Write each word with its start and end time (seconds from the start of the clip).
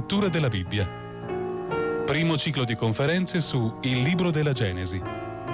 Lettura 0.00 0.30
della 0.30 0.48
Bibbia. 0.48 0.88
Primo 2.06 2.38
ciclo 2.38 2.64
di 2.64 2.74
conferenze 2.74 3.38
su 3.42 3.76
Il 3.82 4.00
libro 4.00 4.30
della 4.30 4.54
Genesi, 4.54 4.98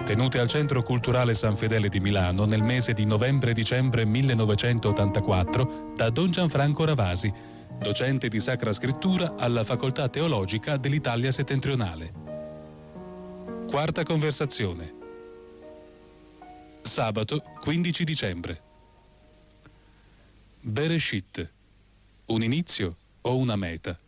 tenute 0.04 0.38
al 0.38 0.46
Centro 0.46 0.84
Culturale 0.84 1.34
San 1.34 1.56
Fedele 1.56 1.88
di 1.88 1.98
Milano 1.98 2.44
nel 2.44 2.62
mese 2.62 2.92
di 2.92 3.04
novembre-dicembre 3.04 4.04
1984 4.04 5.94
da 5.96 6.10
Don 6.10 6.30
Gianfranco 6.30 6.84
Ravasi, 6.84 7.30
docente 7.76 8.28
di 8.28 8.38
Sacra 8.38 8.72
Scrittura 8.72 9.34
alla 9.36 9.64
Facoltà 9.64 10.08
Teologica 10.08 10.76
dell'Italia 10.76 11.32
Settentrionale. 11.32 12.12
Quarta 13.68 14.04
conversazione. 14.04 14.94
Sabato 16.82 17.42
15 17.62 18.04
dicembre. 18.04 18.60
Bereshit. 20.60 21.50
Un 22.26 22.42
inizio 22.44 22.94
o 23.22 23.36
una 23.36 23.56
meta? 23.56 23.98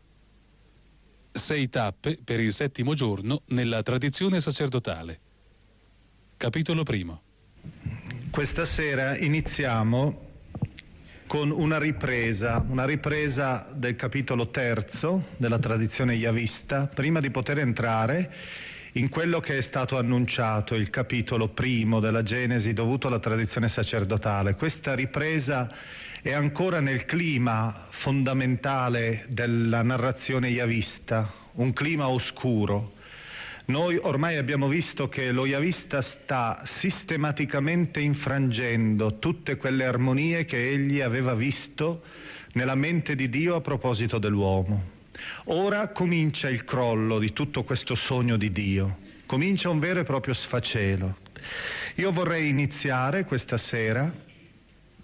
Sei 1.38 1.69
tappe 1.69 2.19
per 2.22 2.41
il 2.41 2.53
settimo 2.53 2.94
giorno 2.94 3.43
nella 3.47 3.82
tradizione 3.82 4.41
sacerdotale. 4.41 5.21
Capitolo 6.37 6.82
primo. 6.82 7.22
Questa 8.28 8.65
sera 8.65 9.16
iniziamo 9.16 10.26
con 11.26 11.50
una 11.50 11.78
ripresa, 11.78 12.65
una 12.69 12.84
ripresa 12.84 13.69
del 13.72 13.94
capitolo 13.94 14.49
terzo 14.49 15.28
della 15.37 15.60
tradizione 15.60 16.15
yavista, 16.15 16.88
prima 16.88 17.21
di 17.21 17.31
poter 17.31 17.60
entrare 17.60 18.34
in 18.93 19.09
quello 19.09 19.38
che 19.38 19.59
è 19.59 19.60
stato 19.60 19.97
annunciato, 19.97 20.75
il 20.75 20.91
capitolo 20.91 21.49
primo 21.49 22.00
della 22.00 22.22
Genesi 22.25 22.72
dovuto 22.72 23.06
alla 23.06 23.20
tradizione 23.20 23.69
sacerdotale. 23.69 24.56
Questa 24.56 24.94
ripresa 24.94 25.72
è 26.23 26.33
ancora 26.33 26.81
nel 26.81 27.05
clima 27.05 27.87
fondamentale 27.91 29.25
della 29.29 29.83
narrazione 29.83 30.49
yavista, 30.49 31.33
un 31.53 31.73
clima 31.73 32.09
oscuro. 32.09 32.95
Noi 33.67 33.97
ormai 33.97 34.37
abbiamo 34.37 34.67
visto 34.67 35.09
che 35.09 35.31
lo 35.31 35.47
yavista 35.47 36.03
sta 36.03 36.62
sistematicamente 36.65 38.01
infrangendo 38.01 39.19
tutte 39.19 39.56
quelle 39.56 39.84
armonie 39.84 40.45
che 40.45 40.71
egli 40.71 41.01
aveva 41.01 41.34
visto 41.34 42.03
nella 42.55 42.75
mente 42.75 43.15
di 43.15 43.29
Dio 43.29 43.55
a 43.55 43.61
proposito 43.61 44.19
dell'uomo. 44.19 44.97
Ora 45.45 45.89
comincia 45.89 46.49
il 46.49 46.65
crollo 46.65 47.19
di 47.19 47.33
tutto 47.33 47.62
questo 47.62 47.95
sogno 47.95 48.37
di 48.37 48.50
Dio, 48.50 48.99
comincia 49.27 49.69
un 49.69 49.79
vero 49.79 50.00
e 50.00 50.05
proprio 50.05 50.35
sfacelo. 50.35 51.19
Io 51.97 52.11
vorrei 52.11 52.49
iniziare 52.49 53.25
questa 53.25 53.59
sera 53.59 54.27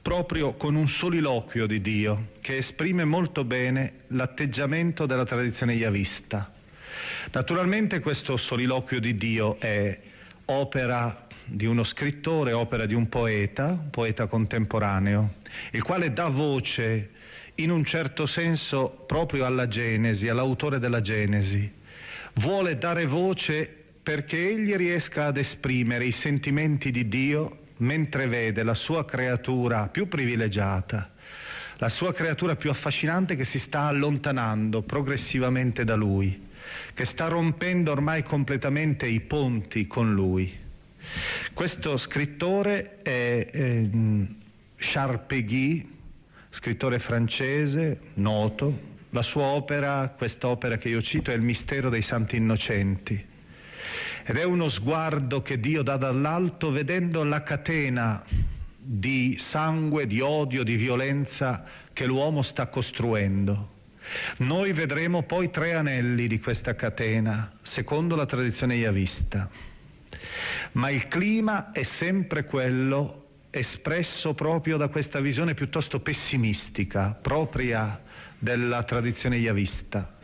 proprio 0.05 0.53
con 0.53 0.75
un 0.75 0.87
soliloquio 0.87 1.67
di 1.67 1.81
Dio 1.81 2.33
che 2.43 2.59
esprime 2.59 3.07
molto 3.07 3.43
bene 3.43 4.01
l'atteggiamento 4.09 5.07
della 5.07 5.25
tradizione 5.25 5.73
yavista. 5.73 6.53
Naturalmente 7.33 8.01
questo 8.01 8.37
soliloquio 8.37 9.01
di 9.01 9.17
Dio 9.17 9.59
è 9.59 9.99
opera 10.45 11.27
di 11.47 11.65
uno 11.65 11.85
scrittore, 11.85 12.53
opera 12.53 12.85
di 12.85 12.93
un 12.93 13.09
poeta, 13.09 13.69
un 13.69 13.89
poeta 13.89 14.27
contemporaneo, 14.27 15.37
il 15.71 15.83
quale 15.83 16.13
dà 16.13 16.29
voce 16.29 17.11
in 17.55 17.71
un 17.71 17.83
certo 17.83 18.27
senso 18.27 18.91
proprio 19.07 19.47
alla 19.47 19.69
Genesi, 19.69 20.29
all'autore 20.29 20.79
della 20.79 21.01
Genesi. 21.01 21.73
Vuole 22.35 22.77
dare 22.77 23.07
voce 23.07 23.75
perché 24.03 24.51
egli 24.51 24.75
riesca 24.75 25.25
ad 25.25 25.39
esprimere 25.39 26.05
i 26.05 26.13
sentimenti 26.13 26.91
di 26.91 27.09
Dio 27.09 27.63
mentre 27.85 28.27
vede 28.27 28.63
la 28.63 28.75
sua 28.75 29.05
creatura 29.05 29.89
più 29.89 30.09
privilegiata, 30.09 31.13
la 31.77 31.89
sua 31.89 32.13
creatura 32.13 32.57
più 32.57 32.71
affascinante 32.71 33.37
che 33.37 33.45
si 33.45 33.59
sta 33.59 33.83
allontanando 33.83 34.83
progressivamente 34.83 35.85
da 35.85 35.95
lui, 35.95 36.49
che 36.95 37.05
sta 37.05 37.29
rompendo 37.29 37.93
ormai 37.93 38.23
completamente 38.23 39.07
i 39.07 39.21
ponti 39.21 39.87
con 39.87 40.15
lui. 40.15 40.63
Questo 41.53 41.97
scrittore 41.99 42.97
è 43.03 43.47
eh, 43.53 43.91
Charles 44.77 45.21
Péguy, 45.27 45.93
scrittore 46.49 46.99
francese, 46.99 48.01
noto. 48.15 48.93
La 49.11 49.23
sua 49.23 49.45
opera, 49.45 50.13
questa 50.17 50.49
opera 50.49 50.79
che 50.79 50.89
io 50.89 51.03
cito, 51.03 51.31
è 51.31 51.35
Il 51.35 51.43
mistero 51.43 51.89
dei 51.89 52.03
santi 52.03 52.37
innocenti 52.37 53.33
ed 54.27 54.37
è 54.39 54.45
uno 54.45 54.69
sguardo 54.69 55.43
che 55.43 55.61
Dio 55.61 55.83
dà 55.83 55.97
dall'alto 55.99 56.71
vedendo 56.71 57.23
la 57.25 57.43
catena 57.43 58.25
di 58.77 59.37
sangue, 59.39 60.07
di 60.07 60.21
odio, 60.21 60.63
di 60.63 60.77
violenza 60.77 61.65
che 61.93 62.07
l'uomo 62.07 62.41
sta 62.41 62.69
costruendo. 62.69 63.73
Noi 64.39 64.73
vedremo 64.73 65.23
poi 65.23 65.51
tre 65.51 65.75
anelli 65.75 66.27
di 66.27 66.41
questa 66.41 66.75
catena, 66.75 67.53
secondo 67.61 68.17
la 68.17 68.27
tradizione 68.27 68.77
yavista. 68.77 69.49
Ma 70.73 70.91
il 70.91 71.07
clima 71.09 71.71
è 71.71 71.83
sempre 71.83 72.45
quello 72.47 73.27
espresso 73.51 74.35
proprio 74.35 74.79
da 74.79 74.89
questa 74.89 75.21
visione 75.21 75.55
piuttosto 75.55 76.01
pessimistica, 76.01 77.13
propria 77.13 78.03
della 78.39 78.83
tradizione 78.85 79.37
yavista, 79.37 80.17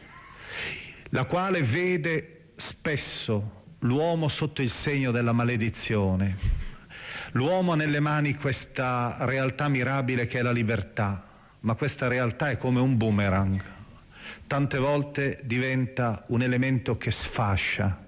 la 1.10 1.24
quale 1.24 1.62
vede 1.62 2.50
spesso 2.54 3.58
l'uomo 3.80 4.28
sotto 4.28 4.62
il 4.62 4.70
segno 4.70 5.10
della 5.10 5.32
maledizione. 5.32 6.36
L'uomo 7.32 7.72
ha 7.72 7.76
nelle 7.76 8.00
mani 8.00 8.34
questa 8.34 9.16
realtà 9.20 9.68
mirabile 9.68 10.26
che 10.26 10.40
è 10.40 10.42
la 10.42 10.50
libertà, 10.50 11.28
ma 11.60 11.74
questa 11.74 12.08
realtà 12.08 12.50
è 12.50 12.56
come 12.56 12.80
un 12.80 12.96
boomerang. 12.96 13.62
Tante 14.46 14.78
volte 14.78 15.40
diventa 15.44 16.24
un 16.28 16.42
elemento 16.42 16.98
che 16.98 17.10
sfascia, 17.10 18.06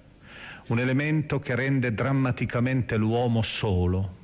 un 0.66 0.78
elemento 0.78 1.38
che 1.38 1.54
rende 1.54 1.94
drammaticamente 1.94 2.96
l'uomo 2.96 3.42
solo. 3.42 4.20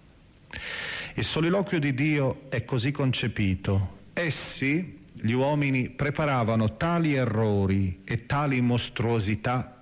Il 1.14 1.24
soliloquio 1.24 1.78
di 1.78 1.94
Dio 1.94 2.42
è 2.48 2.64
così 2.64 2.90
concepito. 2.90 3.96
Essi, 4.12 5.04
gli 5.12 5.32
uomini 5.32 5.90
preparavano 5.90 6.76
tali 6.76 7.14
errori 7.14 8.02
e 8.04 8.26
tali 8.26 8.60
mostruosità 8.60 9.77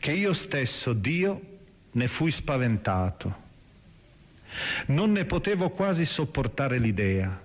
che 0.00 0.12
io 0.12 0.32
stesso, 0.32 0.94
Dio, 0.94 1.58
ne 1.92 2.08
fui 2.08 2.30
spaventato. 2.30 3.48
Non 4.86 5.12
ne 5.12 5.26
potevo 5.26 5.68
quasi 5.70 6.06
sopportare 6.06 6.78
l'idea. 6.78 7.38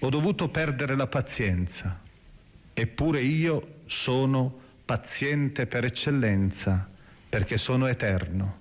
Ho 0.00 0.08
dovuto 0.10 0.48
perdere 0.48 0.94
la 0.94 1.06
pazienza, 1.06 1.98
eppure 2.74 3.22
io 3.22 3.76
sono 3.86 4.60
paziente 4.84 5.66
per 5.66 5.86
eccellenza, 5.86 6.86
perché 7.26 7.56
sono 7.56 7.86
eterno. 7.86 8.58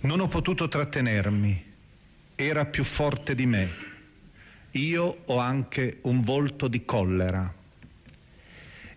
Non 0.00 0.20
ho 0.20 0.28
potuto 0.28 0.68
trattenermi, 0.68 1.64
era 2.36 2.64
più 2.64 2.84
forte 2.84 3.34
di 3.34 3.46
me. 3.46 3.68
Io 4.70 5.22
ho 5.24 5.38
anche 5.38 5.98
un 6.02 6.20
volto 6.20 6.68
di 6.68 6.84
collera. 6.84 7.52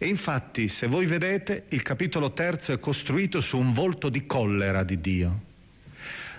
E 0.02 0.08
infatti, 0.08 0.70
se 0.70 0.88
voi 0.88 1.06
vedete, 1.06 1.66
il 1.72 1.82
capitolo 1.82 2.32
terzo 2.32 2.72
è 2.72 2.80
costruito 2.80 3.42
su 3.42 3.58
un 3.58 3.74
volto 3.74 4.08
di 4.08 4.26
collera 4.26 4.86
di 4.86 5.02
Dio. 5.02 5.42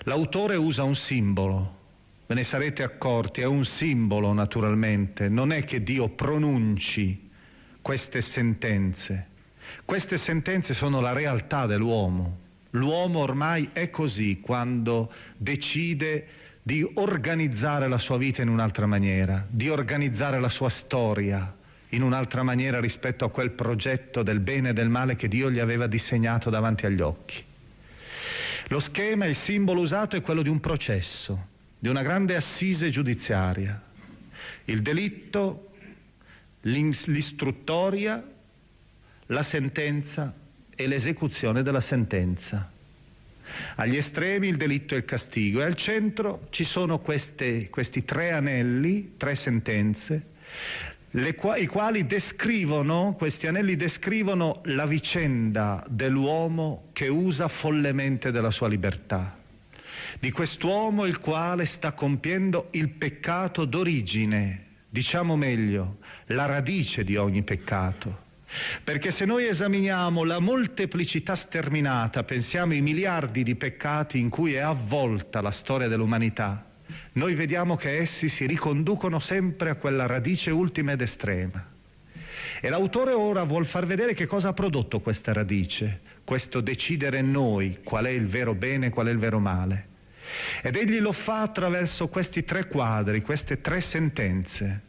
L'autore 0.05 0.55
usa 0.55 0.81
un 0.81 0.95
simbolo, 0.95 1.77
ve 2.25 2.33
ne 2.33 2.43
sarete 2.43 2.81
accorti, 2.81 3.41
è 3.41 3.45
un 3.45 3.63
simbolo 3.63 4.33
naturalmente, 4.33 5.29
non 5.29 5.51
è 5.51 5.63
che 5.63 5.83
Dio 5.83 6.09
pronunci 6.09 7.29
queste 7.83 8.21
sentenze. 8.21 9.27
Queste 9.85 10.17
sentenze 10.17 10.73
sono 10.73 10.99
la 10.99 11.13
realtà 11.13 11.67
dell'uomo. 11.67 12.39
L'uomo 12.71 13.19
ormai 13.19 13.69
è 13.73 13.91
così 13.91 14.39
quando 14.39 15.13
decide 15.37 16.27
di 16.63 16.83
organizzare 16.95 17.87
la 17.87 17.99
sua 17.99 18.17
vita 18.17 18.41
in 18.41 18.47
un'altra 18.47 18.87
maniera, 18.87 19.45
di 19.47 19.69
organizzare 19.69 20.39
la 20.39 20.49
sua 20.49 20.69
storia 20.69 21.59
in 21.91 22.01
un'altra 22.01 22.43
maniera 22.43 22.79
rispetto 22.79 23.25
a 23.25 23.31
quel 23.31 23.51
progetto 23.51 24.23
del 24.23 24.39
bene 24.39 24.69
e 24.69 24.73
del 24.73 24.89
male 24.89 25.15
che 25.15 25.27
Dio 25.27 25.49
gli 25.49 25.59
aveva 25.59 25.87
disegnato 25.87 26.49
davanti 26.49 26.85
agli 26.85 27.01
occhi. 27.01 27.43
Lo 28.67 28.79
schema, 28.79 29.25
il 29.25 29.35
simbolo 29.35 29.81
usato 29.81 30.15
è 30.15 30.21
quello 30.21 30.41
di 30.41 30.49
un 30.49 30.59
processo, 30.59 31.47
di 31.77 31.89
una 31.89 32.01
grande 32.01 32.35
assise 32.35 32.89
giudiziaria. 32.89 33.81
Il 34.65 34.81
delitto, 34.81 35.71
l'istruttoria, 36.61 38.23
la 39.27 39.43
sentenza 39.43 40.33
e 40.73 40.87
l'esecuzione 40.87 41.63
della 41.63 41.81
sentenza. 41.81 42.71
Agli 43.75 43.97
estremi 43.97 44.47
il 44.47 44.55
delitto 44.55 44.93
e 44.93 44.99
il 44.99 45.05
castigo 45.05 45.59
e 45.59 45.65
al 45.65 45.75
centro 45.75 46.47
ci 46.51 46.63
sono 46.63 46.99
queste, 46.99 47.69
questi 47.69 48.05
tre 48.05 48.31
anelli, 48.31 49.15
tre 49.17 49.35
sentenze, 49.35 50.27
qua- 51.35 51.57
i 51.57 51.67
quali 51.67 52.05
descrivono, 52.05 53.15
questi 53.17 53.47
anelli 53.47 53.75
descrivono 53.75 54.61
la 54.65 54.85
vicenda 54.85 55.83
dell'uomo 55.89 56.89
che 56.93 57.07
usa 57.07 57.47
follemente 57.47 58.31
della 58.31 58.51
sua 58.51 58.67
libertà, 58.67 59.37
di 60.19 60.31
quest'uomo 60.31 61.05
il 61.05 61.19
quale 61.19 61.65
sta 61.65 61.91
compiendo 61.91 62.69
il 62.71 62.89
peccato 62.89 63.65
d'origine, 63.65 64.65
diciamo 64.87 65.35
meglio, 65.35 65.97
la 66.27 66.45
radice 66.45 67.03
di 67.03 67.17
ogni 67.17 67.43
peccato. 67.43 68.29
Perché 68.83 69.11
se 69.11 69.23
noi 69.23 69.45
esaminiamo 69.45 70.25
la 70.25 70.39
molteplicità 70.39 71.35
sterminata, 71.35 72.23
pensiamo 72.23 72.73
ai 72.73 72.81
miliardi 72.81 73.43
di 73.43 73.55
peccati 73.55 74.19
in 74.19 74.29
cui 74.29 74.53
è 74.53 74.59
avvolta 74.59 75.39
la 75.39 75.51
storia 75.51 75.87
dell'umanità, 75.87 76.70
noi 77.13 77.35
vediamo 77.35 77.75
che 77.75 77.97
essi 77.97 78.29
si 78.29 78.45
riconducono 78.45 79.19
sempre 79.19 79.69
a 79.69 79.75
quella 79.75 80.05
radice 80.05 80.51
ultima 80.51 80.93
ed 80.93 81.01
estrema. 81.01 81.69
E 82.61 82.69
l'autore 82.69 83.13
ora 83.13 83.43
vuol 83.43 83.65
far 83.65 83.85
vedere 83.85 84.13
che 84.13 84.27
cosa 84.27 84.49
ha 84.49 84.53
prodotto 84.53 84.99
questa 84.99 85.33
radice, 85.33 86.01
questo 86.23 86.61
decidere 86.61 87.21
noi 87.21 87.79
qual 87.83 88.05
è 88.05 88.09
il 88.09 88.27
vero 88.27 88.53
bene 88.53 88.87
e 88.87 88.89
qual 88.89 89.07
è 89.07 89.11
il 89.11 89.17
vero 89.17 89.39
male. 89.39 89.87
Ed 90.61 90.75
egli 90.75 90.99
lo 90.99 91.11
fa 91.11 91.41
attraverso 91.41 92.07
questi 92.07 92.43
tre 92.43 92.67
quadri, 92.67 93.21
queste 93.21 93.61
tre 93.61 93.81
sentenze, 93.81 94.81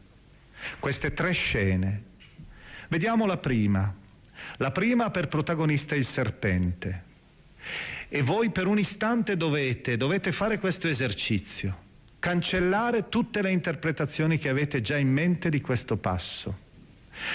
queste 0.79 1.13
tre 1.15 1.33
scene. 1.33 2.03
Vediamo 2.89 3.27
la 3.27 3.39
prima. 3.39 4.01
La 4.59 4.71
prima 4.71 5.11
per 5.11 5.29
protagonista 5.29 5.95
il 5.95 6.05
serpente. 6.05 7.11
E 8.09 8.23
voi 8.23 8.51
per 8.51 8.67
un 8.67 8.79
istante 8.79 9.37
dovete, 9.37 9.97
dovete 9.97 10.33
fare 10.33 10.59
questo 10.59 10.89
esercizio, 10.89 11.79
cancellare 12.23 13.09
tutte 13.09 13.43
le 13.43 13.51
interpretazioni 13.51 14.39
che 14.39 14.49
avete 14.49 14.81
già 14.81 14.97
in 14.97 15.11
mente 15.11 15.51
di 15.51 15.61
questo 15.61 15.97
passo. 15.97 16.57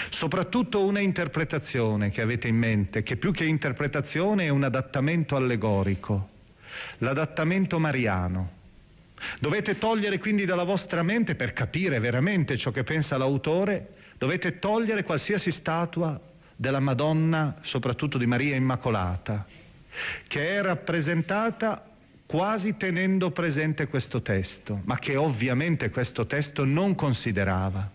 Soprattutto 0.09 0.85
una 0.85 1.01
interpretazione 1.01 2.09
che 2.09 2.21
avete 2.21 2.47
in 2.47 2.55
mente, 2.55 3.03
che 3.03 3.17
più 3.17 3.33
che 3.33 3.43
interpretazione 3.43 4.45
è 4.45 4.49
un 4.49 4.63
adattamento 4.63 5.35
allegorico, 5.35 6.29
l'adattamento 6.99 7.79
mariano. 7.79 8.51
Dovete 9.41 9.77
togliere 9.77 10.19
quindi 10.19 10.45
dalla 10.45 10.63
vostra 10.63 11.03
mente, 11.03 11.35
per 11.35 11.51
capire 11.51 11.99
veramente 11.99 12.57
ciò 12.57 12.71
che 12.71 12.85
pensa 12.85 13.17
l'autore, 13.17 13.95
dovete 14.17 14.57
togliere 14.57 15.03
qualsiasi 15.03 15.51
statua 15.51 16.17
della 16.55 16.79
Madonna, 16.79 17.57
soprattutto 17.61 18.17
di 18.17 18.25
Maria 18.25 18.55
Immacolata, 18.55 19.45
che 20.29 20.55
è 20.55 20.61
rappresentata 20.61 21.87
quasi 22.27 22.75
tenendo 22.75 23.31
presente 23.31 23.87
questo 23.87 24.21
testo, 24.21 24.81
ma 24.83 24.99
che 24.99 25.15
ovviamente 25.15 25.89
questo 25.89 26.27
testo 26.27 26.65
non 26.65 26.93
considerava. 26.93 27.89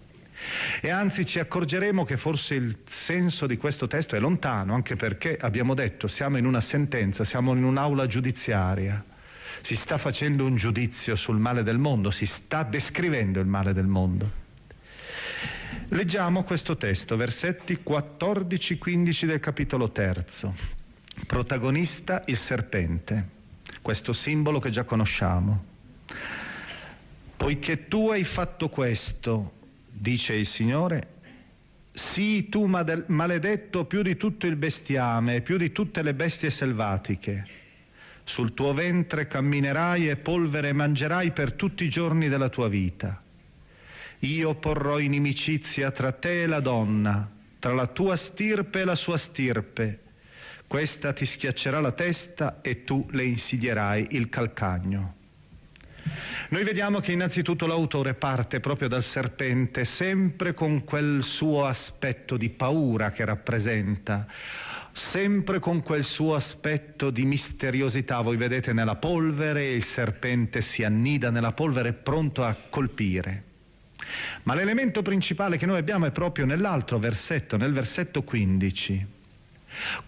E 0.81 0.89
anzi 0.89 1.25
ci 1.27 1.39
accorgeremo 1.39 2.05
che 2.05 2.17
forse 2.17 2.55
il 2.55 2.79
senso 2.85 3.47
di 3.47 3.59
questo 3.59 3.87
testo 3.87 4.17
è 4.17 4.19
lontano, 4.19 4.75
anche 4.75 4.97
perché 4.97 5.37
abbiamo 5.37 5.75
detto 5.75 6.09
siamo 6.09 6.39
in 6.39 6.47
una 6.47 6.63
sentenza, 6.63 7.25
siamo 7.25 7.55
in 7.55 7.63
un'aula 7.63 8.07
giudiziaria, 8.07 9.05
si 9.61 9.77
sta 9.77 9.99
facendo 9.99 10.47
un 10.47 10.57
giudizio 10.57 11.15
sul 11.15 11.39
male 11.39 11.63
del 11.63 11.79
mondo, 11.79 12.11
si 12.11 12.27
sta 12.27 12.65
descrivendo 12.65 13.39
il 13.39 13.47
male 13.47 13.75
del 13.75 13.87
mondo. 13.87 14.41
Leggiamo 15.89 16.43
questo 16.43 16.79
testo, 16.79 17.17
versetti 17.17 17.81
14-15 17.87 19.27
del 19.27 19.41
capitolo 19.41 19.93
terzo. 19.93 20.55
Protagonista 21.27 22.23
il 22.27 22.39
serpente, 22.39 23.41
questo 23.83 24.13
simbolo 24.13 24.61
che 24.61 24.71
già 24.71 24.85
conosciamo. 24.85 25.65
Poiché 27.37 27.89
tu 27.89 28.09
hai 28.11 28.25
fatto 28.25 28.69
questo, 28.69 29.53
dice 29.91 30.35
il 30.35 30.47
Signore, 30.47 31.09
sii 31.93 32.49
tu 32.49 32.65
maledetto 32.67 33.85
più 33.85 34.01
di 34.01 34.17
tutto 34.17 34.47
il 34.47 34.57
bestiame 34.57 35.37
e 35.37 35.43
più 35.43 35.59
di 35.59 35.73
tutte 35.73 36.03
le 36.03 36.15
bestie 36.15 36.51
selvatiche. 36.51 37.47
Sul 38.25 38.55
tuo 38.55 38.73
ventre 38.73 39.27
camminerai 39.27 40.09
e 40.09 40.17
polvere 40.17 40.73
mangerai 40.73 41.33
per 41.33 41.53
tutti 41.53 41.85
i 41.85 41.91
giorni 41.91 42.29
della 42.29 42.49
tua 42.49 42.69
vita 42.69 43.23
io 44.27 44.55
porrò 44.55 44.99
inimicizia 44.99 45.91
tra 45.91 46.13
te 46.13 46.43
e 46.43 46.47
la 46.47 46.61
donna, 46.61 47.29
tra 47.59 47.75
la 47.75 47.89
tua 47.89 48.15
stirpe 48.17 48.81
e 48.81 48.85
la 48.85 48.95
sua 48.95 49.17
stirpe. 49.17 50.01
Questa 50.73 51.13
ti 51.13 51.27
schiaccerà 51.27 51.81
la 51.81 51.93
testa 51.93 52.63
e 52.63 52.83
tu 52.83 53.07
le 53.11 53.25
insidierai 53.25 54.07
il 54.13 54.31
calcagno. 54.31 55.17
Noi 56.49 56.65
vediamo 56.65 56.99
che 57.01 57.13
innanzitutto 57.13 57.67
l'autore 57.67 58.15
parte 58.15 58.59
proprio 58.59 58.89
dal 58.89 59.03
serpente, 59.03 59.85
sempre 59.85 60.55
con 60.55 60.85
quel 60.85 61.23
suo 61.25 61.67
aspetto 61.67 62.39
di 62.39 62.49
paura 62.49 63.11
che 63.11 63.27
rappresenta, 63.27 64.27
sempre 64.93 65.59
con 65.59 65.83
quel 65.83 66.05
suo 66.05 66.35
aspetto 66.35 67.11
di 67.11 67.27
misteriosità. 67.27 68.23
Voi 68.23 68.39
vedete 68.39 68.73
nella 68.73 68.97
polvere, 68.97 69.73
il 69.73 69.85
serpente 69.85 70.63
si 70.63 70.85
annida 70.85 71.29
nella 71.29 71.53
polvere 71.53 71.93
pronto 71.93 72.45
a 72.45 72.57
colpire. 72.71 73.45
Ma 74.45 74.55
l'elemento 74.55 75.03
principale 75.03 75.59
che 75.59 75.67
noi 75.67 75.77
abbiamo 75.77 76.07
è 76.07 76.13
proprio 76.13 76.47
nell'altro 76.47 76.99
versetto, 76.99 77.59
nel 77.59 77.75
versetto 77.75 78.23
15. 78.23 79.21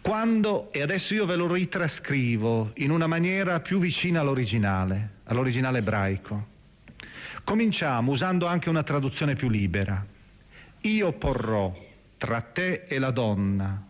Quando, 0.00 0.71
e 0.73 0.83
adesso 0.83 1.14
io 1.14 1.26
ve 1.26 1.37
lo 1.37 1.52
ritrascrivo 1.52 2.73
in 2.76 2.90
una 2.90 3.06
maniera 3.06 3.61
più 3.61 3.78
vicina 3.78 4.21
all'originale, 4.21 5.11
all'originale 5.25 5.78
ebraico. 5.78 6.47
Cominciamo 7.44 8.12
usando 8.12 8.47
anche 8.47 8.68
una 8.68 8.83
traduzione 8.83 9.35
più 9.35 9.49
libera. 9.49 10.04
Io 10.83 11.12
porrò 11.12 11.75
tra 12.16 12.40
te 12.40 12.85
e 12.87 12.99
la 12.99 13.11
donna, 13.11 13.83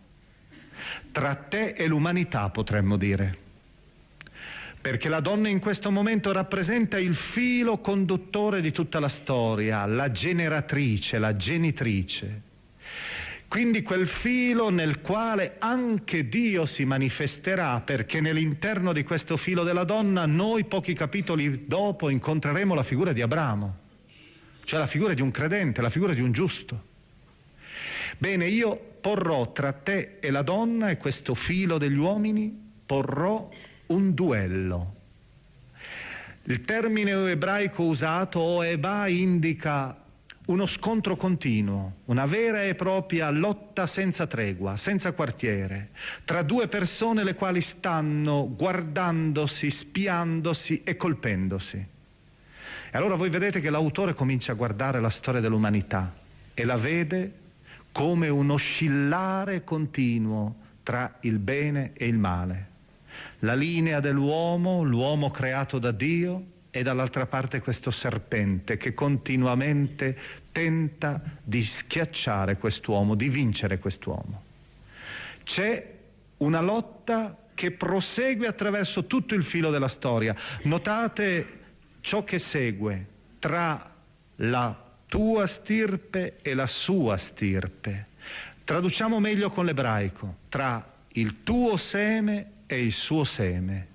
tra 1.11 1.35
te 1.35 1.69
e 1.69 1.87
l'umanità 1.87 2.49
potremmo 2.49 2.97
dire 2.97 3.43
perché 4.85 5.09
la 5.09 5.19
donna 5.19 5.49
in 5.49 5.57
questo 5.57 5.89
momento 5.89 6.31
rappresenta 6.31 6.99
il 6.99 7.15
filo 7.15 7.79
conduttore 7.79 8.61
di 8.61 8.71
tutta 8.71 8.99
la 8.99 9.09
storia, 9.09 9.83
la 9.87 10.11
generatrice, 10.11 11.17
la 11.17 11.35
genitrice. 11.35 12.44
Quindi 13.55 13.83
quel 13.83 14.05
filo 14.05 14.67
nel 14.67 14.99
quale 14.99 15.55
anche 15.59 16.27
Dio 16.27 16.65
si 16.65 16.83
manifesterà, 16.83 17.79
perché 17.79 18.19
nell'interno 18.19 18.91
di 18.91 19.05
questo 19.05 19.37
filo 19.37 19.63
della 19.63 19.85
donna 19.85 20.25
noi 20.25 20.65
pochi 20.65 20.93
capitoli 20.93 21.65
dopo 21.65 22.09
incontreremo 22.09 22.73
la 22.73 22.83
figura 22.83 23.13
di 23.13 23.21
Abramo. 23.21 23.77
cioè 24.65 24.77
la 24.77 24.87
figura 24.87 25.13
di 25.13 25.21
un 25.21 25.31
credente, 25.31 25.81
la 25.81 25.89
figura 25.89 26.13
di 26.13 26.19
un 26.19 26.33
giusto. 26.33 26.83
Bene, 28.17 28.45
io 28.49 28.77
porrò 28.99 29.49
tra 29.53 29.71
te 29.71 30.17
e 30.19 30.31
la 30.31 30.41
donna 30.41 30.89
e 30.89 30.97
questo 30.97 31.33
filo 31.33 31.77
degli 31.77 31.95
uomini, 31.95 32.53
porrò 32.85 33.49
un 33.85 34.13
duello. 34.13 34.95
Il 36.43 36.59
termine 36.65 37.31
ebraico 37.31 37.83
usato, 37.83 38.41
oeba, 38.41 39.07
indica 39.07 40.04
uno 40.47 40.67
scontro 40.67 41.15
continuo, 41.15 42.01
una 42.05 42.25
vera 42.25 42.63
e 42.63 42.75
propria 42.75 43.29
lotta 43.31 43.87
senza 43.87 44.27
tregua, 44.27 44.77
senza 44.77 45.13
quartiere, 45.13 45.89
tra 46.23 46.43
due 46.43 46.67
persone 46.67 47.23
le 47.23 47.33
quali 47.33 47.61
stanno 47.61 48.53
guardandosi, 48.55 49.69
spiandosi 49.71 50.83
e 50.83 50.95
colpendosi. 50.97 51.77
E 52.91 52.97
allora 52.97 53.15
voi 53.15 53.29
vedete 53.29 53.59
che 53.59 53.71
l'autore 53.71 54.13
comincia 54.13 54.51
a 54.51 54.55
guardare 54.55 55.01
la 55.01 55.09
storia 55.09 55.41
dell'umanità 55.41 56.13
e 56.53 56.63
la 56.63 56.77
vede 56.77 57.43
come 57.91 58.29
un 58.29 58.51
oscillare 58.51 59.63
continuo 59.63 60.55
tra 60.83 61.17
il 61.21 61.39
bene 61.39 61.91
e 61.93 62.05
il 62.05 62.17
male. 62.17 62.73
La 63.39 63.55
linea 63.55 63.99
dell'uomo, 63.99 64.83
l'uomo 64.83 65.31
creato 65.31 65.79
da 65.79 65.91
Dio, 65.91 66.53
e 66.75 66.83
dall'altra 66.83 67.25
parte 67.25 67.61
questo 67.61 67.89
serpente 67.89 68.75
che 68.75 68.93
continuamente 68.93 70.17
tenta 70.51 71.21
di 71.41 71.63
schiacciare 71.63 72.57
quest'uomo, 72.57 73.15
di 73.15 73.29
vincere 73.29 73.79
quest'uomo. 73.79 74.43
C'è 75.41 75.93
una 76.37 76.59
lotta 76.59 77.37
che 77.53 77.71
prosegue 77.71 78.47
attraverso 78.47 79.05
tutto 79.05 79.35
il 79.35 79.43
filo 79.43 79.71
della 79.71 79.87
storia. 79.87 80.35
Notate 80.63 81.59
ciò 82.01 82.25
che 82.25 82.39
segue 82.39 83.05
tra 83.39 83.93
la 84.35 84.83
tua 85.07 85.47
stirpe 85.47 86.39
e 86.41 86.53
la 86.53 86.67
sua 86.67 87.15
stirpe. 87.15 88.07
Traduciamo 88.65 89.21
meglio 89.21 89.49
con 89.49 89.63
l'ebraico, 89.63 90.39
tra 90.49 90.85
il 91.13 91.41
tuo 91.43 91.77
seme 91.77 92.51
e 92.67 92.83
il 92.83 92.91
suo 92.91 93.23
seme. 93.23 93.93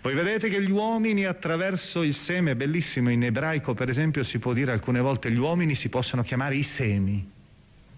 Voi 0.00 0.14
vedete 0.14 0.48
che 0.48 0.62
gli 0.62 0.70
uomini 0.70 1.24
attraverso 1.24 2.02
il 2.02 2.14
seme, 2.14 2.56
bellissimo 2.56 3.10
in 3.10 3.22
ebraico 3.22 3.74
per 3.74 3.88
esempio 3.88 4.22
si 4.22 4.38
può 4.38 4.52
dire 4.52 4.72
alcune 4.72 5.00
volte 5.00 5.30
gli 5.30 5.38
uomini 5.38 5.74
si 5.74 5.88
possono 5.88 6.22
chiamare 6.22 6.56
i 6.56 6.62
semi, 6.62 7.28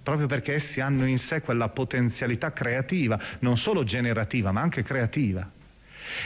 proprio 0.03 0.27
perché 0.27 0.55
essi 0.55 0.81
hanno 0.81 1.07
in 1.07 1.19
sé 1.19 1.41
quella 1.41 1.69
potenzialità 1.69 2.53
creativa, 2.53 3.19
non 3.41 3.59
solo 3.59 3.85
generativa 3.85 4.53
ma 4.53 4.61
anche 4.61 4.83
creativa. 4.83 5.51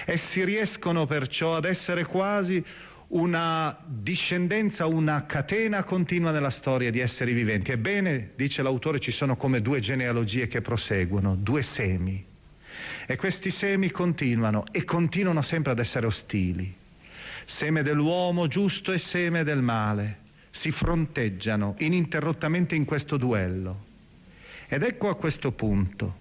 Essi 0.05 0.45
riescono 0.45 1.07
perciò 1.07 1.55
ad 1.55 1.65
essere 1.65 2.05
quasi 2.05 2.65
una 3.09 3.79
discendenza, 3.87 4.87
una 4.87 5.25
catena 5.25 5.83
continua 5.85 6.31
nella 6.31 6.51
storia 6.51 6.91
di 6.91 7.01
esseri 7.01 7.33
viventi. 7.33 7.71
Ebbene, 7.71 8.33
dice 8.35 8.63
l'autore, 8.63 8.99
ci 8.99 9.13
sono 9.13 9.37
come 9.37 9.63
due 9.63 9.81
genealogie 9.81 10.47
che 10.47 10.61
proseguono, 10.61 11.35
due 11.37 11.63
semi. 11.63 12.28
E 13.11 13.17
questi 13.17 13.51
semi 13.51 13.91
continuano 13.91 14.65
e 14.71 14.85
continuano 14.85 15.41
sempre 15.41 15.73
ad 15.73 15.79
essere 15.79 16.05
ostili. 16.05 16.77
Seme 17.47 17.83
dell'uomo 17.83 18.49
giusto 18.49 18.93
e 18.93 18.99
seme 18.99 19.45
del 19.45 19.63
male 19.63 20.19
si 20.51 20.71
fronteggiano 20.71 21.75
ininterrottamente 21.79 22.75
in 22.75 22.85
questo 22.85 23.17
duello. 23.17 23.87
Ed 24.69 24.83
ecco 24.83 25.09
a 25.09 25.17
questo 25.17 25.53
punto, 25.53 26.19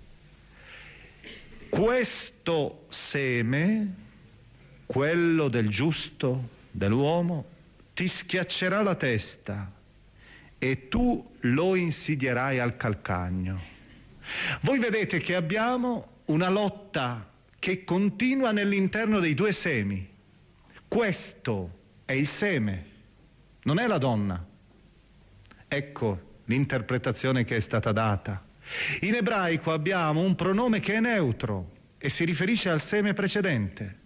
questo 1.67 2.85
seme, 2.87 3.93
quello 4.85 5.49
del 5.49 5.67
giusto, 5.67 6.51
dell'uomo, 6.71 7.45
ti 7.93 8.07
schiaccerà 8.07 8.81
la 8.81 8.95
testa 8.95 9.69
e 10.57 10.87
tu 10.87 11.35
lo 11.41 11.75
insidierai 11.75 12.59
al 12.59 12.77
calcagno. 12.77 13.61
Voi 14.61 14.79
vedete 14.79 15.19
che 15.19 15.35
abbiamo 15.35 16.15
una 16.27 16.49
lotta 16.49 17.29
che 17.59 17.83
continua 17.83 18.51
nell'interno 18.51 19.19
dei 19.19 19.33
due 19.33 19.51
semi. 19.51 20.07
Questo 20.87 21.79
è 22.05 22.13
il 22.13 22.27
seme, 22.27 22.85
non 23.63 23.79
è 23.79 23.87
la 23.87 23.97
donna. 23.97 24.45
Ecco 25.67 26.21
l'interpretazione 26.45 27.43
che 27.43 27.57
è 27.57 27.59
stata 27.59 27.91
data. 27.91 28.45
In 29.01 29.15
ebraico 29.15 29.71
abbiamo 29.71 30.21
un 30.21 30.35
pronome 30.35 30.79
che 30.79 30.95
è 30.95 30.99
neutro 30.99 31.71
e 31.97 32.09
si 32.09 32.25
riferisce 32.25 32.69
al 32.69 32.81
seme 32.81 33.13
precedente. 33.13 34.05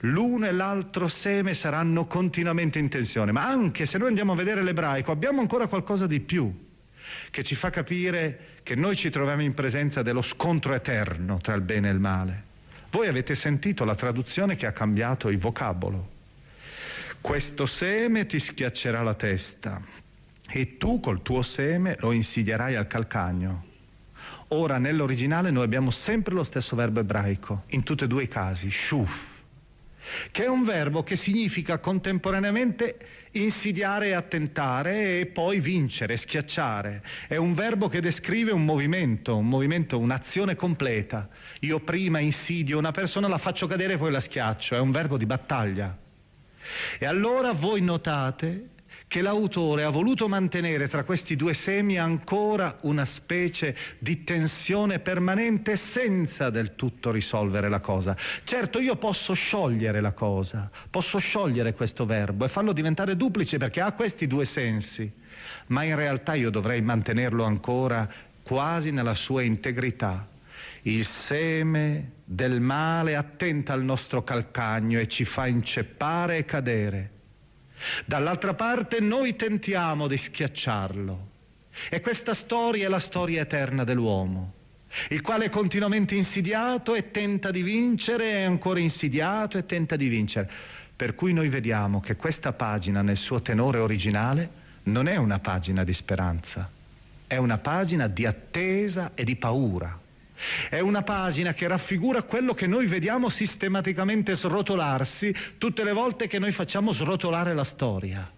L'uno 0.00 0.46
e 0.46 0.52
l'altro 0.52 1.08
seme 1.08 1.54
saranno 1.54 2.06
continuamente 2.06 2.78
in 2.78 2.88
tensione, 2.88 3.32
ma 3.32 3.46
anche 3.46 3.86
se 3.86 3.96
noi 3.98 4.08
andiamo 4.08 4.32
a 4.32 4.36
vedere 4.36 4.62
l'ebraico 4.62 5.10
abbiamo 5.10 5.40
ancora 5.40 5.66
qualcosa 5.66 6.06
di 6.06 6.20
più 6.20 6.65
che 7.30 7.42
ci 7.42 7.54
fa 7.54 7.70
capire 7.70 8.54
che 8.62 8.74
noi 8.74 8.96
ci 8.96 9.10
troviamo 9.10 9.42
in 9.42 9.54
presenza 9.54 10.02
dello 10.02 10.22
scontro 10.22 10.74
eterno 10.74 11.38
tra 11.38 11.54
il 11.54 11.62
bene 11.62 11.88
e 11.88 11.92
il 11.92 11.98
male. 11.98 12.42
Voi 12.90 13.08
avete 13.08 13.34
sentito 13.34 13.84
la 13.84 13.94
traduzione 13.94 14.56
che 14.56 14.66
ha 14.66 14.72
cambiato 14.72 15.28
il 15.28 15.38
vocabolo. 15.38 16.14
Questo 17.20 17.66
seme 17.66 18.26
ti 18.26 18.38
schiaccerà 18.38 19.02
la 19.02 19.14
testa 19.14 19.82
e 20.48 20.76
tu 20.76 21.00
col 21.00 21.22
tuo 21.22 21.42
seme 21.42 21.96
lo 22.00 22.12
insidierai 22.12 22.76
al 22.76 22.86
calcagno. 22.86 23.64
Ora 24.48 24.78
nell'originale 24.78 25.50
noi 25.50 25.64
abbiamo 25.64 25.90
sempre 25.90 26.34
lo 26.34 26.44
stesso 26.44 26.76
verbo 26.76 27.00
ebraico, 27.00 27.64
in 27.68 27.82
tutti 27.82 28.04
e 28.04 28.06
due 28.06 28.24
i 28.24 28.28
casi, 28.28 28.70
shuf 28.70 29.34
che 30.30 30.44
è 30.44 30.48
un 30.48 30.64
verbo 30.64 31.02
che 31.02 31.16
significa 31.16 31.78
contemporaneamente 31.78 32.98
insidiare 33.32 34.08
e 34.08 34.12
attentare 34.12 35.20
e 35.20 35.26
poi 35.26 35.60
vincere, 35.60 36.16
schiacciare. 36.16 37.02
È 37.28 37.36
un 37.36 37.54
verbo 37.54 37.88
che 37.88 38.00
descrive 38.00 38.52
un 38.52 38.64
movimento, 38.64 39.36
un 39.36 39.48
movimento, 39.48 39.98
un'azione 39.98 40.54
completa. 40.54 41.28
Io 41.60 41.80
prima 41.80 42.18
insidio 42.18 42.78
una 42.78 42.92
persona, 42.92 43.28
la 43.28 43.38
faccio 43.38 43.66
cadere 43.66 43.94
e 43.94 43.98
poi 43.98 44.10
la 44.10 44.20
schiaccio, 44.20 44.74
è 44.74 44.78
un 44.78 44.90
verbo 44.90 45.16
di 45.16 45.26
battaglia. 45.26 45.96
E 46.98 47.04
allora 47.06 47.52
voi 47.52 47.80
notate 47.80 48.70
che 49.08 49.22
l'autore 49.22 49.84
ha 49.84 49.90
voluto 49.90 50.28
mantenere 50.28 50.88
tra 50.88 51.04
questi 51.04 51.36
due 51.36 51.54
semi 51.54 51.96
ancora 51.96 52.78
una 52.82 53.04
specie 53.04 53.76
di 53.98 54.24
tensione 54.24 54.98
permanente 54.98 55.76
senza 55.76 56.50
del 56.50 56.74
tutto 56.74 57.12
risolvere 57.12 57.68
la 57.68 57.80
cosa. 57.80 58.16
Certo, 58.42 58.80
io 58.80 58.96
posso 58.96 59.32
sciogliere 59.32 60.00
la 60.00 60.12
cosa, 60.12 60.68
posso 60.90 61.18
sciogliere 61.18 61.74
questo 61.74 62.04
verbo 62.04 62.44
e 62.44 62.48
farlo 62.48 62.72
diventare 62.72 63.16
duplice 63.16 63.58
perché 63.58 63.80
ha 63.80 63.92
questi 63.92 64.26
due 64.26 64.44
sensi, 64.44 65.10
ma 65.68 65.84
in 65.84 65.94
realtà 65.94 66.34
io 66.34 66.50
dovrei 66.50 66.82
mantenerlo 66.82 67.44
ancora 67.44 68.08
quasi 68.42 68.90
nella 68.90 69.14
sua 69.14 69.42
integrità. 69.42 70.28
Il 70.82 71.04
seme 71.04 72.12
del 72.24 72.60
male 72.60 73.14
attenta 73.14 73.72
al 73.72 73.82
nostro 73.82 74.24
calcagno 74.24 74.98
e 74.98 75.06
ci 75.06 75.24
fa 75.24 75.46
inceppare 75.46 76.38
e 76.38 76.44
cadere. 76.44 77.10
Dall'altra 78.04 78.54
parte 78.54 79.00
noi 79.00 79.36
tentiamo 79.36 80.06
di 80.06 80.16
schiacciarlo. 80.16 81.34
E 81.90 82.00
questa 82.00 82.32
storia 82.32 82.86
è 82.86 82.88
la 82.88 83.00
storia 83.00 83.42
eterna 83.42 83.84
dell'uomo, 83.84 84.52
il 85.10 85.20
quale 85.20 85.46
è 85.46 85.50
continuamente 85.50 86.14
insidiato 86.14 86.94
e 86.94 87.10
tenta 87.10 87.50
di 87.50 87.62
vincere, 87.62 88.32
è 88.32 88.42
ancora 88.42 88.80
insidiato 88.80 89.58
e 89.58 89.66
tenta 89.66 89.96
di 89.96 90.08
vincere. 90.08 90.50
Per 90.96 91.14
cui 91.14 91.34
noi 91.34 91.48
vediamo 91.50 92.00
che 92.00 92.16
questa 92.16 92.52
pagina 92.52 93.02
nel 93.02 93.18
suo 93.18 93.42
tenore 93.42 93.78
originale 93.78 94.64
non 94.84 95.06
è 95.06 95.16
una 95.16 95.38
pagina 95.38 95.84
di 95.84 95.92
speranza, 95.92 96.70
è 97.26 97.36
una 97.36 97.58
pagina 97.58 98.06
di 98.06 98.24
attesa 98.24 99.10
e 99.14 99.24
di 99.24 99.36
paura. 99.36 100.04
È 100.68 100.80
una 100.80 101.02
pagina 101.02 101.54
che 101.54 101.66
raffigura 101.66 102.22
quello 102.22 102.54
che 102.54 102.66
noi 102.66 102.86
vediamo 102.86 103.28
sistematicamente 103.28 104.34
srotolarsi 104.34 105.34
tutte 105.58 105.82
le 105.84 105.92
volte 105.92 106.26
che 106.26 106.38
noi 106.38 106.52
facciamo 106.52 106.92
srotolare 106.92 107.54
la 107.54 107.64
storia, 107.64 108.30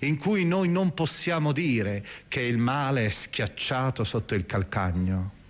in 0.00 0.18
cui 0.18 0.44
noi 0.44 0.68
non 0.68 0.94
possiamo 0.94 1.52
dire 1.52 2.04
che 2.28 2.40
il 2.40 2.58
male 2.58 3.06
è 3.06 3.10
schiacciato 3.10 4.04
sotto 4.04 4.34
il 4.34 4.46
calcagno. 4.46 5.40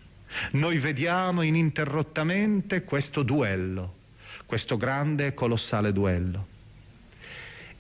Noi 0.53 0.79
vediamo 0.79 1.43
ininterrottamente 1.43 2.85
questo 2.85 3.23
duello, 3.23 3.97
questo 4.47 4.79
grande 4.79 5.27
e 5.27 5.35
colossale 5.35 5.93
duello. 5.93 6.47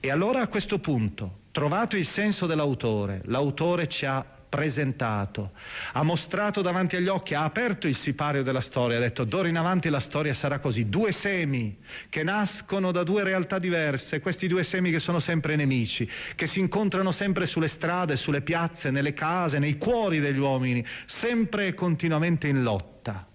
E 0.00 0.11
allora 0.11 0.42
a 0.42 0.49
questo 0.49 0.78
punto, 0.78 1.38
trovato 1.52 1.97
il 1.97 2.04
senso 2.04 2.47
dell'autore, 2.47 3.23
l'autore 3.26 3.88
ci 3.88 4.04
ha 4.04 4.23
presentato, 4.53 5.53
ha 5.93 6.03
mostrato 6.03 6.61
davanti 6.61 6.97
agli 6.97 7.09
occhi, 7.09 7.33
ha 7.33 7.43
aperto 7.43 7.89
il 7.89 7.97
sipario 7.97 8.43
della 8.43 8.61
storia, 8.61 8.99
ha 8.99 9.01
detto 9.01 9.25
d'ora 9.25 9.49
in 9.49 9.57
avanti 9.57 9.89
la 9.89 9.99
storia 9.99 10.35
sarà 10.35 10.59
così, 10.59 10.91
due 10.91 11.11
semi 11.11 11.79
che 12.11 12.23
nascono 12.23 12.93
da 12.93 13.03
due 13.03 13.25
realtà 13.25 13.59
diverse, 13.59 14.21
questi 14.21 14.49
due 14.49 14.63
semi 14.63 14.91
che 14.91 14.99
sono 14.99 15.21
sempre 15.21 15.57
nemici, 15.57 16.07
che 16.35 16.47
si 16.47 16.61
incontrano 16.61 17.13
sempre 17.13 17.47
sulle 17.47 17.67
strade, 17.67 18.19
sulle 18.19 18.43
piazze, 18.43 18.91
nelle 18.91 19.15
case, 19.15 19.59
nei 19.59 19.79
cuori 19.79 20.21
degli 20.21 20.39
uomini, 20.39 20.85
sempre 21.07 21.69
e 21.69 21.75
continuamente 21.75 22.47
in 22.47 22.63
lotta, 22.63 23.27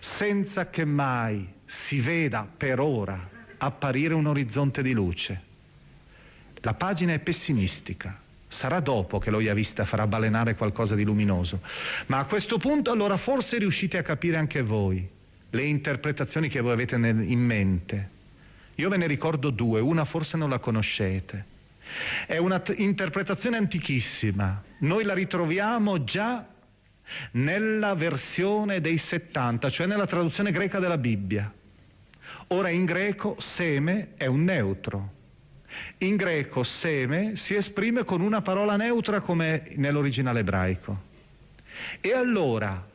senza 0.00 0.70
che 0.70 0.86
mai 0.86 1.46
si 1.66 2.00
veda 2.00 2.48
per 2.56 2.80
ora 2.80 3.28
apparire 3.58 4.14
un 4.14 4.24
orizzonte 4.24 4.80
di 4.80 4.92
luce. 4.92 5.42
La 6.62 6.72
pagina 6.72 7.12
è 7.12 7.18
pessimistica. 7.18 8.22
Sarà 8.54 8.78
dopo 8.78 9.18
che 9.18 9.32
lo 9.32 9.40
Yavista 9.40 9.84
farà 9.84 10.06
balenare 10.06 10.54
qualcosa 10.54 10.94
di 10.94 11.02
luminoso. 11.02 11.60
Ma 12.06 12.18
a 12.18 12.24
questo 12.24 12.56
punto 12.56 12.92
allora 12.92 13.16
forse 13.16 13.58
riuscite 13.58 13.98
a 13.98 14.02
capire 14.02 14.36
anche 14.36 14.62
voi 14.62 15.06
le 15.50 15.62
interpretazioni 15.62 16.48
che 16.48 16.60
voi 16.60 16.72
avete 16.72 16.96
nel, 16.96 17.28
in 17.28 17.40
mente. 17.40 18.10
Io 18.76 18.88
ve 18.88 18.96
ne 18.96 19.08
ricordo 19.08 19.50
due, 19.50 19.80
una 19.80 20.04
forse 20.04 20.36
non 20.36 20.50
la 20.50 20.60
conoscete. 20.60 21.46
È 22.28 22.36
un'interpretazione 22.36 23.56
antichissima. 23.56 24.62
Noi 24.78 25.02
la 25.02 25.14
ritroviamo 25.14 26.04
già 26.04 26.46
nella 27.32 27.94
versione 27.96 28.80
dei 28.80 28.98
70, 28.98 29.68
cioè 29.68 29.86
nella 29.86 30.06
traduzione 30.06 30.52
greca 30.52 30.78
della 30.78 30.98
Bibbia. 30.98 31.52
Ora 32.48 32.68
in 32.68 32.84
greco 32.84 33.34
seme 33.40 34.10
è 34.16 34.26
un 34.26 34.44
neutro. 34.44 35.22
In 35.98 36.16
greco 36.16 36.62
seme 36.62 37.36
si 37.36 37.54
esprime 37.54 38.04
con 38.04 38.20
una 38.20 38.42
parola 38.42 38.76
neutra 38.76 39.20
come 39.20 39.70
nell'originale 39.76 40.40
ebraico. 40.40 41.12
E 42.00 42.12
allora 42.12 42.92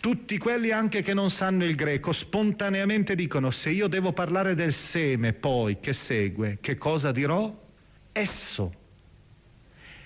tutti 0.00 0.38
quelli 0.38 0.70
anche 0.72 1.02
che 1.02 1.14
non 1.14 1.30
sanno 1.30 1.64
il 1.64 1.74
greco 1.74 2.12
spontaneamente 2.12 3.14
dicono 3.14 3.50
se 3.50 3.70
io 3.70 3.86
devo 3.86 4.12
parlare 4.12 4.54
del 4.54 4.72
seme 4.72 5.32
poi 5.32 5.78
che 5.80 5.92
segue, 5.92 6.58
che 6.60 6.76
cosa 6.76 7.12
dirò? 7.12 7.54
Esso. 8.12 8.74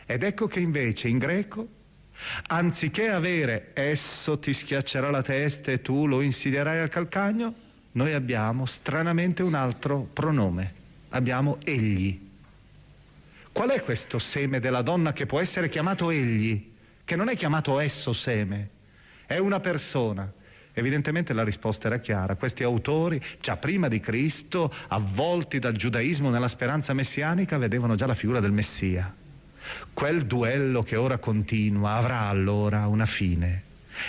Ed 0.06 0.22
ecco 0.22 0.46
che 0.46 0.60
invece 0.60 1.08
in 1.08 1.18
greco, 1.18 1.66
anziché 2.48 3.08
avere 3.08 3.70
esso 3.72 4.38
ti 4.38 4.52
schiaccerà 4.52 5.10
la 5.10 5.22
testa 5.22 5.72
e 5.72 5.80
tu 5.80 6.06
lo 6.06 6.20
insidierai 6.20 6.80
al 6.80 6.90
calcagno, 6.90 7.54
noi 7.92 8.12
abbiamo 8.12 8.66
stranamente 8.66 9.42
un 9.42 9.54
altro 9.54 10.08
pronome 10.12 10.82
abbiamo 11.14 11.58
egli. 11.64 12.20
Qual 13.52 13.70
è 13.70 13.82
questo 13.82 14.18
seme 14.18 14.60
della 14.60 14.82
donna 14.82 15.12
che 15.12 15.26
può 15.26 15.40
essere 15.40 15.68
chiamato 15.68 16.10
egli, 16.10 16.72
che 17.04 17.16
non 17.16 17.28
è 17.28 17.36
chiamato 17.36 17.78
esso 17.78 18.12
seme, 18.12 18.70
è 19.26 19.38
una 19.38 19.60
persona? 19.60 20.30
Evidentemente 20.76 21.32
la 21.32 21.44
risposta 21.44 21.86
era 21.86 21.98
chiara. 21.98 22.34
Questi 22.34 22.64
autori, 22.64 23.22
già 23.40 23.56
prima 23.56 23.86
di 23.86 24.00
Cristo, 24.00 24.72
avvolti 24.88 25.60
dal 25.60 25.74
giudaismo 25.74 26.30
nella 26.30 26.48
speranza 26.48 26.92
messianica, 26.94 27.58
vedevano 27.58 27.94
già 27.94 28.06
la 28.06 28.14
figura 28.14 28.40
del 28.40 28.50
Messia. 28.50 29.14
Quel 29.92 30.26
duello 30.26 30.82
che 30.82 30.96
ora 30.96 31.18
continua 31.18 31.92
avrà 31.92 32.26
allora 32.26 32.88
una 32.88 33.06
fine. 33.06 33.62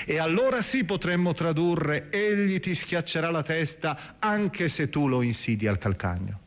E 0.05 0.17
allora 0.17 0.63
sì 0.63 0.83
potremmo 0.85 1.35
tradurre, 1.35 2.09
egli 2.09 2.59
ti 2.59 2.73
schiaccerà 2.73 3.29
la 3.29 3.43
testa 3.43 4.15
anche 4.17 4.67
se 4.67 4.89
tu 4.89 5.07
lo 5.07 5.21
insidi 5.21 5.67
al 5.67 5.77
calcagno. 5.77 6.39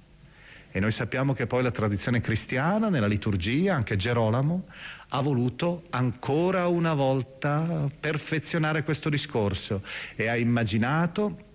E 0.70 0.80
noi 0.80 0.92
sappiamo 0.92 1.32
che 1.32 1.46
poi 1.46 1.62
la 1.62 1.70
tradizione 1.70 2.20
cristiana, 2.20 2.88
nella 2.88 3.06
liturgia, 3.06 3.75
anche 3.75 3.96
Gerolamo, 3.96 4.66
ha 5.08 5.20
voluto 5.20 5.84
ancora 5.90 6.66
una 6.68 6.94
volta 6.94 7.88
perfezionare 7.98 8.84
questo 8.84 9.08
discorso 9.08 9.82
e 10.14 10.28
ha 10.28 10.37
immaginato 10.37 11.46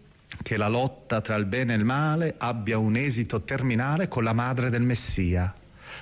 che 0.42 0.58
la 0.58 0.68
lotta 0.68 1.22
tra 1.22 1.36
il 1.36 1.46
bene 1.46 1.74
e 1.74 1.78
il 1.78 1.86
male 1.86 2.34
abbia 2.38 2.80
un 2.80 2.96
esito 2.96 3.42
terminale 3.42 4.08
con 4.08 4.24
la 4.24 4.34
madre 4.34 4.72
del 4.72 4.82
Messia, 4.82 5.54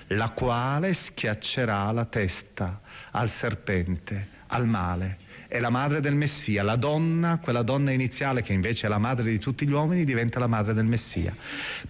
la 0.08 0.30
quale 0.30 0.94
schiaccerà 0.94 1.92
la 1.92 2.06
testa 2.06 2.80
al 3.12 3.30
serpente, 3.30 4.40
al 4.48 4.66
male 4.66 5.21
è 5.52 5.60
la 5.60 5.70
madre 5.70 6.00
del 6.00 6.16
Messia, 6.16 6.64
la 6.64 6.78
donna, 6.78 7.38
quella 7.44 7.62
donna 7.62 7.92
iniziale 7.92 8.42
che 8.42 8.54
invece 8.54 8.86
è 8.86 8.90
la 8.90 9.00
madre 9.00 9.30
di 9.30 9.38
tutti 9.38 9.68
gli 9.68 9.72
uomini, 9.74 10.06
diventa 10.06 10.40
la 10.40 10.48
madre 10.48 10.74
del 10.74 10.86
Messia. 10.86 11.36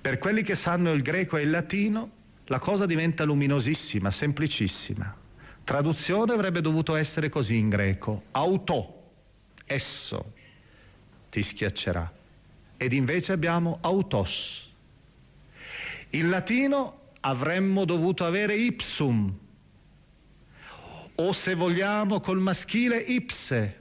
Per 0.02 0.18
quelli 0.18 0.42
che 0.42 0.56
sanno 0.56 0.92
il 0.94 1.04
greco 1.04 1.38
e 1.38 1.44
il 1.44 1.52
latino, 1.52 2.10
la 2.46 2.58
cosa 2.58 2.88
diventa 2.88 3.24
luminosissima, 3.24 4.10
semplicissima. 4.10 5.16
Traduzione 5.64 6.34
avrebbe 6.34 6.62
dovuto 6.62 6.96
essere 6.96 7.30
così 7.30 7.58
in 7.58 7.70
greco, 7.70 8.24
auto, 8.32 9.12
esso 9.68 10.34
ti 11.30 11.44
schiaccerà. 11.44 12.12
Ed 12.78 12.94
invece 12.94 13.32
abbiamo 13.32 13.78
autos. 13.82 14.72
In 16.10 16.32
latino 16.32 17.12
avremmo 17.20 17.86
dovuto 17.86 18.26
avere 18.26 18.56
ipsum, 18.56 19.32
o 21.28 21.34
se 21.34 21.54
vogliamo 21.54 22.20
col 22.20 22.40
maschile 22.40 22.98
ipse. 22.98 23.80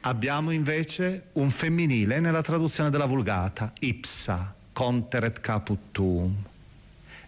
Abbiamo 0.00 0.50
invece 0.50 1.28
un 1.32 1.50
femminile 1.50 2.20
nella 2.20 2.42
traduzione 2.42 2.90
della 2.90 3.06
Vulgata, 3.06 3.72
ipsa, 3.80 4.54
conteret 4.72 5.40
caput 5.40 5.78
tuum. 5.90 6.34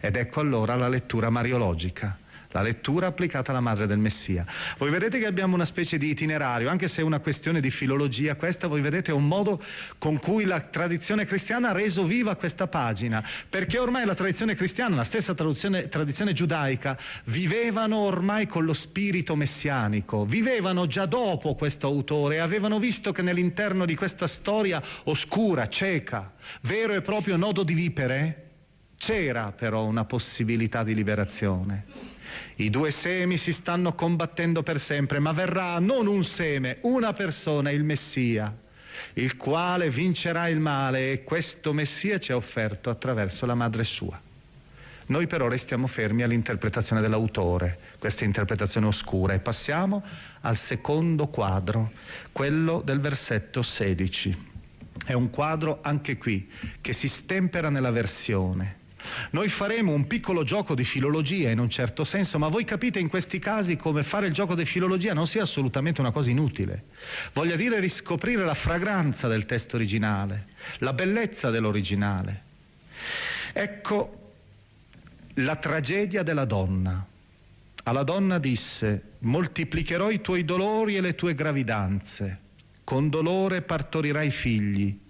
Ed 0.00 0.16
ecco 0.16 0.40
allora 0.40 0.76
la 0.76 0.88
lettura 0.88 1.30
mariologica 1.30 2.18
la 2.58 2.62
lettura 2.62 3.06
applicata 3.06 3.52
alla 3.52 3.60
madre 3.60 3.86
del 3.86 3.98
Messia. 3.98 4.44
Voi 4.78 4.90
vedete 4.90 5.18
che 5.18 5.26
abbiamo 5.26 5.54
una 5.54 5.64
specie 5.64 5.96
di 5.96 6.10
itinerario, 6.10 6.68
anche 6.68 6.88
se 6.88 7.00
è 7.00 7.04
una 7.04 7.20
questione 7.20 7.60
di 7.60 7.70
filologia 7.70 8.34
questa, 8.34 8.66
voi 8.66 8.80
vedete 8.80 9.12
è 9.12 9.14
un 9.14 9.26
modo 9.26 9.62
con 9.96 10.18
cui 10.18 10.44
la 10.44 10.60
tradizione 10.60 11.24
cristiana 11.24 11.70
ha 11.70 11.72
reso 11.72 12.04
viva 12.04 12.34
questa 12.34 12.66
pagina, 12.66 13.24
perché 13.48 13.78
ormai 13.78 14.04
la 14.04 14.14
tradizione 14.14 14.54
cristiana, 14.56 14.96
la 14.96 15.04
stessa 15.04 15.34
tradizione 15.34 16.32
giudaica, 16.32 16.98
vivevano 17.24 17.98
ormai 17.98 18.46
con 18.46 18.64
lo 18.64 18.74
spirito 18.74 19.36
messianico, 19.36 20.24
vivevano 20.24 20.86
già 20.86 21.06
dopo 21.06 21.54
questo 21.54 21.86
autore, 21.86 22.40
avevano 22.40 22.78
visto 22.78 23.12
che 23.12 23.22
nell'interno 23.22 23.86
di 23.86 23.94
questa 23.94 24.26
storia 24.26 24.82
oscura, 25.04 25.68
cieca, 25.68 26.32
vero 26.62 26.92
e 26.92 27.02
proprio 27.02 27.36
nodo 27.36 27.62
di 27.62 27.74
vipere, 27.74 28.46
c'era 28.98 29.52
però 29.52 29.84
una 29.84 30.04
possibilità 30.04 30.82
di 30.82 30.94
liberazione. 30.94 32.16
I 32.56 32.70
due 32.70 32.90
semi 32.90 33.38
si 33.38 33.52
stanno 33.52 33.94
combattendo 33.94 34.62
per 34.62 34.80
sempre, 34.80 35.18
ma 35.18 35.32
verrà 35.32 35.78
non 35.78 36.06
un 36.06 36.24
seme, 36.24 36.78
una 36.82 37.12
persona, 37.12 37.70
il 37.70 37.84
Messia, 37.84 38.54
il 39.14 39.36
quale 39.36 39.90
vincerà 39.90 40.48
il 40.48 40.60
male 40.60 41.12
e 41.12 41.24
questo 41.24 41.72
Messia 41.72 42.18
ci 42.18 42.32
è 42.32 42.34
offerto 42.34 42.90
attraverso 42.90 43.46
la 43.46 43.54
madre 43.54 43.84
sua. 43.84 44.20
Noi 45.06 45.26
però 45.26 45.48
restiamo 45.48 45.86
fermi 45.86 46.22
all'interpretazione 46.22 47.00
dell'autore, 47.00 47.78
questa 47.98 48.24
interpretazione 48.24 48.86
oscura, 48.86 49.32
e 49.32 49.38
passiamo 49.38 50.04
al 50.42 50.56
secondo 50.56 51.28
quadro, 51.28 51.92
quello 52.30 52.82
del 52.84 53.00
versetto 53.00 53.62
16. 53.62 54.46
È 55.06 55.14
un 55.14 55.30
quadro 55.30 55.78
anche 55.80 56.18
qui 56.18 56.50
che 56.82 56.92
si 56.92 57.08
stempera 57.08 57.70
nella 57.70 57.90
versione 57.90 58.77
noi 59.30 59.48
faremo 59.48 59.92
un 59.92 60.06
piccolo 60.06 60.42
gioco 60.42 60.74
di 60.74 60.84
filologia 60.84 61.50
in 61.50 61.58
un 61.58 61.68
certo 61.68 62.04
senso, 62.04 62.38
ma 62.38 62.48
voi 62.48 62.64
capite 62.64 62.98
in 62.98 63.08
questi 63.08 63.38
casi 63.38 63.76
come 63.76 64.02
fare 64.02 64.26
il 64.26 64.32
gioco 64.32 64.54
di 64.54 64.64
filologia 64.64 65.14
non 65.14 65.26
sia 65.26 65.42
assolutamente 65.42 66.00
una 66.00 66.10
cosa 66.10 66.30
inutile. 66.30 66.84
Voglia 67.32 67.56
dire 67.56 67.80
riscoprire 67.80 68.44
la 68.44 68.54
fragranza 68.54 69.28
del 69.28 69.46
testo 69.46 69.76
originale, 69.76 70.46
la 70.78 70.92
bellezza 70.92 71.50
dell'originale. 71.50 72.42
Ecco 73.52 74.32
la 75.34 75.56
tragedia 75.56 76.22
della 76.22 76.44
donna. 76.44 77.06
Alla 77.84 78.02
donna 78.02 78.38
disse, 78.38 79.02
moltiplicherò 79.20 80.10
i 80.10 80.20
tuoi 80.20 80.44
dolori 80.44 80.96
e 80.96 81.00
le 81.00 81.14
tue 81.14 81.34
gravidanze, 81.34 82.38
con 82.84 83.08
dolore 83.08 83.62
partorirai 83.62 84.30
figli 84.30 85.06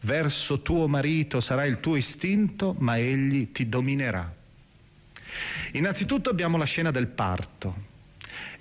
verso 0.00 0.62
tuo 0.62 0.88
marito 0.88 1.40
sarà 1.40 1.64
il 1.64 1.80
tuo 1.80 1.96
istinto, 1.96 2.74
ma 2.78 2.98
egli 2.98 3.52
ti 3.52 3.68
dominerà. 3.68 4.32
Innanzitutto 5.72 6.30
abbiamo 6.30 6.56
la 6.56 6.64
scena 6.64 6.90
del 6.90 7.06
parto. 7.06 7.88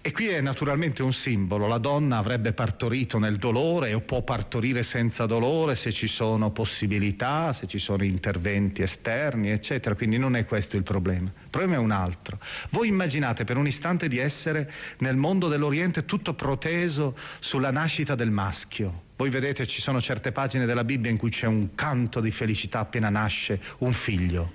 E 0.02 0.14
qui 0.14 0.28
è 0.28 0.40
naturalmente 0.40 1.04
un 1.04 1.12
simbolo, 1.12 1.68
la 1.68 1.78
donna 1.78 2.18
avrebbe 2.18 2.54
partorito 2.54 3.20
nel 3.20 3.36
dolore 3.36 3.94
o 3.94 4.00
può 4.00 4.22
partorire 4.22 4.82
senza 4.82 5.26
dolore 5.26 5.76
se 5.76 5.92
ci 5.92 6.08
sono 6.08 6.52
possibilità, 6.52 7.52
se 7.52 7.68
ci 7.68 7.80
sono 7.80 8.06
interventi 8.06 8.82
esterni, 8.82 9.50
eccetera, 9.50 9.96
quindi 9.96 10.18
non 10.18 10.38
è 10.38 10.46
questo 10.46 10.78
il 10.78 10.84
problema. 10.84 11.28
Il 11.28 11.50
problema 11.50 11.76
è 11.76 11.80
un 11.80 11.92
altro. 11.92 12.40
Voi 12.70 12.88
immaginate 12.88 13.44
per 13.44 13.58
un 13.58 13.68
istante 13.68 14.08
di 14.08 14.20
essere 14.20 14.72
nel 15.00 15.18
mondo 15.18 15.50
dell'Oriente 15.50 16.06
tutto 16.06 16.34
proteso 16.34 17.18
sulla 17.40 17.72
nascita 17.72 18.16
del 18.16 18.32
maschio. 18.32 19.08
Voi 19.20 19.30
vedete 19.30 19.68
ci 19.68 19.82
sono 19.82 20.00
certe 20.00 20.32
pagine 20.32 20.66
della 20.66 20.86
Bibbia 20.86 21.12
in 21.12 21.18
cui 21.18 21.30
c'è 21.30 21.46
un 21.46 21.76
canto 21.76 22.22
di 22.22 22.32
felicità 22.32 22.80
appena 22.80 23.10
nasce 23.10 23.60
un 23.80 23.92
figlio. 23.92 24.54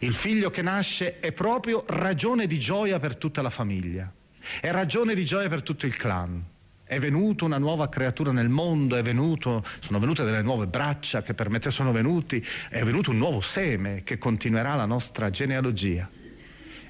Il 0.00 0.12
figlio 0.12 0.50
che 0.50 0.60
nasce 0.60 1.20
è 1.20 1.32
proprio 1.32 1.82
ragione 1.86 2.46
di 2.46 2.58
gioia 2.58 2.98
per 2.98 3.16
tutta 3.16 3.40
la 3.40 3.48
famiglia. 3.48 4.12
È 4.60 4.70
ragione 4.70 5.14
di 5.14 5.24
gioia 5.24 5.48
per 5.48 5.62
tutto 5.62 5.86
il 5.86 5.96
clan. 5.96 6.44
È 6.84 6.98
venuta 6.98 7.46
una 7.46 7.56
nuova 7.56 7.88
creatura 7.88 8.30
nel 8.30 8.50
mondo, 8.50 8.94
venuto, 9.00 9.64
sono 9.80 9.98
venute 9.98 10.22
delle 10.22 10.42
nuove 10.42 10.66
braccia 10.66 11.22
che 11.22 11.32
per 11.32 11.48
me 11.48 11.58
sono 11.70 11.92
venuti, 11.92 12.44
è 12.68 12.82
venuto 12.82 13.10
un 13.10 13.16
nuovo 13.16 13.40
seme 13.40 14.02
che 14.04 14.18
continuerà 14.18 14.74
la 14.74 14.84
nostra 14.84 15.30
genealogia. 15.30 16.06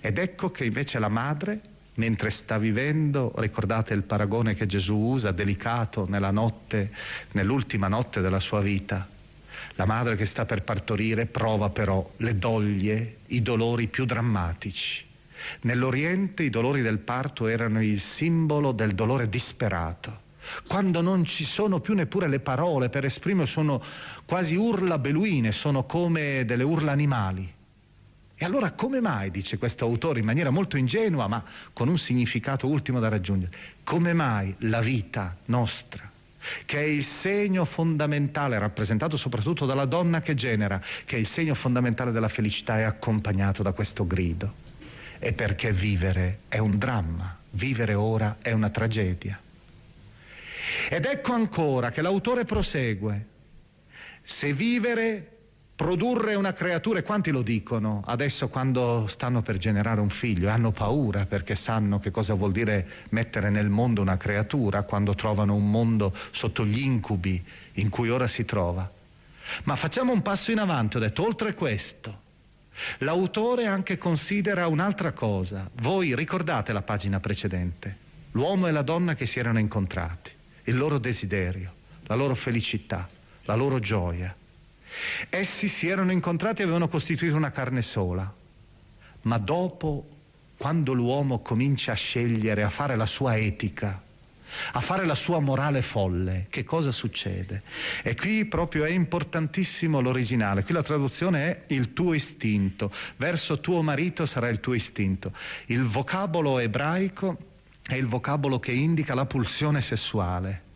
Ed 0.00 0.18
ecco 0.18 0.50
che 0.50 0.64
invece 0.64 0.98
la 0.98 1.08
madre, 1.08 1.60
mentre 1.94 2.30
sta 2.30 2.58
vivendo, 2.58 3.32
ricordate 3.36 3.94
il 3.94 4.02
paragone 4.02 4.54
che 4.54 4.66
Gesù 4.66 4.96
usa, 4.96 5.30
delicato 5.30 6.06
nella 6.08 6.30
notte, 6.30 6.90
nell'ultima 7.32 7.88
notte 7.88 8.20
della 8.20 8.40
sua 8.40 8.60
vita, 8.60 9.06
La 9.76 9.86
madre 9.86 10.16
che 10.16 10.26
sta 10.26 10.44
per 10.44 10.62
partorire 10.62 11.26
prova 11.26 11.70
però 11.70 12.08
le 12.18 12.38
doglie, 12.38 13.18
i 13.28 13.42
dolori 13.42 13.86
più 13.86 14.04
drammatici. 14.04 15.04
Nell'Oriente 15.62 16.42
i 16.42 16.50
dolori 16.50 16.82
del 16.82 16.98
parto 16.98 17.46
erano 17.46 17.82
il 17.82 18.00
simbolo 18.00 18.72
del 18.72 18.92
dolore 18.92 19.28
disperato. 19.28 20.20
Quando 20.66 21.00
non 21.00 21.24
ci 21.24 21.44
sono 21.44 21.80
più 21.80 21.94
neppure 21.94 22.28
le 22.28 22.40
parole 22.40 22.88
per 22.88 23.04
esprimere, 23.04 23.46
sono 23.46 23.82
quasi 24.26 24.56
urla 24.56 24.98
beluine, 24.98 25.52
sono 25.52 25.84
come 25.84 26.44
delle 26.44 26.64
urla 26.64 26.92
animali. 26.92 27.52
E 28.42 28.44
allora 28.44 28.72
come 28.72 29.00
mai, 29.00 29.30
dice 29.30 29.56
questo 29.56 29.84
autore 29.84 30.18
in 30.18 30.24
maniera 30.24 30.50
molto 30.50 30.76
ingenua, 30.76 31.28
ma 31.28 31.44
con 31.72 31.86
un 31.86 31.96
significato 31.96 32.66
ultimo 32.66 32.98
da 32.98 33.06
raggiungere, 33.06 33.56
come 33.84 34.14
mai 34.14 34.52
la 34.62 34.80
vita 34.80 35.36
nostra, 35.44 36.10
che 36.64 36.80
è 36.80 36.82
il 36.82 37.04
segno 37.04 37.64
fondamentale, 37.64 38.58
rappresentato 38.58 39.16
soprattutto 39.16 39.64
dalla 39.64 39.84
donna 39.84 40.20
che 40.22 40.34
genera, 40.34 40.82
che 41.04 41.14
è 41.14 41.18
il 41.20 41.26
segno 41.28 41.54
fondamentale 41.54 42.10
della 42.10 42.28
felicità, 42.28 42.78
è 42.78 42.82
accompagnato 42.82 43.62
da 43.62 43.70
questo 43.70 44.08
grido? 44.08 44.52
È 45.20 45.32
perché 45.32 45.72
vivere 45.72 46.40
è 46.48 46.58
un 46.58 46.78
dramma, 46.78 47.38
vivere 47.50 47.94
ora 47.94 48.38
è 48.42 48.50
una 48.50 48.70
tragedia. 48.70 49.40
Ed 50.90 51.04
ecco 51.04 51.32
ancora 51.32 51.92
che 51.92 52.02
l'autore 52.02 52.44
prosegue, 52.44 53.26
se 54.20 54.52
vivere 54.52 55.32
Produrre 55.82 56.36
una 56.36 56.52
creatura, 56.52 57.00
e 57.00 57.02
quanti 57.02 57.32
lo 57.32 57.42
dicono 57.42 58.04
adesso 58.06 58.48
quando 58.48 59.06
stanno 59.08 59.42
per 59.42 59.56
generare 59.56 60.00
un 60.00 60.10
figlio 60.10 60.48
hanno 60.48 60.70
paura 60.70 61.26
perché 61.26 61.56
sanno 61.56 61.98
che 61.98 62.12
cosa 62.12 62.34
vuol 62.34 62.52
dire 62.52 62.86
mettere 63.08 63.50
nel 63.50 63.68
mondo 63.68 64.00
una 64.00 64.16
creatura 64.16 64.84
quando 64.84 65.16
trovano 65.16 65.56
un 65.56 65.68
mondo 65.68 66.14
sotto 66.30 66.64
gli 66.64 66.80
incubi 66.80 67.44
in 67.72 67.88
cui 67.88 68.10
ora 68.10 68.28
si 68.28 68.44
trova. 68.44 68.88
Ma 69.64 69.74
facciamo 69.74 70.12
un 70.12 70.22
passo 70.22 70.52
in 70.52 70.60
avanti, 70.60 70.98
ho 70.98 71.00
detto, 71.00 71.24
oltre 71.24 71.54
questo, 71.54 72.20
l'autore 72.98 73.66
anche 73.66 73.98
considera 73.98 74.68
un'altra 74.68 75.10
cosa. 75.10 75.68
Voi 75.80 76.14
ricordate 76.14 76.72
la 76.72 76.82
pagina 76.82 77.18
precedente, 77.18 77.96
l'uomo 78.30 78.68
e 78.68 78.70
la 78.70 78.82
donna 78.82 79.16
che 79.16 79.26
si 79.26 79.40
erano 79.40 79.58
incontrati, 79.58 80.30
il 80.62 80.76
loro 80.76 80.98
desiderio, 80.98 81.72
la 82.04 82.14
loro 82.14 82.36
felicità, 82.36 83.08
la 83.42 83.56
loro 83.56 83.80
gioia 83.80 84.32
Essi 85.28 85.68
si 85.68 85.88
erano 85.88 86.12
incontrati 86.12 86.60
e 86.60 86.64
avevano 86.64 86.88
costituito 86.88 87.36
una 87.36 87.50
carne 87.50 87.82
sola, 87.82 88.32
ma 89.22 89.38
dopo, 89.38 90.08
quando 90.56 90.92
l'uomo 90.92 91.40
comincia 91.40 91.92
a 91.92 91.96
scegliere, 91.96 92.62
a 92.62 92.70
fare 92.70 92.96
la 92.96 93.06
sua 93.06 93.36
etica, 93.36 94.00
a 94.72 94.80
fare 94.80 95.06
la 95.06 95.14
sua 95.14 95.40
morale 95.40 95.82
folle, 95.82 96.46
che 96.50 96.64
cosa 96.64 96.92
succede? 96.92 97.62
E 98.02 98.14
qui 98.14 98.44
proprio 98.44 98.84
è 98.84 98.90
importantissimo 98.90 100.00
l'originale, 100.00 100.62
qui 100.62 100.74
la 100.74 100.82
traduzione 100.82 101.44
è 101.46 101.62
il 101.68 101.92
tuo 101.92 102.12
istinto, 102.14 102.92
verso 103.16 103.60
tuo 103.60 103.82
marito 103.82 104.26
sarà 104.26 104.48
il 104.48 104.60
tuo 104.60 104.74
istinto. 104.74 105.32
Il 105.66 105.84
vocabolo 105.84 106.58
ebraico 106.58 107.38
è 107.82 107.94
il 107.94 108.06
vocabolo 108.06 108.60
che 108.60 108.72
indica 108.72 109.14
la 109.14 109.26
pulsione 109.26 109.80
sessuale 109.80 110.70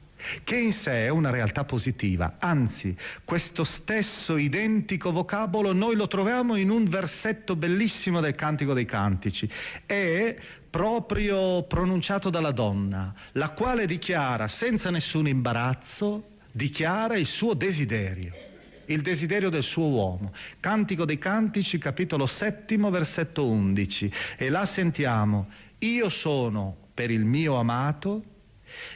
che 0.45 0.57
in 0.57 0.73
sé 0.73 1.07
è 1.07 1.09
una 1.09 1.31
realtà 1.31 1.65
positiva, 1.65 2.37
anzi 2.39 2.97
questo 3.25 3.65
stesso 3.65 4.37
identico 4.37 5.13
vocabolo 5.13 5.73
noi 5.73 5.95
lo 5.97 6.09
troviamo 6.09 6.57
in 6.57 6.71
un 6.71 6.85
versetto 6.85 7.57
bellissimo 7.57 8.21
del 8.21 8.35
Cantico 8.35 8.73
dei 8.73 8.85
Cantici, 8.85 9.49
è 9.85 10.37
proprio 10.69 11.63
pronunciato 11.65 12.31
dalla 12.31 12.51
donna, 12.51 13.15
la 13.33 13.51
quale 13.51 13.87
dichiara 13.87 14.49
senza 14.49 14.91
nessun 14.91 15.29
imbarazzo, 15.29 16.35
dichiara 16.53 17.17
il 17.17 17.27
suo 17.27 17.55
desiderio 17.55 18.55
il 18.87 19.01
desiderio 19.01 19.51
del 19.51 19.65
suo 19.65 19.87
uomo. 19.87 20.33
Cantico 20.61 21.05
dei 21.05 21.19
Cantici, 21.19 21.77
capitolo 21.79 22.27
settimo, 22.27 22.89
versetto 22.91 23.45
11. 23.47 24.13
E 24.37 24.49
là 24.49 24.65
sentiamo, 24.65 25.49
io 25.79 26.09
sono 26.09 26.77
per 26.95 27.11
il 27.11 27.25
mio 27.25 27.57
amato 27.57 28.23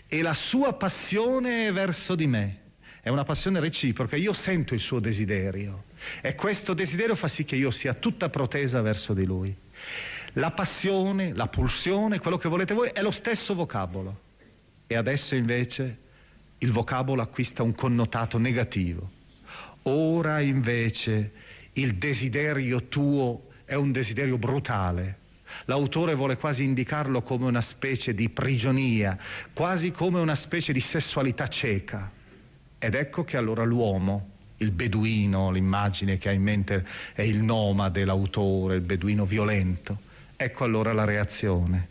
e 0.09 0.23
la 0.23 0.35
sua 0.35 0.73
passione 0.75 1.71
verso 1.73 2.15
di 2.15 2.27
me. 2.27 2.59
È 3.03 3.09
una 3.09 3.25
passione 3.25 3.61
reciproca, 3.61 4.17
io 4.17 4.33
sento 4.33 4.75
il 4.75 4.81
suo 4.81 5.01
desiderio 5.01 5.85
e 6.21 6.35
questo 6.35 6.75
desiderio 6.75 7.15
fa 7.15 7.29
sì 7.29 7.45
che 7.45 7.57
io 7.57 7.71
sia 7.71 7.95
tutta 7.95 8.29
protesa 8.29 8.83
verso 8.83 9.15
di 9.15 9.25
lui. 9.25 9.55
La 10.35 10.51
passione, 10.51 11.33
la 11.35 11.49
pulsione, 11.49 12.21
quello 12.21 12.37
che 12.37 12.49
volete 12.49 12.75
voi, 12.75 12.91
è 12.93 13.01
lo 13.01 13.11
stesso 13.11 13.55
vocabolo. 13.55 14.29
E 14.87 14.95
adesso 14.97 15.35
invece 15.35 15.99
il 16.59 16.73
vocabolo 16.73 17.23
acquista 17.23 17.63
un 17.63 17.75
connotato 17.75 18.39
negativo. 18.39 19.11
Ora 19.85 20.41
invece 20.41 21.33
il 21.75 21.95
desiderio 21.95 22.89
tuo 22.89 23.49
è 23.65 23.75
un 23.75 23.93
desiderio 23.93 24.37
brutale, 24.37 25.19
L'autore 25.67 26.15
vuole 26.15 26.37
quasi 26.37 26.65
indicarlo 26.65 27.23
come 27.23 27.47
una 27.47 27.61
specie 27.61 28.15
di 28.15 28.29
prigionia, 28.29 29.17
quasi 29.53 29.91
come 29.91 30.21
una 30.21 30.35
specie 30.35 30.73
di 30.73 30.81
sessualità 30.81 31.49
cieca. 31.49 32.11
Ed 32.79 32.95
ecco 32.95 33.25
che 33.25 33.37
allora 33.37 33.65
l'uomo, 33.65 34.29
il 34.59 34.71
beduino, 34.71 35.51
l'immagine 35.51 36.19
che 36.19 36.29
ha 36.29 36.33
in 36.33 36.43
mente 36.43 36.85
è 37.13 37.23
il 37.23 37.43
nomade, 37.43 38.05
l'autore, 38.05 38.77
il 38.77 38.81
beduino 38.81 39.25
violento, 39.25 39.99
ecco 40.37 40.65
allora 40.65 40.93
la 40.93 41.05
reazione. 41.05 41.89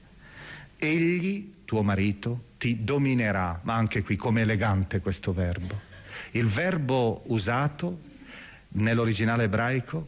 Egli, 0.77 1.53
tuo 1.65 1.83
marito, 1.83 2.45
ti 2.57 2.83
dominerà, 2.83 3.59
ma 3.63 3.75
anche 3.75 4.01
qui 4.01 4.15
come 4.15 4.41
elegante 4.41 4.99
questo 4.99 5.33
verbo. 5.33 5.87
Il 6.31 6.47
verbo 6.47 7.23
usato 7.27 7.99
nell'originale 8.69 9.43
ebraico 9.43 10.07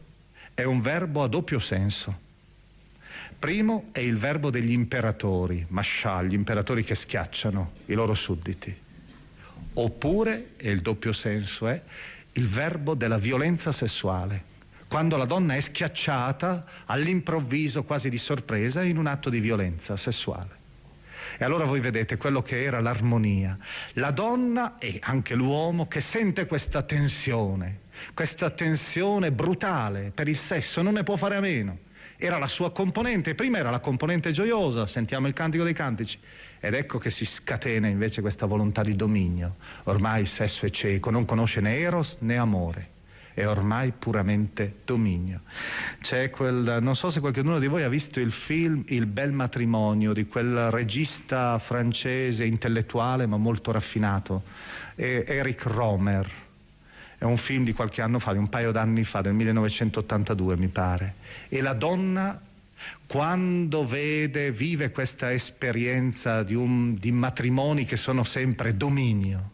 è 0.54 0.64
un 0.64 0.80
verbo 0.80 1.22
a 1.22 1.28
doppio 1.28 1.58
senso 1.58 2.21
primo 3.42 3.88
è 3.90 3.98
il 3.98 4.18
verbo 4.18 4.50
degli 4.50 4.70
imperatori, 4.70 5.66
mashal, 5.70 6.28
gli 6.28 6.32
imperatori 6.32 6.84
che 6.84 6.94
schiacciano 6.94 7.72
i 7.86 7.94
loro 7.94 8.14
sudditi. 8.14 8.72
Oppure, 9.74 10.50
e 10.56 10.70
il 10.70 10.80
doppio 10.80 11.12
senso 11.12 11.66
è, 11.66 11.82
il 12.34 12.46
verbo 12.46 12.94
della 12.94 13.18
violenza 13.18 13.72
sessuale, 13.72 14.44
quando 14.86 15.16
la 15.16 15.24
donna 15.24 15.56
è 15.56 15.60
schiacciata 15.60 16.64
all'improvviso, 16.84 17.82
quasi 17.82 18.10
di 18.10 18.16
sorpresa, 18.16 18.84
in 18.84 18.96
un 18.96 19.08
atto 19.08 19.28
di 19.28 19.40
violenza 19.40 19.96
sessuale. 19.96 20.60
E 21.36 21.44
allora 21.44 21.64
voi 21.64 21.80
vedete 21.80 22.18
quello 22.18 22.42
che 22.42 22.62
era 22.62 22.80
l'armonia. 22.80 23.58
La 23.94 24.12
donna 24.12 24.78
e 24.78 25.00
anche 25.02 25.34
l'uomo 25.34 25.88
che 25.88 26.00
sente 26.00 26.46
questa 26.46 26.82
tensione, 26.82 27.80
questa 28.14 28.50
tensione 28.50 29.32
brutale 29.32 30.12
per 30.14 30.28
il 30.28 30.36
sesso, 30.36 30.80
non 30.80 30.92
ne 30.92 31.02
può 31.02 31.16
fare 31.16 31.34
a 31.34 31.40
meno 31.40 31.90
era 32.22 32.38
la 32.38 32.46
sua 32.46 32.70
componente, 32.70 33.34
prima 33.34 33.58
era 33.58 33.70
la 33.70 33.80
componente 33.80 34.30
gioiosa, 34.30 34.86
sentiamo 34.86 35.26
il 35.26 35.32
cantico 35.32 35.64
dei 35.64 35.72
cantici, 35.72 36.18
ed 36.60 36.74
ecco 36.74 36.98
che 36.98 37.10
si 37.10 37.24
scatena 37.24 37.88
invece 37.88 38.20
questa 38.20 38.46
volontà 38.46 38.82
di 38.82 38.94
dominio. 38.94 39.56
Ormai 39.84 40.20
il 40.20 40.28
sesso 40.28 40.64
è 40.64 40.70
cieco, 40.70 41.10
non 41.10 41.24
conosce 41.24 41.60
né 41.60 41.78
eros 41.78 42.18
né 42.20 42.36
amore, 42.36 42.90
è 43.34 43.44
ormai 43.44 43.90
puramente 43.90 44.76
dominio. 44.84 45.40
C'è 46.00 46.30
quel, 46.30 46.78
non 46.80 46.94
so 46.94 47.10
se 47.10 47.18
qualcuno 47.18 47.58
di 47.58 47.66
voi 47.66 47.82
ha 47.82 47.88
visto 47.88 48.20
il 48.20 48.30
film 48.30 48.84
Il 48.86 49.06
bel 49.06 49.32
matrimonio 49.32 50.12
di 50.12 50.26
quel 50.26 50.70
regista 50.70 51.58
francese 51.58 52.44
intellettuale 52.44 53.26
ma 53.26 53.36
molto 53.36 53.72
raffinato, 53.72 54.44
Eric 54.94 55.64
Romer 55.64 56.50
è 57.22 57.24
un 57.24 57.36
film 57.36 57.62
di 57.62 57.72
qualche 57.72 58.02
anno 58.02 58.18
fa, 58.18 58.32
di 58.32 58.38
un 58.38 58.48
paio 58.48 58.72
d'anni 58.72 59.04
fa, 59.04 59.20
del 59.20 59.32
1982 59.34 60.56
mi 60.56 60.66
pare. 60.66 61.14
E 61.48 61.60
la 61.60 61.72
donna, 61.72 62.40
quando 63.06 63.86
vede, 63.86 64.50
vive 64.50 64.90
questa 64.90 65.32
esperienza 65.32 66.42
di, 66.42 66.56
un, 66.56 66.96
di 66.96 67.12
matrimoni 67.12 67.84
che 67.84 67.96
sono 67.96 68.24
sempre 68.24 68.76
dominio, 68.76 69.50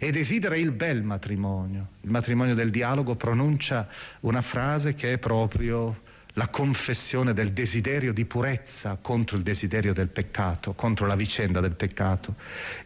e 0.00 0.10
desidera 0.10 0.56
il 0.56 0.72
bel 0.72 1.04
matrimonio, 1.04 1.90
il 2.00 2.10
matrimonio 2.10 2.56
del 2.56 2.70
dialogo, 2.70 3.14
pronuncia 3.14 3.86
una 4.22 4.42
frase 4.42 4.94
che 4.94 5.12
è 5.12 5.18
proprio 5.18 6.08
la 6.32 6.48
confessione 6.48 7.32
del 7.32 7.52
desiderio 7.52 8.12
di 8.12 8.24
purezza 8.24 8.98
contro 9.00 9.36
il 9.36 9.44
desiderio 9.44 9.92
del 9.92 10.08
peccato, 10.08 10.72
contro 10.72 11.06
la 11.06 11.14
vicenda 11.14 11.60
del 11.60 11.76
peccato. 11.76 12.34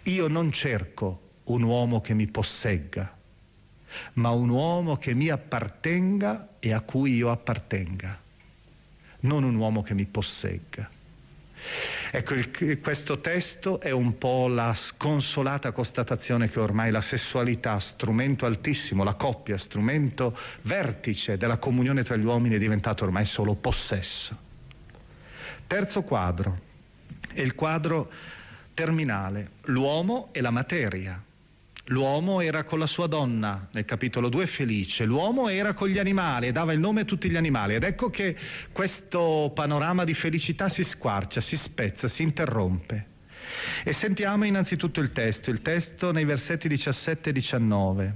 Io 0.03 0.29
non 0.29 0.53
cerco 0.53 1.21
un 1.45 1.63
uomo 1.63 2.03
che 2.03 2.13
mi 2.13 2.27
possegga, 2.27 3.14
ma 4.15 4.31
un 4.31 4.49
uomo 4.49 4.97
che 4.97 5.15
mi 5.15 5.29
appartenga 5.29 6.49
e 6.59 6.73
a 6.73 6.81
cui 6.81 7.15
io 7.15 7.31
appartenga, 7.31 8.21
non 9.21 9.45
un 9.45 9.55
uomo 9.55 9.83
che 9.83 9.95
mi 9.95 10.05
possegga. 10.05 10.91
Ecco, 12.11 12.35
il, 12.35 12.81
questo 12.81 13.21
testo 13.21 13.81
è 13.81 13.91
un 13.91 14.19
po' 14.19 14.49
la 14.49 14.75
sconsolata 14.75 15.73
constatazione 15.73 16.49
che 16.51 16.61
ormai 16.61 16.91
la 16.91 17.01
sessualità, 17.01 17.79
strumento 17.79 18.47
altissimo, 18.47 19.03
la 19.03 19.15
coppia, 19.15 19.57
strumento 19.57 20.37
vertice 20.63 21.37
della 21.37 21.57
comunione 21.57 22.03
tra 22.03 22.17
gli 22.17 22.25
uomini, 22.25 22.57
è 22.57 22.59
diventato 22.59 23.05
ormai 23.05 23.25
solo 23.25 23.55
possesso. 23.55 24.37
Terzo 25.67 26.03
quadro, 26.03 26.61
è 27.33 27.41
il 27.41 27.55
quadro 27.55 28.11
terminale, 28.75 29.53
l'uomo 29.63 30.29
e 30.33 30.41
la 30.41 30.51
materia 30.51 31.21
L'uomo 31.89 32.41
era 32.41 32.65
con 32.65 32.79
la 32.79 32.87
sua 32.87 33.07
donna, 33.07 33.69
nel 33.73 33.85
capitolo 33.85 34.31
2 34.31 34.47
felice, 34.47 35.05
l'uomo 35.05 35.49
era 35.49 35.75
con 35.75 35.89
gli 35.89 35.99
animali 35.99 36.47
e 36.47 36.53
dava 36.53 36.73
il 36.73 36.79
nome 36.79 37.03
a 37.03 37.05
tutti 37.05 37.29
gli 37.29 37.37
animali 37.37 37.75
ed 37.75 37.83
ecco 37.83 38.09
che 38.09 38.35
questo 38.73 39.53
panorama 39.55 40.05
di 40.05 40.15
felicità 40.15 40.71
si 40.71 40.83
squarcia, 40.83 41.43
si 41.43 41.59
spezza, 41.59 42.09
si 42.09 42.23
interrompe. 42.23 43.13
E 43.85 43.93
sentiamo 43.93 44.47
innanzitutto 44.47 45.01
il 45.01 45.13
testo, 45.13 45.51
il 45.51 45.61
testo 45.61 46.11
nei 46.11 46.25
versetti 46.25 46.69
17 46.69 47.29
e 47.29 47.33
19. 47.35 48.15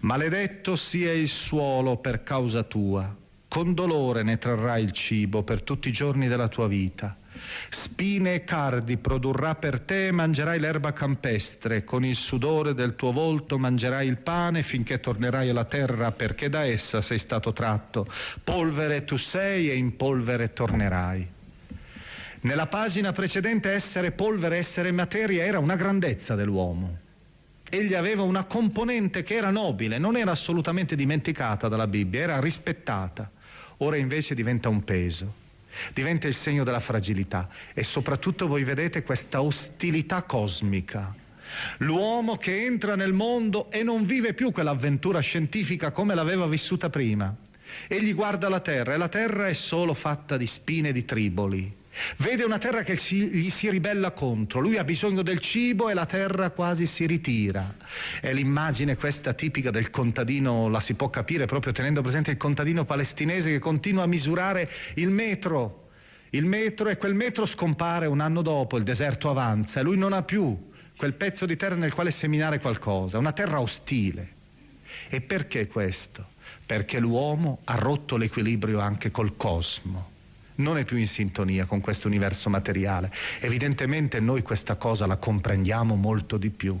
Maledetto 0.00 0.76
sia 0.76 1.12
il 1.12 1.28
suolo 1.28 1.96
per 1.96 2.22
causa 2.24 2.62
tua, 2.62 3.16
con 3.48 3.72
dolore 3.72 4.22
ne 4.22 4.36
trarrai 4.36 4.84
il 4.84 4.92
cibo 4.92 5.42
per 5.44 5.62
tutti 5.62 5.88
i 5.88 5.92
giorni 5.92 6.28
della 6.28 6.48
tua 6.48 6.68
vita 6.68 7.16
Spine 7.68 8.34
e 8.34 8.44
cardi 8.44 8.96
produrrà 8.96 9.54
per 9.54 9.80
te, 9.80 10.10
mangerai 10.12 10.58
l'erba 10.58 10.92
campestre, 10.92 11.84
con 11.84 12.04
il 12.04 12.16
sudore 12.16 12.74
del 12.74 12.94
tuo 12.94 13.12
volto 13.12 13.58
mangerai 13.58 14.06
il 14.06 14.18
pane 14.18 14.62
finché 14.62 15.00
tornerai 15.00 15.48
alla 15.48 15.64
terra 15.64 16.12
perché 16.12 16.48
da 16.48 16.64
essa 16.64 17.00
sei 17.00 17.18
stato 17.18 17.52
tratto. 17.52 18.06
Polvere 18.42 19.04
tu 19.04 19.16
sei 19.16 19.70
e 19.70 19.74
in 19.74 19.96
polvere 19.96 20.52
tornerai. 20.52 21.28
Nella 22.40 22.66
pagina 22.66 23.12
precedente 23.12 23.70
essere 23.70 24.12
polvere, 24.12 24.58
essere 24.58 24.92
materia 24.92 25.44
era 25.44 25.58
una 25.58 25.76
grandezza 25.76 26.34
dell'uomo. 26.34 26.98
Egli 27.68 27.94
aveva 27.94 28.22
una 28.22 28.44
componente 28.44 29.22
che 29.22 29.34
era 29.34 29.50
nobile, 29.50 29.98
non 29.98 30.16
era 30.16 30.30
assolutamente 30.30 30.94
dimenticata 30.94 31.68
dalla 31.68 31.86
Bibbia, 31.86 32.20
era 32.20 32.40
rispettata. 32.40 33.30
Ora 33.78 33.96
invece 33.96 34.34
diventa 34.34 34.68
un 34.68 34.84
peso 34.84 35.42
diventa 35.92 36.26
il 36.26 36.34
segno 36.34 36.64
della 36.64 36.80
fragilità 36.80 37.48
e 37.72 37.82
soprattutto 37.82 38.46
voi 38.46 38.64
vedete 38.64 39.02
questa 39.02 39.42
ostilità 39.42 40.22
cosmica. 40.22 41.14
L'uomo 41.78 42.36
che 42.36 42.64
entra 42.64 42.96
nel 42.96 43.12
mondo 43.12 43.70
e 43.70 43.82
non 43.82 44.06
vive 44.06 44.34
più 44.34 44.50
quell'avventura 44.50 45.20
scientifica 45.20 45.90
come 45.90 46.14
l'aveva 46.14 46.46
vissuta 46.46 46.90
prima. 46.90 47.34
Egli 47.88 48.14
guarda 48.14 48.48
la 48.48 48.60
terra 48.60 48.94
e 48.94 48.96
la 48.96 49.08
terra 49.08 49.46
è 49.46 49.54
solo 49.54 49.94
fatta 49.94 50.36
di 50.36 50.46
spine 50.46 50.90
e 50.90 50.92
di 50.92 51.04
triboli. 51.04 51.82
Vede 52.16 52.42
una 52.42 52.58
terra 52.58 52.82
che 52.82 52.94
gli 52.94 53.50
si 53.50 53.70
ribella 53.70 54.10
contro, 54.10 54.60
lui 54.60 54.78
ha 54.78 54.84
bisogno 54.84 55.22
del 55.22 55.38
cibo 55.38 55.88
e 55.88 55.94
la 55.94 56.06
terra 56.06 56.50
quasi 56.50 56.86
si 56.86 57.06
ritira. 57.06 57.76
È 58.20 58.32
l'immagine 58.32 58.96
questa 58.96 59.32
tipica 59.32 59.70
del 59.70 59.90
contadino, 59.90 60.68
la 60.68 60.80
si 60.80 60.94
può 60.94 61.08
capire 61.08 61.46
proprio 61.46 61.72
tenendo 61.72 62.02
presente 62.02 62.32
il 62.32 62.36
contadino 62.36 62.84
palestinese 62.84 63.50
che 63.50 63.58
continua 63.58 64.02
a 64.02 64.06
misurare 64.06 64.68
il 64.94 65.10
metro. 65.10 65.82
Il 66.30 66.46
metro 66.46 66.88
e 66.88 66.96
quel 66.96 67.14
metro 67.14 67.46
scompare 67.46 68.06
un 68.06 68.18
anno 68.18 68.42
dopo, 68.42 68.76
il 68.76 68.82
deserto 68.82 69.30
avanza 69.30 69.78
e 69.78 69.84
lui 69.84 69.96
non 69.96 70.12
ha 70.12 70.22
più 70.24 70.70
quel 70.96 71.14
pezzo 71.14 71.46
di 71.46 71.54
terra 71.56 71.76
nel 71.76 71.94
quale 71.94 72.10
seminare 72.10 72.58
qualcosa, 72.58 73.18
una 73.18 73.32
terra 73.32 73.60
ostile. 73.60 74.32
E 75.08 75.20
perché 75.20 75.68
questo? 75.68 76.30
Perché 76.66 76.98
l'uomo 76.98 77.60
ha 77.64 77.76
rotto 77.76 78.16
l'equilibrio 78.16 78.80
anche 78.80 79.12
col 79.12 79.36
cosmo 79.36 80.13
non 80.56 80.78
è 80.78 80.84
più 80.84 80.96
in 80.96 81.08
sintonia 81.08 81.64
con 81.64 81.80
questo 81.80 82.06
universo 82.06 82.48
materiale. 82.48 83.10
Evidentemente 83.40 84.20
noi 84.20 84.42
questa 84.42 84.76
cosa 84.76 85.06
la 85.06 85.16
comprendiamo 85.16 85.96
molto 85.96 86.36
di 86.36 86.50
più. 86.50 86.78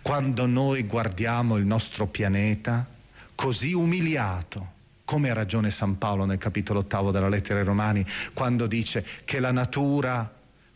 Quando 0.00 0.46
noi 0.46 0.84
guardiamo 0.84 1.56
il 1.56 1.66
nostro 1.66 2.06
pianeta 2.06 2.86
così 3.34 3.72
umiliato, 3.72 4.72
come 5.04 5.30
ha 5.30 5.34
ragione 5.34 5.70
San 5.70 5.98
Paolo 5.98 6.24
nel 6.24 6.38
capitolo 6.38 6.80
ottavo 6.80 7.10
della 7.10 7.28
lettera 7.28 7.58
ai 7.58 7.64
Romani, 7.64 8.06
quando 8.32 8.66
dice 8.66 9.04
che 9.24 9.40
la 9.40 9.50
natura, 9.50 10.32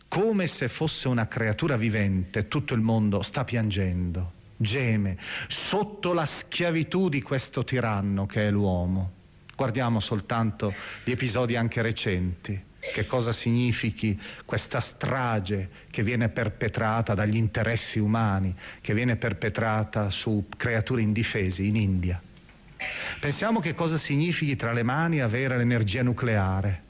come 0.07 0.47
se 0.47 0.67
fosse 0.67 1.07
una 1.07 1.27
creatura 1.27 1.77
vivente, 1.77 2.47
tutto 2.47 2.73
il 2.73 2.81
mondo 2.81 3.23
sta 3.23 3.43
piangendo, 3.43 4.33
geme, 4.57 5.17
sotto 5.47 6.13
la 6.13 6.25
schiavitù 6.25 7.09
di 7.09 7.21
questo 7.21 7.63
tiranno 7.63 8.25
che 8.25 8.47
è 8.47 8.51
l'uomo 8.51 9.17
Guardiamo 9.59 9.99
soltanto 9.99 10.73
gli 11.03 11.11
episodi 11.11 11.57
anche 11.57 11.81
recenti, 11.81 12.57
che 12.79 13.05
cosa 13.05 13.33
significhi 13.33 14.17
questa 14.45 14.79
strage 14.79 15.67
che 15.89 16.01
viene 16.01 16.29
perpetrata 16.29 17.13
dagli 17.13 17.35
interessi 17.35 17.99
umani, 17.99 18.55
che 18.79 18.93
viene 18.93 19.17
perpetrata 19.17 20.11
su 20.11 20.45
creature 20.55 21.01
indifesi 21.01 21.67
in 21.67 21.75
India. 21.75 22.21
Pensiamo 23.19 23.59
che 23.59 23.73
cosa 23.73 23.97
significhi 23.97 24.55
tra 24.55 24.71
le 24.71 24.83
mani 24.83 25.19
avere 25.19 25.57
l'energia 25.57 26.03
nucleare. 26.03 26.83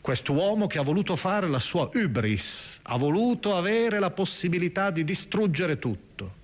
Quest'uomo 0.00 0.66
che 0.66 0.78
ha 0.78 0.82
voluto 0.82 1.16
fare 1.16 1.48
la 1.48 1.58
sua 1.58 1.90
ubris, 1.92 2.78
ha 2.84 2.96
voluto 2.96 3.58
avere 3.58 3.98
la 3.98 4.10
possibilità 4.10 4.90
di 4.90 5.04
distruggere 5.04 5.78
tutto, 5.78 6.34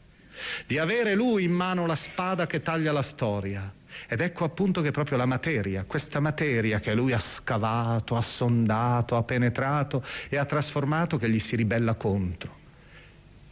di 0.66 0.76
avere 0.76 1.14
lui 1.14 1.44
in 1.44 1.52
mano 1.52 1.86
la 1.86 1.96
spada 1.96 2.46
che 2.46 2.60
taglia 2.60 2.92
la 2.92 3.00
storia, 3.00 3.72
ed 4.08 4.20
ecco 4.20 4.44
appunto 4.44 4.80
che 4.80 4.90
proprio 4.90 5.16
la 5.16 5.26
materia, 5.26 5.84
questa 5.84 6.20
materia 6.20 6.80
che 6.80 6.94
lui 6.94 7.12
ha 7.12 7.18
scavato, 7.18 8.16
ha 8.16 8.22
sondato, 8.22 9.16
ha 9.16 9.22
penetrato 9.22 10.02
e 10.28 10.36
ha 10.36 10.44
trasformato, 10.44 11.16
che 11.16 11.28
gli 11.28 11.38
si 11.38 11.56
ribella 11.56 11.94
contro. 11.94 12.58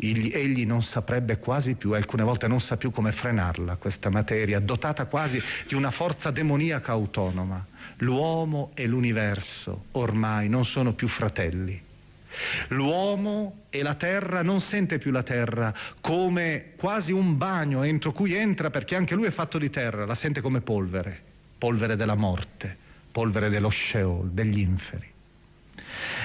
Egli, 0.00 0.64
non 0.64 0.82
saprebbe 0.82 1.38
quasi 1.38 1.74
più, 1.74 1.92
alcune 1.92 2.22
volte 2.22 2.46
non 2.46 2.60
sa 2.60 2.76
più 2.76 2.92
come 2.92 3.10
frenarla, 3.10 3.76
questa 3.76 4.10
materia, 4.10 4.60
dotata 4.60 5.06
quasi 5.06 5.42
di 5.66 5.74
una 5.74 5.90
forza 5.90 6.30
demoniaca 6.30 6.92
autonoma. 6.92 7.66
L'uomo 7.96 8.70
e 8.74 8.86
l'universo 8.86 9.86
ormai 9.92 10.48
non 10.48 10.64
sono 10.64 10.92
più 10.92 11.08
fratelli. 11.08 11.86
L'uomo 12.68 13.64
e 13.70 13.82
la 13.82 13.94
terra 13.94 14.42
non 14.42 14.60
sente 14.60 14.98
più 14.98 15.10
la 15.10 15.22
terra 15.22 15.74
come 16.00 16.72
quasi 16.76 17.12
un 17.12 17.36
bagno 17.36 17.82
entro 17.82 18.12
cui 18.12 18.34
entra 18.34 18.70
perché 18.70 18.96
anche 18.96 19.14
lui 19.14 19.26
è 19.26 19.30
fatto 19.30 19.58
di 19.58 19.70
terra, 19.70 20.06
la 20.06 20.14
sente 20.14 20.40
come 20.40 20.60
polvere, 20.60 21.20
polvere 21.58 21.96
della 21.96 22.14
morte, 22.14 22.76
polvere 23.10 23.48
dello 23.48 23.70
Sheol, 23.70 24.30
degli 24.30 24.58
inferi. 24.58 25.06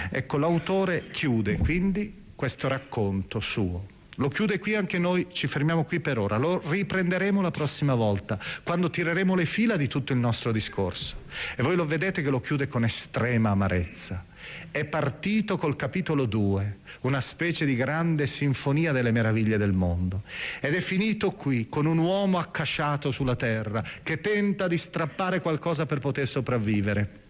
Ecco, 0.09 0.37
l'autore 0.37 1.09
chiude 1.11 1.57
quindi 1.57 2.21
questo 2.35 2.67
racconto 2.67 3.39
suo. 3.39 3.91
Lo 4.17 4.29
chiude 4.29 4.59
qui 4.59 4.75
anche 4.75 4.99
noi, 4.99 5.27
ci 5.31 5.47
fermiamo 5.47 5.85
qui 5.85 5.99
per 5.99 6.19
ora, 6.19 6.37
lo 6.37 6.61
riprenderemo 6.63 7.41
la 7.41 7.49
prossima 7.49 7.95
volta, 7.95 8.37
quando 8.61 8.91
tireremo 8.91 9.33
le 9.33 9.45
fila 9.45 9.75
di 9.75 9.87
tutto 9.87 10.13
il 10.13 10.19
nostro 10.19 10.51
discorso. 10.51 11.23
E 11.55 11.63
voi 11.63 11.75
lo 11.75 11.87
vedete 11.87 12.21
che 12.21 12.29
lo 12.29 12.39
chiude 12.39 12.67
con 12.67 12.83
estrema 12.83 13.49
amarezza 13.49 14.23
è 14.71 14.85
partito 14.85 15.57
col 15.57 15.75
capitolo 15.75 16.25
2, 16.25 16.77
una 17.01 17.21
specie 17.21 17.65
di 17.65 17.75
grande 17.75 18.27
sinfonia 18.27 18.91
delle 18.91 19.11
meraviglie 19.11 19.57
del 19.57 19.73
mondo, 19.73 20.23
ed 20.59 20.73
è 20.73 20.81
finito 20.81 21.31
qui 21.31 21.69
con 21.69 21.85
un 21.85 21.97
uomo 21.97 22.37
accasciato 22.37 23.11
sulla 23.11 23.35
terra 23.35 23.83
che 24.01 24.21
tenta 24.21 24.67
di 24.67 24.77
strappare 24.77 25.41
qualcosa 25.41 25.85
per 25.85 25.99
poter 25.99 26.27
sopravvivere. 26.27 27.21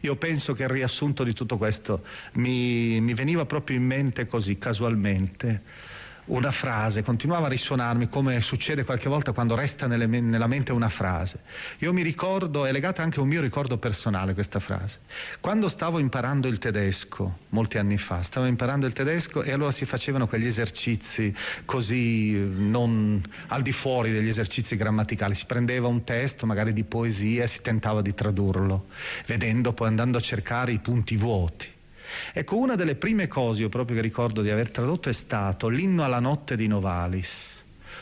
Io 0.00 0.16
penso 0.16 0.52
che 0.52 0.64
il 0.64 0.68
riassunto 0.68 1.24
di 1.24 1.32
tutto 1.32 1.56
questo 1.56 2.04
mi, 2.34 3.00
mi 3.00 3.14
veniva 3.14 3.46
proprio 3.46 3.76
in 3.76 3.84
mente 3.84 4.26
così, 4.26 4.58
casualmente 4.58 5.90
una 6.26 6.52
frase, 6.52 7.02
continuava 7.02 7.46
a 7.46 7.48
risuonarmi 7.48 8.08
come 8.08 8.40
succede 8.40 8.84
qualche 8.84 9.08
volta 9.08 9.32
quando 9.32 9.54
resta 9.54 9.86
nelle, 9.86 10.06
nella 10.06 10.46
mente 10.46 10.72
una 10.72 10.88
frase. 10.88 11.40
Io 11.78 11.92
mi 11.92 12.02
ricordo, 12.02 12.64
è 12.64 12.72
legata 12.72 13.02
anche 13.02 13.18
a 13.18 13.22
un 13.22 13.28
mio 13.28 13.40
ricordo 13.40 13.76
personale 13.78 14.34
questa 14.34 14.60
frase. 14.60 15.00
Quando 15.40 15.68
stavo 15.68 15.98
imparando 15.98 16.46
il 16.46 16.58
tedesco, 16.58 17.38
molti 17.50 17.78
anni 17.78 17.98
fa, 17.98 18.22
stavo 18.22 18.46
imparando 18.46 18.86
il 18.86 18.92
tedesco 18.92 19.42
e 19.42 19.50
allora 19.50 19.72
si 19.72 19.84
facevano 19.84 20.28
quegli 20.28 20.46
esercizi 20.46 21.34
così 21.64 22.34
non 22.34 23.20
al 23.48 23.62
di 23.62 23.72
fuori 23.72 24.12
degli 24.12 24.28
esercizi 24.28 24.76
grammaticali, 24.76 25.34
si 25.34 25.46
prendeva 25.46 25.88
un 25.88 26.04
testo 26.04 26.46
magari 26.46 26.72
di 26.72 26.84
poesia 26.84 27.44
e 27.44 27.48
si 27.48 27.62
tentava 27.62 28.00
di 28.00 28.14
tradurlo, 28.14 28.86
vedendo 29.26 29.72
poi 29.72 29.88
andando 29.88 30.18
a 30.18 30.20
cercare 30.20 30.72
i 30.72 30.78
punti 30.78 31.16
vuoti. 31.16 31.80
Ecco, 32.32 32.56
una 32.56 32.74
delle 32.74 32.94
prime 32.94 33.28
cose 33.28 33.62
io 33.62 33.68
proprio 33.68 33.96
che 33.96 34.02
ricordo 34.02 34.42
di 34.42 34.50
aver 34.50 34.70
tradotto 34.70 35.08
è 35.08 35.12
stato 35.12 35.68
l'inno 35.68 36.04
alla 36.04 36.20
notte 36.20 36.56
di 36.56 36.66
Novalis. 36.66 37.60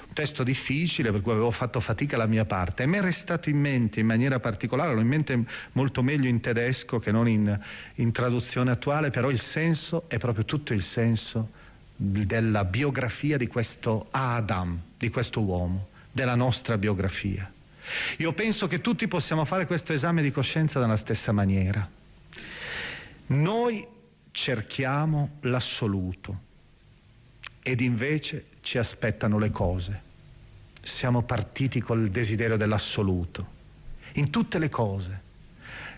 Un 0.08 0.14
testo 0.14 0.42
difficile 0.42 1.12
per 1.12 1.20
cui 1.20 1.32
avevo 1.32 1.50
fatto 1.50 1.78
fatica 1.80 2.16
la 2.16 2.26
mia 2.26 2.44
parte 2.44 2.82
e 2.82 2.86
mi 2.86 2.98
è 2.98 3.00
restato 3.00 3.48
in 3.48 3.58
mente 3.58 4.00
in 4.00 4.06
maniera 4.06 4.40
particolare, 4.40 4.94
l'ho 4.94 5.00
in 5.00 5.06
mente 5.06 5.44
molto 5.72 6.02
meglio 6.02 6.28
in 6.28 6.40
tedesco 6.40 6.98
che 6.98 7.12
non 7.12 7.28
in, 7.28 7.58
in 7.96 8.12
traduzione 8.12 8.70
attuale, 8.70 9.10
però 9.10 9.30
il 9.30 9.40
senso 9.40 10.04
è 10.08 10.18
proprio 10.18 10.44
tutto 10.44 10.72
il 10.72 10.82
senso 10.82 11.50
della 11.94 12.64
biografia 12.64 13.36
di 13.36 13.46
questo 13.46 14.08
Adam, 14.10 14.80
di 14.96 15.10
questo 15.10 15.42
uomo, 15.42 15.88
della 16.10 16.34
nostra 16.34 16.78
biografia. 16.78 17.50
Io 18.18 18.32
penso 18.32 18.66
che 18.66 18.80
tutti 18.80 19.06
possiamo 19.06 19.44
fare 19.44 19.66
questo 19.66 19.92
esame 19.92 20.22
di 20.22 20.30
coscienza 20.30 20.80
nella 20.80 20.96
stessa 20.96 21.32
maniera. 21.32 21.88
Noi 23.26 23.86
cerchiamo 24.40 25.32
l'assoluto 25.40 26.48
ed 27.62 27.82
invece 27.82 28.46
ci 28.62 28.78
aspettano 28.78 29.36
le 29.36 29.50
cose. 29.50 30.00
Siamo 30.80 31.20
partiti 31.20 31.82
col 31.82 32.08
desiderio 32.08 32.56
dell'assoluto, 32.56 33.46
in 34.14 34.30
tutte 34.30 34.58
le 34.58 34.70
cose, 34.70 35.20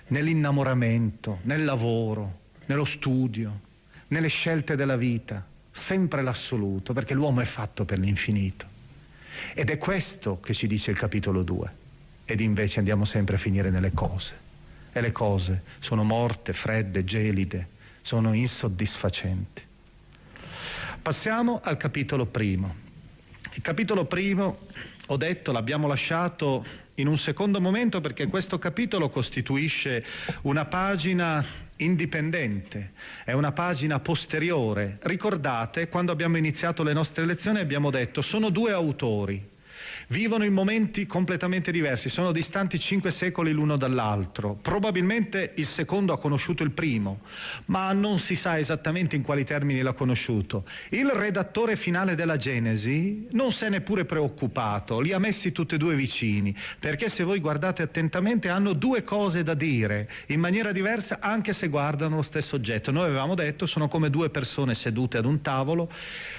nell'innamoramento, 0.08 1.38
nel 1.42 1.64
lavoro, 1.64 2.40
nello 2.66 2.84
studio, 2.84 3.60
nelle 4.08 4.28
scelte 4.28 4.74
della 4.74 4.96
vita. 4.96 5.50
sempre 5.74 6.20
l'assoluto, 6.20 6.92
perché 6.92 7.14
l'uomo 7.14 7.40
è 7.40 7.46
fatto 7.46 7.86
per 7.86 7.98
l'infinito. 7.98 8.66
Ed 9.54 9.70
è 9.70 9.78
questo 9.78 10.38
che 10.40 10.52
ci 10.52 10.66
dice 10.66 10.90
il 10.90 10.98
capitolo 10.98 11.42
2. 11.42 11.70
Ed 12.26 12.40
invece 12.40 12.80
andiamo 12.80 13.06
sempre 13.06 13.36
a 13.36 13.38
finire 13.38 13.70
nelle 13.70 13.92
cose. 13.92 14.34
E 14.92 15.00
le 15.00 15.12
cose 15.12 15.62
sono 15.78 16.04
morte, 16.04 16.52
fredde, 16.52 17.04
gelide, 17.04 17.68
sono 18.02 18.34
insoddisfacenti. 18.34 19.62
Passiamo 21.00 21.60
al 21.62 21.76
capitolo 21.76 22.26
primo. 22.26 22.74
Il 23.54 23.62
capitolo 23.62 24.04
primo, 24.04 24.58
ho 25.06 25.16
detto, 25.16 25.52
l'abbiamo 25.52 25.86
lasciato 25.86 26.64
in 26.96 27.06
un 27.06 27.16
secondo 27.16 27.60
momento 27.60 28.00
perché 28.00 28.26
questo 28.26 28.58
capitolo 28.58 29.08
costituisce 29.08 30.04
una 30.42 30.64
pagina 30.66 31.44
indipendente, 31.76 32.92
è 33.24 33.32
una 33.32 33.52
pagina 33.52 33.98
posteriore. 33.98 34.98
Ricordate, 35.02 35.88
quando 35.88 36.12
abbiamo 36.12 36.36
iniziato 36.36 36.82
le 36.82 36.92
nostre 36.92 37.24
lezioni 37.24 37.58
abbiamo 37.58 37.90
detto 37.90 38.22
sono 38.22 38.50
due 38.50 38.72
autori, 38.72 39.50
vivono 40.08 40.44
in 40.44 40.52
momenti 40.52 41.06
completamente 41.06 41.72
diversi, 41.72 42.08
sono 42.08 42.32
distanti 42.32 42.78
cinque 42.78 43.10
secoli 43.10 43.52
l'uno 43.52 43.76
dall'altro. 43.76 44.58
Probabilmente 44.60 45.52
il 45.56 45.66
secondo 45.66 46.12
ha 46.12 46.18
conosciuto 46.18 46.62
il 46.62 46.70
primo, 46.70 47.20
ma 47.66 47.92
non 47.92 48.18
si 48.18 48.34
sa 48.34 48.58
esattamente 48.58 49.16
in 49.16 49.22
quali 49.22 49.44
termini 49.44 49.82
l'ha 49.82 49.92
conosciuto. 49.92 50.64
Il 50.90 51.08
redattore 51.08 51.76
finale 51.76 52.14
della 52.14 52.36
Genesi 52.36 53.28
non 53.32 53.52
se 53.52 53.68
n'è 53.68 53.80
pure 53.80 54.04
preoccupato, 54.04 55.00
li 55.00 55.12
ha 55.12 55.18
messi 55.18 55.52
tutti 55.52 55.74
e 55.74 55.78
due 55.78 55.94
vicini, 55.94 56.54
perché 56.78 57.08
se 57.08 57.24
voi 57.24 57.40
guardate 57.40 57.82
attentamente 57.82 58.48
hanno 58.48 58.72
due 58.72 59.02
cose 59.04 59.42
da 59.42 59.54
dire 59.54 60.10
in 60.26 60.40
maniera 60.40 60.72
diversa 60.72 61.18
anche 61.20 61.52
se 61.52 61.68
guardano 61.68 62.16
lo 62.16 62.22
stesso 62.22 62.56
oggetto. 62.56 62.90
Noi 62.90 63.04
avevamo 63.04 63.34
detto 63.34 63.66
sono 63.66 63.88
come 63.88 64.10
due 64.10 64.30
persone 64.30 64.74
sedute 64.74 65.18
ad 65.18 65.24
un 65.24 65.40
tavolo, 65.40 65.90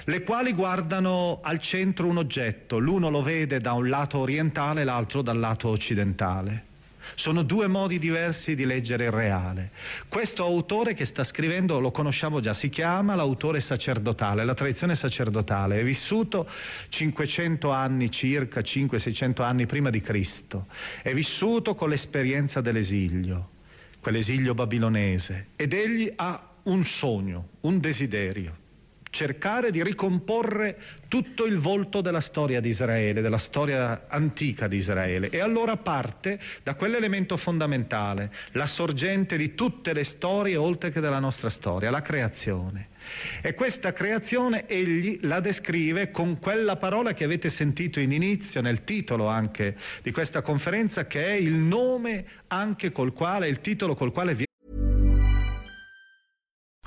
le 0.06 0.24
quali 0.24 0.54
guardano 0.54 1.40
al 1.42 1.60
centro 1.60 2.08
un 2.08 2.18
oggetto, 2.18 2.78
l'uno 2.78 3.10
lo 3.10 3.22
vede 3.54 3.62
da 3.62 3.74
un 3.74 3.90
lato 3.90 4.20
orientale, 4.20 4.84
l'altro 4.84 5.22
dal 5.22 5.38
lato 5.38 5.68
occidentale. 5.70 6.72
Sono 7.16 7.44
due 7.44 7.68
modi 7.68 8.00
diversi 8.00 8.56
di 8.56 8.66
leggere 8.66 9.06
il 9.06 9.12
reale. 9.12 9.72
Questo 10.08 10.44
autore 10.44 10.94
che 10.94 11.06
sta 11.06 11.24
scrivendo 11.24 11.80
lo 11.80 11.92
conosciamo 11.92 12.40
già, 12.40 12.54
si 12.54 12.70
chiama 12.70 13.14
l'autore 13.14 13.60
sacerdotale, 13.60 14.46
la 14.46 14.54
tradizione 14.54 14.96
sacerdotale. 14.96 15.80
È 15.80 15.84
vissuto 15.84 16.50
500 16.90 17.70
anni 17.70 18.10
circa, 18.10 18.62
500-600 18.62 19.42
anni 19.42 19.66
prima 19.66 19.90
di 19.90 20.02
Cristo. 20.02 20.68
È 21.02 21.14
vissuto 21.14 21.76
con 21.76 21.90
l'esperienza 21.90 22.62
dell'esilio, 22.62 23.50
quell'esilio 24.00 24.54
babilonese. 24.54 25.48
Ed 25.58 25.74
egli 25.74 26.12
ha 26.16 26.42
un 26.64 26.84
sogno, 26.86 27.50
un 27.62 27.80
desiderio 27.80 28.62
cercare 29.14 29.70
di 29.70 29.84
ricomporre 29.84 30.76
tutto 31.08 31.46
il 31.46 31.60
volto 31.60 32.02
della 32.02 32.20
storia 32.20 32.60
di 32.60 32.70
Israele, 32.70 33.22
della 33.22 33.38
storia 33.38 34.08
antica 34.08 34.68
di 34.68 34.78
Israele. 34.78 35.30
E 35.30 35.40
allora 35.40 35.78
parte 35.78 36.40
da 36.64 36.74
quell'elemento 36.74 37.38
fondamentale, 37.38 38.32
la 38.54 38.66
sorgente 38.66 39.38
di 39.38 39.54
tutte 39.54 39.94
le 39.94 40.04
storie 40.04 40.56
oltre 40.56 40.90
che 40.90 41.00
della 41.00 41.20
nostra 41.20 41.52
storia, 41.52 41.92
la 41.92 42.02
creazione. 42.02 42.90
E 43.44 43.54
questa 43.54 43.94
creazione 43.94 44.66
egli 44.68 45.20
la 45.22 45.40
descrive 45.40 46.10
con 46.10 46.40
quella 46.40 46.78
parola 46.78 47.14
che 47.14 47.24
avete 47.24 47.50
sentito 47.50 48.00
in 48.00 48.12
inizio, 48.12 48.62
nel 48.62 48.84
titolo 48.84 49.28
anche 49.28 49.78
di 50.02 50.12
questa 50.12 50.42
conferenza, 50.42 51.06
che 51.06 51.24
è 51.24 51.34
il 51.34 51.54
nome 51.54 52.26
anche 52.48 52.92
col 52.92 53.14
quale, 53.14 53.48
il 53.48 53.62
titolo 53.62 53.94
col 53.94 54.12
quale 54.12 54.34
viene 54.34 54.52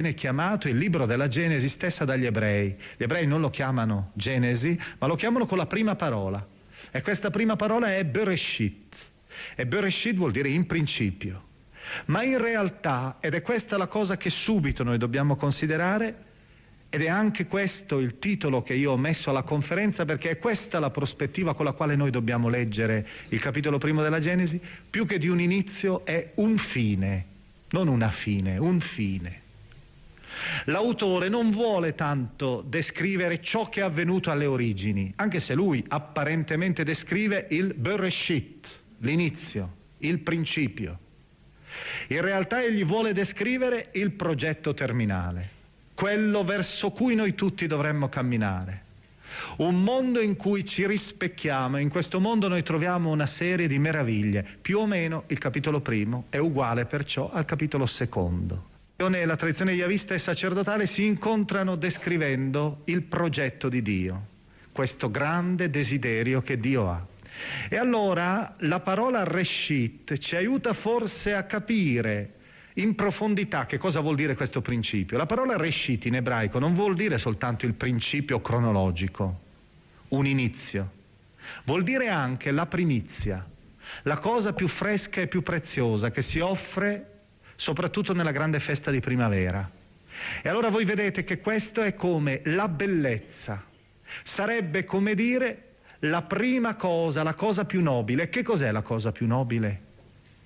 Viene 0.00 0.14
chiamato 0.14 0.66
il 0.66 0.78
libro 0.78 1.04
della 1.04 1.28
Genesi 1.28 1.68
stessa 1.68 2.06
dagli 2.06 2.24
ebrei. 2.24 2.74
Gli 2.96 3.02
ebrei 3.02 3.26
non 3.26 3.42
lo 3.42 3.50
chiamano 3.50 4.12
Genesi, 4.14 4.80
ma 4.98 5.06
lo 5.06 5.14
chiamano 5.14 5.44
con 5.44 5.58
la 5.58 5.66
prima 5.66 5.94
parola. 5.94 6.46
E 6.90 7.02
questa 7.02 7.28
prima 7.28 7.54
parola 7.54 7.94
è 7.94 8.02
Bereshit. 8.06 8.96
E 9.54 9.66
Bereshit 9.66 10.16
vuol 10.16 10.32
dire 10.32 10.48
in 10.48 10.66
principio. 10.66 11.48
Ma 12.06 12.22
in 12.22 12.38
realtà, 12.38 13.18
ed 13.20 13.34
è 13.34 13.42
questa 13.42 13.76
la 13.76 13.88
cosa 13.88 14.16
che 14.16 14.30
subito 14.30 14.82
noi 14.84 14.96
dobbiamo 14.96 15.36
considerare, 15.36 16.28
ed 16.88 17.02
è 17.02 17.08
anche 17.08 17.46
questo 17.46 17.98
il 17.98 18.18
titolo 18.18 18.62
che 18.62 18.72
io 18.72 18.92
ho 18.92 18.96
messo 18.96 19.28
alla 19.28 19.42
conferenza, 19.42 20.06
perché 20.06 20.30
è 20.30 20.38
questa 20.38 20.80
la 20.80 20.90
prospettiva 20.90 21.54
con 21.54 21.66
la 21.66 21.72
quale 21.72 21.94
noi 21.94 22.10
dobbiamo 22.10 22.48
leggere 22.48 23.06
il 23.28 23.38
capitolo 23.38 23.76
primo 23.76 24.02
della 24.02 24.18
Genesi, 24.18 24.58
più 24.88 25.04
che 25.04 25.18
di 25.18 25.28
un 25.28 25.40
inizio 25.40 26.06
è 26.06 26.30
un 26.36 26.56
fine, 26.56 27.26
non 27.72 27.86
una 27.86 28.10
fine, 28.10 28.56
un 28.56 28.80
fine. 28.80 29.39
L'autore 30.66 31.28
non 31.28 31.50
vuole 31.50 31.94
tanto 31.94 32.64
descrivere 32.66 33.42
ciò 33.42 33.68
che 33.68 33.80
è 33.80 33.84
avvenuto 33.84 34.30
alle 34.30 34.46
origini, 34.46 35.12
anche 35.16 35.40
se 35.40 35.54
lui 35.54 35.84
apparentemente 35.88 36.84
descrive 36.84 37.46
il 37.50 37.74
Bereshit, 37.74 38.78
l'inizio, 38.98 39.76
il 39.98 40.18
principio. 40.20 40.98
In 42.08 42.20
realtà 42.20 42.62
egli 42.62 42.84
vuole 42.84 43.12
descrivere 43.12 43.90
il 43.94 44.10
progetto 44.12 44.74
terminale, 44.74 45.48
quello 45.94 46.44
verso 46.44 46.90
cui 46.90 47.14
noi 47.14 47.34
tutti 47.34 47.66
dovremmo 47.66 48.08
camminare. 48.08 48.88
Un 49.58 49.82
mondo 49.82 50.20
in 50.20 50.34
cui 50.34 50.64
ci 50.64 50.86
rispecchiamo, 50.86 51.78
in 51.78 51.88
questo 51.88 52.18
mondo 52.18 52.48
noi 52.48 52.64
troviamo 52.64 53.10
una 53.10 53.26
serie 53.26 53.68
di 53.68 53.78
meraviglie, 53.78 54.44
più 54.60 54.80
o 54.80 54.86
meno 54.86 55.22
il 55.28 55.38
capitolo 55.38 55.80
primo 55.80 56.24
è 56.30 56.38
uguale 56.38 56.84
perciò 56.84 57.30
al 57.30 57.44
capitolo 57.44 57.86
secondo 57.86 58.69
la 59.08 59.36
tradizione 59.36 59.72
yavista 59.72 60.12
e 60.12 60.18
sacerdotale 60.18 60.86
si 60.86 61.06
incontrano 61.06 61.74
descrivendo 61.74 62.82
il 62.84 63.00
progetto 63.00 63.70
di 63.70 63.80
Dio, 63.80 64.26
questo 64.72 65.10
grande 65.10 65.70
desiderio 65.70 66.42
che 66.42 66.60
Dio 66.60 66.90
ha. 66.90 67.06
E 67.70 67.76
allora 67.76 68.56
la 68.58 68.80
parola 68.80 69.24
reshit 69.24 70.18
ci 70.18 70.36
aiuta 70.36 70.74
forse 70.74 71.32
a 71.32 71.44
capire 71.44 72.34
in 72.74 72.94
profondità 72.94 73.64
che 73.64 73.78
cosa 73.78 74.00
vuol 74.00 74.16
dire 74.16 74.34
questo 74.34 74.60
principio. 74.60 75.16
La 75.16 75.24
parola 75.24 75.56
reshit 75.56 76.04
in 76.04 76.16
ebraico 76.16 76.58
non 76.58 76.74
vuol 76.74 76.94
dire 76.94 77.16
soltanto 77.16 77.64
il 77.64 77.72
principio 77.72 78.42
cronologico, 78.42 79.40
un 80.08 80.26
inizio, 80.26 80.90
vuol 81.64 81.84
dire 81.84 82.10
anche 82.10 82.50
la 82.50 82.66
primizia, 82.66 83.48
la 84.02 84.18
cosa 84.18 84.52
più 84.52 84.68
fresca 84.68 85.22
e 85.22 85.26
più 85.26 85.42
preziosa 85.42 86.10
che 86.10 86.20
si 86.20 86.38
offre 86.38 87.09
soprattutto 87.60 88.14
nella 88.14 88.32
grande 88.32 88.58
festa 88.58 88.90
di 88.90 89.00
primavera. 89.00 89.70
E 90.40 90.48
allora 90.48 90.70
voi 90.70 90.86
vedete 90.86 91.24
che 91.24 91.40
questo 91.40 91.82
è 91.82 91.94
come 91.94 92.40
la 92.44 92.68
bellezza, 92.68 93.62
sarebbe 94.22 94.86
come 94.86 95.14
dire 95.14 95.64
la 96.00 96.22
prima 96.22 96.74
cosa, 96.76 97.22
la 97.22 97.34
cosa 97.34 97.66
più 97.66 97.82
nobile. 97.82 98.30
Che 98.30 98.42
cos'è 98.42 98.72
la 98.72 98.80
cosa 98.80 99.12
più 99.12 99.26
nobile? 99.26 99.88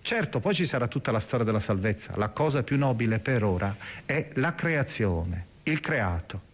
Certo, 0.03 0.41
poi 0.41 0.55
ci 0.57 0.67
sarà 0.67 0.89
tutta 0.89 1.13
la 1.13 1.21
storia 1.21 1.45
della 1.45 1.61
salvezza. 1.61 2.15
La 2.17 2.31
cosa 2.31 2.65
più 2.65 2.77
nobile 2.77 3.21
per 3.21 3.45
ora 3.45 3.77
è 4.05 4.31
la 4.35 4.57
creazione, 4.57 5.47
il 5.63 5.79
creato. 5.79 6.53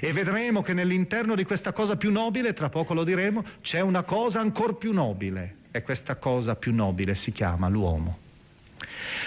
E 0.00 0.14
vedremo 0.14 0.62
che 0.62 0.72
nell'interno 0.72 1.34
di 1.34 1.44
questa 1.44 1.74
cosa 1.74 1.96
più 1.96 2.10
nobile, 2.10 2.54
tra 2.54 2.70
poco 2.70 2.94
lo 2.94 3.04
diremo, 3.04 3.44
c'è 3.60 3.80
una 3.80 4.02
cosa 4.02 4.40
ancora 4.40 4.72
più 4.72 4.94
nobile. 4.94 5.56
E 5.70 5.82
questa 5.82 6.16
cosa 6.16 6.56
più 6.56 6.74
nobile 6.74 7.14
si 7.14 7.32
chiama 7.32 7.68
l'uomo. 7.68 8.28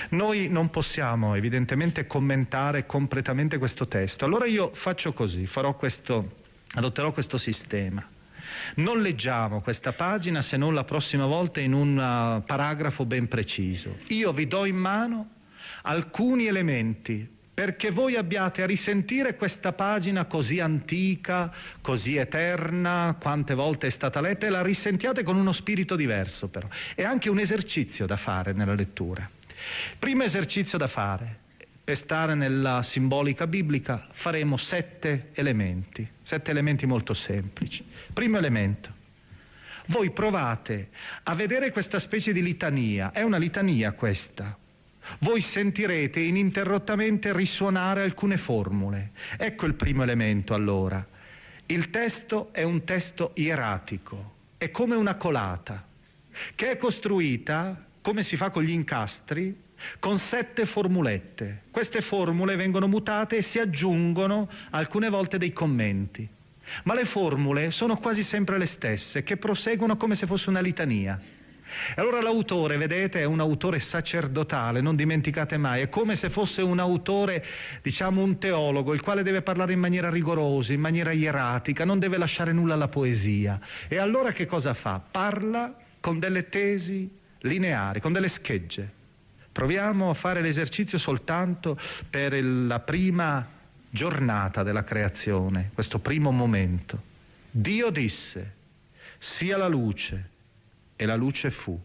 Noi 0.09 0.47
non 0.49 0.69
possiamo 0.69 1.35
evidentemente 1.35 2.07
commentare 2.07 2.85
completamente 2.85 3.57
questo 3.57 3.87
testo, 3.87 4.25
allora 4.25 4.45
io 4.45 4.71
faccio 4.73 5.13
così, 5.13 5.47
questo, 5.77 6.41
adotterò 6.73 7.11
questo 7.11 7.37
sistema. 7.37 8.07
Non 8.75 9.01
leggiamo 9.01 9.61
questa 9.61 9.93
pagina 9.93 10.41
se 10.41 10.57
non 10.57 10.73
la 10.73 10.83
prossima 10.83 11.25
volta 11.25 11.59
in 11.59 11.73
un 11.73 11.91
uh, 11.97 12.43
paragrafo 12.43 13.05
ben 13.05 13.27
preciso. 13.27 13.97
Io 14.07 14.33
vi 14.33 14.47
do 14.47 14.65
in 14.65 14.75
mano 14.75 15.29
alcuni 15.83 16.45
elementi 16.45 17.27
perché 17.53 17.91
voi 17.91 18.15
abbiate 18.15 18.63
a 18.63 18.65
risentire 18.65 19.35
questa 19.35 19.73
pagina 19.73 20.25
così 20.25 20.59
antica, 20.59 21.53
così 21.81 22.15
eterna, 22.15 23.15
quante 23.19 23.53
volte 23.53 23.87
è 23.87 23.89
stata 23.91 24.21
letta, 24.21 24.47
e 24.47 24.49
la 24.49 24.63
risentiate 24.63 25.21
con 25.21 25.35
uno 25.35 25.53
spirito 25.53 25.95
diverso 25.95 26.47
però. 26.47 26.67
È 26.95 27.03
anche 27.03 27.29
un 27.29 27.37
esercizio 27.37 28.07
da 28.07 28.17
fare 28.17 28.53
nella 28.53 28.73
lettura. 28.73 29.29
Primo 29.97 30.23
esercizio 30.23 30.77
da 30.77 30.87
fare, 30.87 31.39
per 31.83 31.97
stare 31.97 32.35
nella 32.35 32.81
simbolica 32.83 33.45
biblica, 33.47 34.07
faremo 34.11 34.57
sette 34.57 35.29
elementi, 35.33 36.07
sette 36.23 36.51
elementi 36.51 36.85
molto 36.85 37.13
semplici. 37.13 37.85
Primo 38.13 38.37
elemento, 38.37 38.91
voi 39.87 40.11
provate 40.11 40.89
a 41.23 41.35
vedere 41.35 41.71
questa 41.71 41.99
specie 41.99 42.31
di 42.31 42.41
litania, 42.41 43.11
è 43.11 43.21
una 43.21 43.37
litania 43.37 43.91
questa, 43.91 44.57
voi 45.19 45.41
sentirete 45.41 46.19
ininterrottamente 46.19 47.33
risuonare 47.33 48.03
alcune 48.03 48.37
formule. 48.37 49.11
Ecco 49.37 49.65
il 49.65 49.73
primo 49.73 50.03
elemento 50.03 50.53
allora. 50.53 51.05
Il 51.65 51.89
testo 51.89 52.53
è 52.53 52.63
un 52.63 52.83
testo 52.83 53.31
ieratico, 53.35 54.35
è 54.57 54.71
come 54.71 54.95
una 54.95 55.15
colata, 55.15 55.85
che 56.55 56.71
è 56.71 56.77
costruita, 56.77 57.85
come 58.03 58.21
si 58.21 58.35
fa 58.35 58.49
con 58.49 58.63
gli 58.63 58.71
incastri, 58.71 59.55
con 59.97 60.19
sette 60.19 60.65
formulette. 60.65 61.63
Queste 61.71 62.01
formule 62.01 62.57
vengono 62.57 62.87
mutate 62.87 63.37
e 63.37 63.41
si 63.41 63.59
aggiungono 63.59 64.49
alcune 64.71 65.09
volte 65.09 65.37
dei 65.37 65.53
commenti. 65.53 66.27
Ma 66.83 66.93
le 66.93 67.05
formule 67.05 67.71
sono 67.71 67.95
quasi 67.95 68.21
sempre 68.21 68.57
le 68.57 68.65
stesse, 68.65 69.23
che 69.23 69.37
proseguono 69.37 69.95
come 69.95 70.15
se 70.15 70.27
fosse 70.27 70.49
una 70.49 70.59
litania. 70.59 71.17
E 71.95 72.01
allora 72.01 72.21
l'autore, 72.21 72.75
vedete, 72.75 73.21
è 73.21 73.23
un 73.23 73.39
autore 73.39 73.79
sacerdotale, 73.79 74.81
non 74.81 74.97
dimenticate 74.97 75.55
mai, 75.57 75.81
è 75.81 75.89
come 75.89 76.17
se 76.17 76.29
fosse 76.29 76.61
un 76.61 76.79
autore, 76.79 77.43
diciamo 77.81 78.21
un 78.21 78.37
teologo, 78.37 78.93
il 78.93 79.01
quale 79.01 79.23
deve 79.23 79.41
parlare 79.41 79.71
in 79.71 79.79
maniera 79.79 80.09
rigorosa, 80.09 80.73
in 80.73 80.81
maniera 80.81 81.13
ieratica, 81.13 81.85
non 81.85 81.99
deve 81.99 82.17
lasciare 82.17 82.51
nulla 82.51 82.73
alla 82.73 82.89
poesia. 82.89 83.57
E 83.87 83.97
allora 83.97 84.33
che 84.33 84.45
cosa 84.45 84.73
fa? 84.73 84.99
Parla 84.99 85.73
con 86.01 86.19
delle 86.19 86.49
tesi 86.49 87.21
lineari, 87.43 87.99
con 87.99 88.13
delle 88.13 88.29
schegge. 88.29 89.01
Proviamo 89.51 90.09
a 90.09 90.13
fare 90.13 90.41
l'esercizio 90.41 90.97
soltanto 90.97 91.79
per 92.09 92.43
la 92.43 92.79
prima 92.79 93.47
giornata 93.89 94.63
della 94.63 94.83
creazione, 94.83 95.69
questo 95.73 95.99
primo 95.99 96.31
momento. 96.31 97.11
Dio 97.51 97.91
disse, 97.91 98.53
sia 99.19 99.57
la 99.57 99.67
luce 99.67 100.29
e 100.95 101.05
la 101.05 101.15
luce 101.15 101.51
fu. 101.51 101.79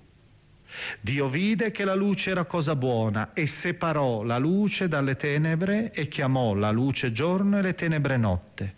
Dio 1.01 1.29
vide 1.29 1.71
che 1.71 1.85
la 1.85 1.95
luce 1.95 2.31
era 2.31 2.45
cosa 2.45 2.75
buona 2.75 3.33
e 3.33 3.47
separò 3.47 4.23
la 4.23 4.39
luce 4.39 4.89
dalle 4.89 5.17
tenebre 5.17 5.93
e 5.93 6.09
chiamò 6.09 6.55
la 6.55 6.71
luce 6.71 7.13
giorno 7.13 7.59
e 7.59 7.63
le 7.63 7.75
tenebre 7.75 8.17
notte. 8.17 8.75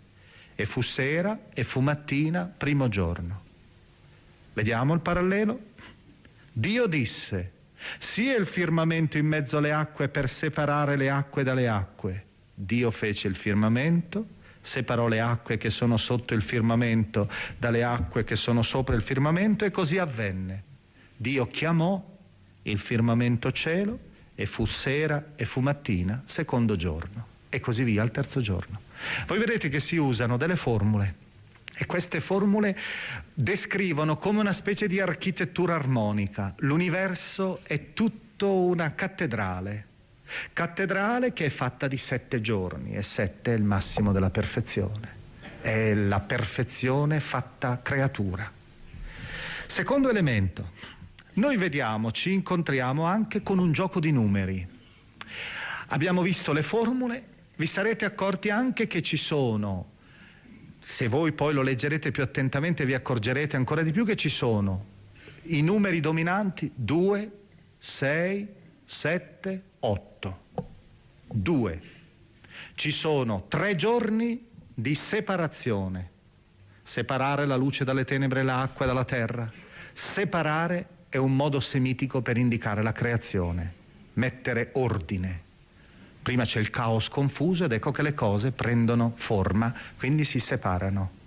E 0.55 0.65
fu 0.65 0.81
sera 0.81 1.47
e 1.53 1.63
fu 1.63 1.79
mattina, 1.79 2.45
primo 2.45 2.89
giorno. 2.89 3.43
Vediamo 4.53 4.93
il 4.93 4.99
parallelo? 4.99 5.59
Dio 6.53 6.85
disse, 6.85 7.51
sia 7.97 8.35
il 8.35 8.45
firmamento 8.45 9.17
in 9.17 9.25
mezzo 9.25 9.57
alle 9.57 9.71
acque 9.71 10.09
per 10.09 10.29
separare 10.29 10.95
le 10.97 11.09
acque 11.09 11.43
dalle 11.43 11.67
acque. 11.67 12.25
Dio 12.53 12.91
fece 12.91 13.27
il 13.27 13.35
firmamento 13.35 14.39
separò 14.61 15.07
le 15.07 15.19
acque 15.19 15.57
che 15.57 15.69
sono 15.69 15.97
sotto 15.97 16.33
il 16.33 16.41
firmamento 16.41 17.29
dalle 17.57 17.83
acque 17.83 18.23
che 18.23 18.35
sono 18.35 18.61
sopra 18.61 18.95
il 18.95 19.01
firmamento 19.01 19.65
e 19.65 19.71
così 19.71 19.97
avvenne. 19.97 20.63
Dio 21.17 21.47
chiamò 21.47 22.03
il 22.63 22.79
firmamento 22.79 23.51
cielo 23.51 23.97
e 24.35 24.45
fu 24.45 24.65
sera 24.65 25.33
e 25.35 25.45
fu 25.45 25.61
mattina, 25.61 26.21
secondo 26.25 26.75
giorno 26.75 27.27
e 27.49 27.59
così 27.59 27.83
via 27.83 28.01
al 28.01 28.11
terzo 28.11 28.39
giorno. 28.39 28.81
Voi 29.25 29.39
vedete 29.39 29.67
che 29.67 29.79
si 29.79 29.97
usano 29.97 30.37
delle 30.37 30.55
formule 30.55 31.29
e 31.75 31.85
queste 31.85 32.21
formule 32.21 32.77
descrivono 33.33 34.17
come 34.17 34.39
una 34.39 34.53
specie 34.53 34.87
di 34.87 34.99
architettura 34.99 35.75
armonica. 35.75 36.53
L'universo 36.57 37.61
è 37.63 37.93
tutto 37.93 38.53
una 38.53 38.93
cattedrale 38.93 39.89
Cattedrale 40.53 41.33
che 41.33 41.45
è 41.45 41.49
fatta 41.49 41.87
di 41.87 41.97
sette 41.97 42.41
giorni 42.41 42.95
e 42.95 43.03
sette 43.03 43.53
è 43.53 43.57
il 43.57 43.63
massimo 43.63 44.11
della 44.11 44.29
perfezione. 44.29 45.19
È 45.61 45.93
la 45.93 46.19
perfezione 46.19 47.19
fatta 47.19 47.79
creatura. 47.81 48.49
Secondo 49.67 50.09
elemento, 50.09 50.71
noi 51.33 51.57
vediamo, 51.57 52.11
ci 52.11 52.31
incontriamo 52.31 53.03
anche 53.03 53.43
con 53.43 53.59
un 53.59 53.71
gioco 53.71 53.99
di 53.99 54.11
numeri. 54.11 54.67
Abbiamo 55.87 56.21
visto 56.21 56.53
le 56.53 56.63
formule, 56.63 57.23
vi 57.55 57.67
sarete 57.67 58.05
accorti 58.05 58.49
anche 58.49 58.87
che 58.87 59.01
ci 59.01 59.17
sono, 59.17 59.90
se 60.83 61.07
voi 61.07 61.31
poi 61.31 61.53
lo 61.53 61.61
leggerete 61.61 62.09
più 62.09 62.23
attentamente 62.23 62.85
vi 62.85 62.95
accorgerete 62.95 63.55
ancora 63.55 63.83
di 63.83 63.91
più 63.91 64.03
che 64.03 64.15
ci 64.15 64.29
sono 64.29 64.85
i 65.43 65.61
numeri 65.61 65.99
dominanti 65.99 66.71
2, 66.73 67.31
6, 67.77 68.47
7, 68.83 69.63
8. 69.79 70.39
2. 71.27 71.81
Ci 72.73 72.91
sono 72.91 73.45
tre 73.47 73.75
giorni 73.75 74.43
di 74.73 74.95
separazione. 74.95 76.09
Separare 76.81 77.45
la 77.45 77.55
luce 77.55 77.83
dalle 77.83 78.03
tenebre 78.03 78.41
l'acqua 78.41 78.87
dalla 78.87 79.05
terra. 79.05 79.51
Separare 79.93 80.87
è 81.09 81.17
un 81.17 81.35
modo 81.35 81.59
semitico 81.59 82.21
per 82.21 82.37
indicare 82.37 82.81
la 82.81 82.91
creazione, 82.91 83.73
mettere 84.13 84.71
ordine. 84.73 85.49
Prima 86.21 86.43
c'è 86.45 86.59
il 86.59 86.69
caos 86.69 87.09
confuso 87.09 87.65
ed 87.65 87.71
ecco 87.71 87.91
che 87.91 88.03
le 88.03 88.13
cose 88.13 88.51
prendono 88.51 89.13
forma, 89.15 89.73
quindi 89.97 90.23
si 90.23 90.39
separano. 90.39 91.19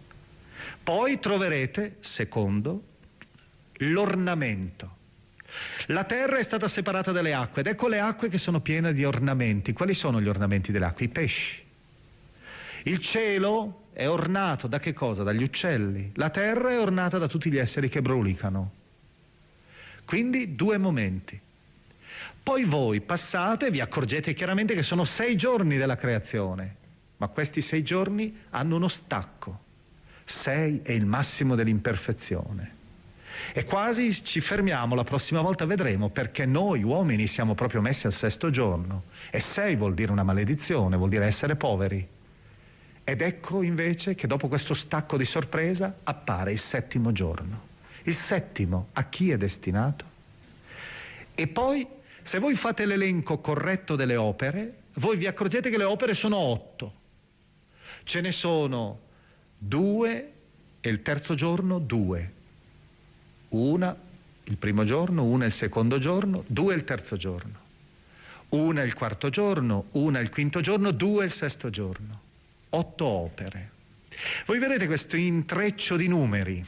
Poi 0.83 1.19
troverete, 1.19 1.97
secondo, 2.01 2.83
l'ornamento. 3.79 5.03
La 5.87 6.05
terra 6.05 6.39
è 6.39 6.43
stata 6.43 6.69
separata 6.69 7.13
dalle 7.13 7.35
acque 7.35 7.61
ed 7.61 7.69
ecco 7.69 7.89
le 7.89 8.01
acque 8.01 8.29
che 8.29 8.39
sono 8.39 8.61
piene 8.61 8.93
di 8.93 9.05
ornamenti. 9.05 9.73
Quali 9.73 9.95
sono 9.95 10.21
gli 10.21 10.29
ornamenti 10.29 10.73
delle 10.73 10.87
acque? 10.87 11.07
I 11.07 11.09
pesci. 11.09 11.63
Il 12.85 12.99
cielo 12.99 13.87
è 13.93 14.09
ornato 14.09 14.67
da 14.67 14.79
che 14.79 14.93
cosa? 14.93 15.23
Dagli 15.23 15.43
uccelli. 15.43 16.13
La 16.15 16.31
terra 16.31 16.71
è 16.71 16.79
ornata 16.79 17.19
da 17.19 17.29
tutti 17.29 17.51
gli 17.51 17.59
esseri 17.59 17.89
che 17.89 18.03
brulicano. 18.03 18.73
Quindi 20.05 20.55
due 20.55 20.79
momenti. 20.79 21.41
Poi 22.45 22.65
voi 22.65 23.01
passate 23.01 23.69
e 23.69 23.71
vi 23.71 23.81
accorgete 23.81 24.35
chiaramente 24.35 24.75
che 24.75 24.83
sono 24.83 25.07
sei 25.07 25.35
giorni 25.35 25.79
della 25.79 25.97
creazione, 25.97 26.77
ma 27.17 27.29
questi 27.29 27.63
sei 27.63 27.83
giorni 27.83 28.37
hanno 28.51 28.77
uno 28.77 28.89
stacco. 28.89 29.61
Sei 30.25 30.81
è 30.83 30.93
il 30.93 31.07
massimo 31.07 31.55
dell'imperfezione. 31.55 32.73
E 33.55 33.65
quasi 33.65 34.23
ci 34.23 34.43
fermiamo, 34.43 34.95
la 34.95 35.05
prossima 35.05 35.41
volta 35.41 35.65
vedremo, 35.65 36.11
perché 36.11 36.45
noi 36.45 36.83
uomini 36.83 37.27
siamo 37.27 37.55
proprio 37.55 37.81
messi 37.81 38.07
al 38.07 38.13
sesto 38.13 38.51
giorno. 38.51 39.05
E 39.31 39.41
sei 39.41 39.75
vuol 39.75 39.95
dire 39.95 40.13
una 40.13 40.23
maledizione, 40.23 40.99
vuol 40.99 41.09
dire 41.09 41.25
essere 41.25 41.57
poveri. 41.57 42.07
Ed 43.05 43.23
ecco 43.23 43.63
invece 43.63 44.15
che 44.15 44.27
dopo 44.27 44.49
questo 44.49 44.75
stacco 44.75 45.17
di 45.17 45.25
sorpresa 45.25 45.97
appare 46.05 46.53
il 46.53 46.59
settimo 46.59 47.11
giorno. 47.11 47.73
Il 48.03 48.15
settimo 48.15 48.89
a 48.93 49.05
chi 49.05 49.31
è 49.31 49.39
destinato? 49.39 50.05
E 51.35 51.47
poi, 51.47 51.87
se 52.25 52.39
voi 52.39 52.57
fate 52.57 52.87
l'elenco 52.87 53.39
corretto 53.39 53.95
delle 53.95 54.17
opere, 54.17 54.79
voi 54.95 55.17
vi 55.17 55.27
accorgete 55.27 55.71
che 55.71 55.79
le 55.79 55.85
opere 55.85 56.15
sono 56.15 56.37
otto. 56.37 57.03
Ce 58.03 58.21
ne 58.21 58.33
sono 58.33 59.01
due 59.57 60.33
e 60.81 60.89
il 60.89 61.03
terzo 61.03 61.35
giorno 61.35 61.79
due 61.79 62.33
una 63.55 63.97
il 64.47 64.57
primo 64.57 64.85
giorno, 64.85 65.25
una 65.25 65.47
il 65.47 65.53
secondo 65.53 65.99
giorno, 65.99 66.45
due 66.47 66.75
il 66.75 66.85
terzo 66.85 67.17
giorno, 67.17 67.59
una 68.51 68.83
il 68.83 68.95
quarto 68.95 69.31
giorno, 69.31 69.87
una 69.93 70.19
il 70.19 70.31
quinto 70.31 70.61
giorno, 70.61 70.91
due 70.91 71.27
il 71.27 71.31
sesto 71.31 71.71
giorno. 71.71 72.21
Otto 72.71 73.05
opere. 73.05 73.71
Voi 74.47 74.59
vedete 74.59 74.87
questo 74.87 75.17
intreccio 75.17 75.97
di 75.97 76.09
numeri 76.09 76.65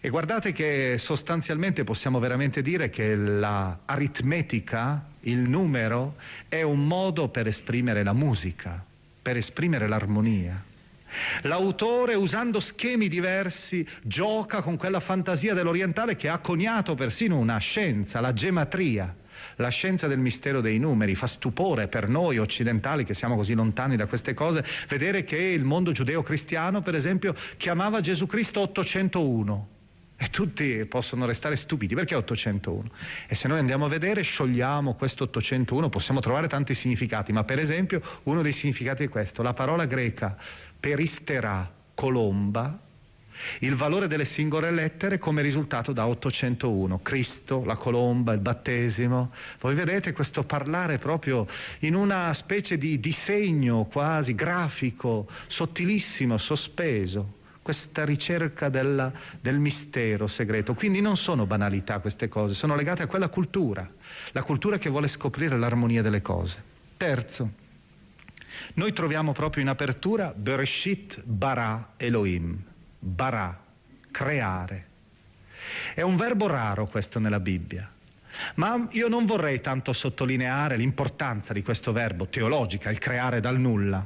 e 0.00 0.08
guardate 0.08 0.52
che 0.52 0.96
sostanzialmente 0.98 1.84
possiamo 1.84 2.18
veramente 2.18 2.62
dire 2.62 2.90
che 2.90 3.14
l'aritmetica, 3.16 5.04
il 5.20 5.38
numero, 5.38 6.16
è 6.48 6.62
un 6.62 6.86
modo 6.86 7.28
per 7.28 7.46
esprimere 7.46 8.02
la 8.02 8.12
musica, 8.12 8.82
per 9.22 9.36
esprimere 9.36 9.88
l'armonia. 9.88 10.62
L'autore, 11.42 12.14
usando 12.14 12.60
schemi 12.60 13.08
diversi, 13.08 13.86
gioca 14.02 14.62
con 14.62 14.76
quella 14.76 15.00
fantasia 15.00 15.54
dell'orientale 15.54 16.16
che 16.16 16.28
ha 16.28 16.38
coniato 16.38 16.94
persino 16.94 17.38
una 17.38 17.58
scienza, 17.58 18.20
la 18.20 18.32
gematria. 18.32 19.14
La 19.56 19.68
scienza 19.68 20.06
del 20.06 20.18
mistero 20.18 20.60
dei 20.60 20.78
numeri, 20.78 21.14
fa 21.14 21.26
stupore 21.26 21.88
per 21.88 22.08
noi 22.08 22.38
occidentali 22.38 23.04
che 23.04 23.14
siamo 23.14 23.36
così 23.36 23.54
lontani 23.54 23.96
da 23.96 24.06
queste 24.06 24.34
cose, 24.34 24.64
vedere 24.88 25.24
che 25.24 25.36
il 25.36 25.64
mondo 25.64 25.92
giudeo-cristiano, 25.92 26.82
per 26.82 26.94
esempio, 26.94 27.34
chiamava 27.56 28.00
Gesù 28.00 28.26
Cristo 28.26 28.60
801. 28.60 29.68
E 30.16 30.28
tutti 30.30 30.84
possono 30.86 31.26
restare 31.26 31.56
stupidi, 31.56 31.94
perché 31.94 32.14
801? 32.14 32.84
E 33.26 33.34
se 33.34 33.48
noi 33.48 33.58
andiamo 33.58 33.86
a 33.86 33.88
vedere, 33.88 34.22
sciogliamo 34.22 34.94
questo 34.94 35.24
801, 35.24 35.88
possiamo 35.88 36.20
trovare 36.20 36.46
tanti 36.46 36.72
significati, 36.72 37.32
ma 37.32 37.42
per 37.42 37.58
esempio 37.58 38.00
uno 38.24 38.40
dei 38.40 38.52
significati 38.52 39.04
è 39.04 39.08
questo, 39.08 39.42
la 39.42 39.54
parola 39.54 39.86
greca 39.86 40.36
peristerà, 40.78 41.70
colomba, 41.94 42.78
il 43.60 43.74
valore 43.74 44.08
delle 44.08 44.24
singole 44.24 44.70
lettere 44.70 45.18
come 45.18 45.42
risultato 45.42 45.92
da 45.92 46.06
801, 46.06 47.00
Cristo, 47.00 47.64
la 47.64 47.76
colomba, 47.76 48.32
il 48.32 48.40
battesimo. 48.40 49.32
Voi 49.60 49.74
vedete 49.74 50.12
questo 50.12 50.44
parlare 50.44 50.98
proprio 50.98 51.46
in 51.80 51.94
una 51.94 52.32
specie 52.34 52.78
di 52.78 53.00
disegno 53.00 53.84
quasi 53.84 54.34
grafico, 54.34 55.28
sottilissimo, 55.46 56.38
sospeso 56.38 57.42
questa 57.64 58.04
ricerca 58.04 58.68
della, 58.68 59.10
del 59.40 59.58
mistero 59.58 60.26
segreto. 60.26 60.74
Quindi 60.74 61.00
non 61.00 61.16
sono 61.16 61.46
banalità 61.46 61.98
queste 61.98 62.28
cose, 62.28 62.52
sono 62.52 62.76
legate 62.76 63.02
a 63.02 63.06
quella 63.06 63.28
cultura, 63.28 63.90
la 64.32 64.42
cultura 64.42 64.76
che 64.76 64.90
vuole 64.90 65.08
scoprire 65.08 65.56
l'armonia 65.56 66.02
delle 66.02 66.20
cose. 66.20 66.62
Terzo, 66.98 67.50
noi 68.74 68.92
troviamo 68.92 69.32
proprio 69.32 69.62
in 69.62 69.70
apertura 69.70 70.32
Bereshit 70.36 71.22
bara 71.24 71.94
Elohim, 71.96 72.62
bara, 73.04 73.62
creare. 74.10 74.86
È 75.94 76.00
un 76.00 76.16
verbo 76.16 76.46
raro 76.46 76.86
questo 76.86 77.18
nella 77.18 77.38
Bibbia. 77.38 77.90
Ma 78.56 78.88
io 78.90 79.08
non 79.08 79.26
vorrei 79.26 79.60
tanto 79.60 79.92
sottolineare 79.92 80.76
l'importanza 80.76 81.52
di 81.52 81.62
questo 81.62 81.92
verbo 81.92 82.26
teologica, 82.28 82.90
il 82.90 82.98
creare 82.98 83.40
dal 83.40 83.60
nulla. 83.60 84.04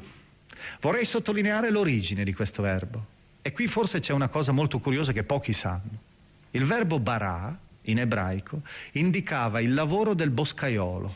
Vorrei 0.80 1.04
sottolineare 1.04 1.70
l'origine 1.70 2.24
di 2.24 2.34
questo 2.34 2.60
verbo. 2.60 3.16
E 3.40 3.52
qui 3.52 3.68
forse 3.68 4.00
c'è 4.00 4.12
una 4.12 4.28
cosa 4.28 4.52
molto 4.52 4.80
curiosa 4.80 5.12
che 5.12 5.22
pochi 5.22 5.52
sanno. 5.52 6.06
Il 6.50 6.64
verbo 6.64 6.98
bara, 6.98 7.56
in 7.82 8.00
ebraico, 8.00 8.62
indicava 8.92 9.60
il 9.60 9.72
lavoro 9.72 10.12
del 10.12 10.30
boscaiolo, 10.30 11.14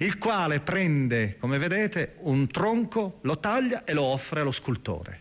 il 0.00 0.18
quale 0.18 0.60
prende, 0.60 1.38
come 1.38 1.58
vedete, 1.58 2.16
un 2.20 2.46
tronco, 2.48 3.18
lo 3.22 3.38
taglia 3.38 3.84
e 3.84 3.94
lo 3.94 4.02
offre 4.02 4.40
allo 4.40 4.52
scultore. 4.52 5.19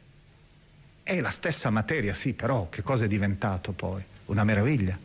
È 1.09 1.19
la 1.21 1.31
stessa 1.31 1.71
materia, 1.71 2.13
sì, 2.13 2.33
però 2.33 2.69
che 2.69 2.83
cosa 2.83 3.05
è 3.05 3.07
diventato 3.07 3.71
poi? 3.71 3.99
Una 4.25 4.43
meraviglia. 4.43 4.95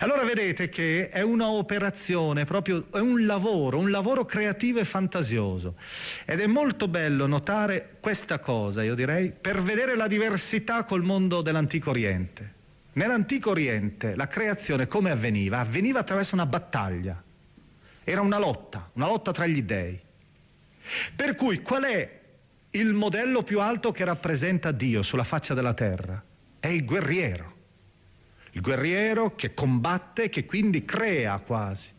Allora 0.00 0.24
vedete 0.24 0.68
che 0.68 1.10
è 1.10 1.22
un'operazione, 1.22 2.44
proprio 2.44 2.88
è 2.92 2.98
un 2.98 3.24
lavoro, 3.24 3.78
un 3.78 3.92
lavoro 3.92 4.24
creativo 4.24 4.80
e 4.80 4.84
fantasioso. 4.84 5.76
Ed 6.24 6.40
è 6.40 6.48
molto 6.48 6.88
bello 6.88 7.26
notare 7.26 7.98
questa 8.00 8.40
cosa, 8.40 8.82
io 8.82 8.96
direi, 8.96 9.30
per 9.30 9.62
vedere 9.62 9.94
la 9.94 10.08
diversità 10.08 10.82
col 10.82 11.04
mondo 11.04 11.40
dell'Antico 11.40 11.90
Oriente. 11.90 12.54
Nell'Antico 12.94 13.50
Oriente 13.50 14.16
la 14.16 14.26
creazione 14.26 14.88
come 14.88 15.12
avveniva? 15.12 15.60
Avveniva 15.60 16.00
attraverso 16.00 16.34
una 16.34 16.46
battaglia. 16.46 17.22
Era 18.02 18.22
una 18.22 18.38
lotta, 18.38 18.90
una 18.94 19.06
lotta 19.06 19.30
tra 19.30 19.46
gli 19.46 19.62
dèi. 19.62 20.00
Per 21.14 21.36
cui 21.36 21.62
qual 21.62 21.84
è 21.84 22.24
il 22.76 22.92
modello 22.92 23.42
più 23.42 23.60
alto 23.60 23.92
che 23.92 24.04
rappresenta 24.04 24.72
Dio 24.72 25.02
sulla 25.02 25.24
faccia 25.24 25.54
della 25.54 25.74
terra? 25.74 26.22
È 26.58 26.68
il 26.68 26.84
guerriero 26.84 27.54
il 28.56 28.62
guerriero 28.62 29.34
che 29.34 29.52
combatte, 29.52 30.30
che 30.30 30.46
quindi 30.46 30.86
crea 30.86 31.36
quasi. 31.38 31.92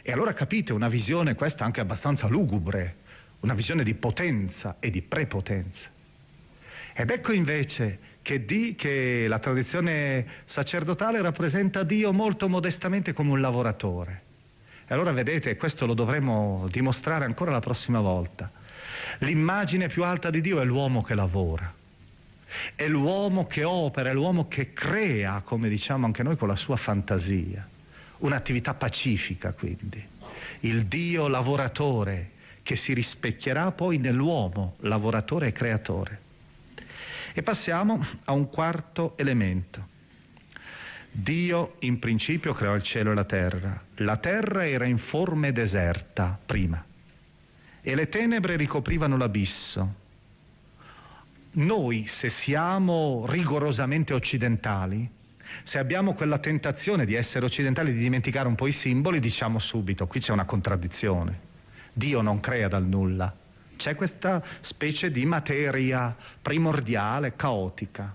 E 0.00 0.12
allora 0.12 0.32
capite 0.32 0.72
una 0.72 0.88
visione 0.88 1.34
questa 1.34 1.66
anche 1.66 1.80
abbastanza 1.80 2.26
lugubre, 2.26 2.96
una 3.40 3.52
visione 3.52 3.84
di 3.84 3.94
potenza 3.94 4.76
e 4.80 4.88
di 4.88 5.02
prepotenza. 5.02 5.90
Ed 6.94 7.10
ecco 7.10 7.32
invece 7.32 7.98
che, 8.22 8.46
di, 8.46 8.74
che 8.76 9.26
la 9.28 9.38
tradizione 9.38 10.26
sacerdotale 10.46 11.20
rappresenta 11.20 11.82
Dio 11.82 12.14
molto 12.14 12.48
modestamente 12.48 13.12
come 13.12 13.32
un 13.32 13.40
lavoratore. 13.42 14.22
E 14.86 14.94
allora 14.94 15.12
vedete, 15.12 15.58
questo 15.58 15.84
lo 15.84 15.92
dovremo 15.92 16.66
dimostrare 16.70 17.26
ancora 17.26 17.50
la 17.50 17.60
prossima 17.60 18.00
volta. 18.00 18.50
L'immagine 19.18 19.88
più 19.88 20.04
alta 20.04 20.30
di 20.30 20.40
Dio 20.40 20.60
è 20.60 20.64
l'uomo 20.64 21.02
che 21.02 21.14
lavora. 21.14 21.74
È 22.74 22.86
l'uomo 22.88 23.46
che 23.46 23.64
opera, 23.64 24.10
è 24.10 24.14
l'uomo 24.14 24.48
che 24.48 24.72
crea, 24.72 25.42
come 25.44 25.68
diciamo 25.68 26.06
anche 26.06 26.22
noi, 26.22 26.36
con 26.36 26.48
la 26.48 26.56
sua 26.56 26.76
fantasia. 26.76 27.66
Un'attività 28.18 28.74
pacifica, 28.74 29.52
quindi. 29.52 30.04
Il 30.60 30.86
Dio 30.86 31.28
lavoratore 31.28 32.30
che 32.62 32.76
si 32.76 32.92
rispecchierà 32.92 33.70
poi 33.72 33.98
nell'uomo 33.98 34.76
lavoratore 34.80 35.48
e 35.48 35.52
creatore. 35.52 36.20
E 37.32 37.42
passiamo 37.42 38.04
a 38.24 38.32
un 38.32 38.48
quarto 38.48 39.16
elemento. 39.16 39.96
Dio 41.10 41.76
in 41.80 41.98
principio 41.98 42.52
creò 42.52 42.74
il 42.74 42.82
cielo 42.82 43.12
e 43.12 43.14
la 43.14 43.24
terra. 43.24 43.82
La 43.96 44.16
terra 44.16 44.66
era 44.66 44.84
in 44.84 44.98
forme 44.98 45.52
deserta 45.52 46.38
prima 46.44 46.84
e 47.90 47.94
le 47.94 48.08
tenebre 48.08 48.56
ricoprivano 48.56 49.16
l'abisso 49.16 50.06
noi 51.50 52.06
se 52.06 52.28
siamo 52.28 53.24
rigorosamente 53.26 54.12
occidentali, 54.12 55.10
se 55.62 55.78
abbiamo 55.78 56.12
quella 56.12 56.38
tentazione 56.38 57.06
di 57.06 57.14
essere 57.14 57.46
occidentali, 57.46 57.92
di 57.92 57.98
dimenticare 57.98 58.46
un 58.46 58.54
po' 58.54 58.66
i 58.66 58.72
simboli, 58.72 59.18
diciamo 59.18 59.58
subito, 59.58 60.06
qui 60.06 60.20
c'è 60.20 60.32
una 60.32 60.44
contraddizione. 60.44 61.46
Dio 61.92 62.20
non 62.20 62.38
crea 62.40 62.68
dal 62.68 62.84
nulla. 62.84 63.34
C'è 63.76 63.94
questa 63.94 64.42
specie 64.60 65.10
di 65.10 65.24
materia 65.24 66.14
primordiale, 66.40 67.34
caotica. 67.34 68.14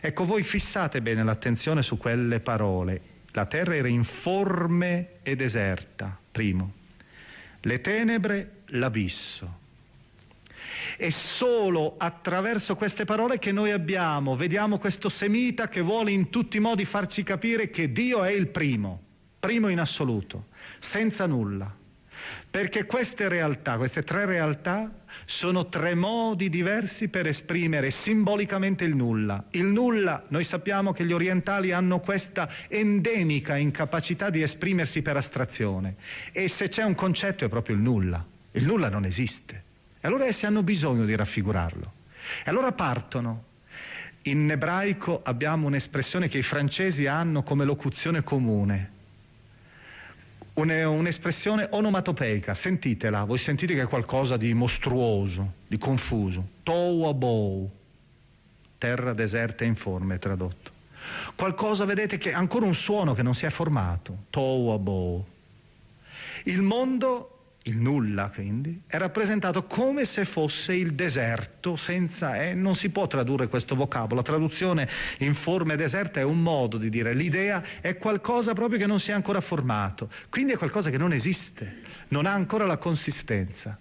Ecco, 0.00 0.24
voi 0.24 0.42
fissate 0.42 1.00
bene 1.00 1.24
l'attenzione 1.24 1.82
su 1.82 1.96
quelle 1.96 2.40
parole. 2.40 3.00
La 3.32 3.46
terra 3.46 3.74
era 3.74 3.88
informe 3.88 5.14
e 5.22 5.34
deserta, 5.34 6.16
primo. 6.30 6.74
Le 7.62 7.80
tenebre, 7.80 8.61
l'abisso. 8.72 9.60
È 10.96 11.10
solo 11.10 11.94
attraverso 11.96 12.76
queste 12.76 13.04
parole 13.04 13.38
che 13.38 13.52
noi 13.52 13.70
abbiamo, 13.70 14.36
vediamo 14.36 14.78
questo 14.78 15.08
semita 15.08 15.68
che 15.68 15.80
vuole 15.80 16.12
in 16.12 16.30
tutti 16.30 16.58
i 16.58 16.60
modi 16.60 16.84
farci 16.84 17.22
capire 17.22 17.70
che 17.70 17.92
Dio 17.92 18.22
è 18.22 18.30
il 18.30 18.48
primo, 18.48 19.00
primo 19.40 19.68
in 19.68 19.80
assoluto, 19.80 20.46
senza 20.78 21.26
nulla. 21.26 21.80
Perché 22.48 22.84
queste 22.84 23.28
realtà, 23.28 23.76
queste 23.76 24.04
tre 24.04 24.26
realtà, 24.26 24.90
sono 25.24 25.68
tre 25.68 25.94
modi 25.94 26.48
diversi 26.48 27.08
per 27.08 27.26
esprimere 27.26 27.90
simbolicamente 27.90 28.84
il 28.84 28.94
nulla. 28.94 29.46
Il 29.52 29.64
nulla, 29.64 30.22
noi 30.28 30.44
sappiamo 30.44 30.92
che 30.92 31.04
gli 31.04 31.12
orientali 31.12 31.72
hanno 31.72 31.98
questa 32.00 32.48
endemica 32.68 33.56
incapacità 33.56 34.30
di 34.30 34.42
esprimersi 34.42 35.02
per 35.02 35.16
astrazione. 35.16 35.96
E 36.32 36.48
se 36.48 36.68
c'è 36.68 36.84
un 36.84 36.94
concetto 36.94 37.44
è 37.44 37.48
proprio 37.48 37.74
il 37.74 37.82
nulla. 37.82 38.31
Il 38.52 38.66
nulla 38.66 38.88
non 38.88 39.04
esiste. 39.04 39.62
E 40.00 40.08
allora 40.08 40.26
essi 40.26 40.46
hanno 40.46 40.62
bisogno 40.62 41.04
di 41.04 41.14
raffigurarlo. 41.14 41.92
E 42.44 42.50
allora 42.50 42.72
partono. 42.72 43.50
In 44.24 44.50
ebraico 44.50 45.20
abbiamo 45.22 45.66
un'espressione 45.66 46.28
che 46.28 46.38
i 46.38 46.42
francesi 46.42 47.06
hanno 47.06 47.42
come 47.42 47.64
locuzione 47.64 48.22
comune, 48.22 48.90
un'espressione 50.54 51.66
onomatopeica, 51.70 52.54
sentitela, 52.54 53.24
voi 53.24 53.38
sentite 53.38 53.74
che 53.74 53.82
è 53.82 53.86
qualcosa 53.88 54.36
di 54.36 54.54
mostruoso, 54.54 55.54
di 55.66 55.76
confuso. 55.76 56.50
Tou 56.62 57.08
abou, 57.08 57.68
terra 58.78 59.12
deserta 59.12 59.64
e 59.64 59.66
informe 59.66 60.18
tradotto. 60.20 60.70
Qualcosa, 61.34 61.84
vedete, 61.84 62.16
che 62.16 62.30
è 62.30 62.34
ancora 62.34 62.66
un 62.66 62.74
suono 62.74 63.14
che 63.14 63.22
non 63.22 63.34
si 63.34 63.44
è 63.46 63.50
formato. 63.50 64.26
Tou 64.30 64.70
abou. 64.70 65.26
Il 66.44 66.62
mondo 66.62 67.31
il 67.64 67.78
nulla 67.78 68.30
quindi, 68.30 68.82
è 68.86 68.96
rappresentato 68.96 69.64
come 69.64 70.04
se 70.04 70.24
fosse 70.24 70.74
il 70.74 70.94
deserto 70.94 71.76
senza, 71.76 72.42
eh, 72.42 72.54
non 72.54 72.74
si 72.74 72.90
può 72.90 73.06
tradurre 73.06 73.46
questo 73.46 73.76
vocabolo, 73.76 74.16
la 74.16 74.22
traduzione 74.22 74.88
in 75.18 75.34
forme 75.34 75.76
deserta 75.76 76.18
è 76.18 76.24
un 76.24 76.42
modo 76.42 76.76
di 76.76 76.88
dire, 76.88 77.14
l'idea 77.14 77.62
è 77.80 77.96
qualcosa 77.98 78.52
proprio 78.52 78.78
che 78.78 78.86
non 78.86 78.98
si 78.98 79.10
è 79.10 79.14
ancora 79.14 79.40
formato, 79.40 80.10
quindi 80.28 80.54
è 80.54 80.56
qualcosa 80.56 80.90
che 80.90 80.98
non 80.98 81.12
esiste, 81.12 81.82
non 82.08 82.26
ha 82.26 82.32
ancora 82.32 82.66
la 82.66 82.78
consistenza. 82.78 83.78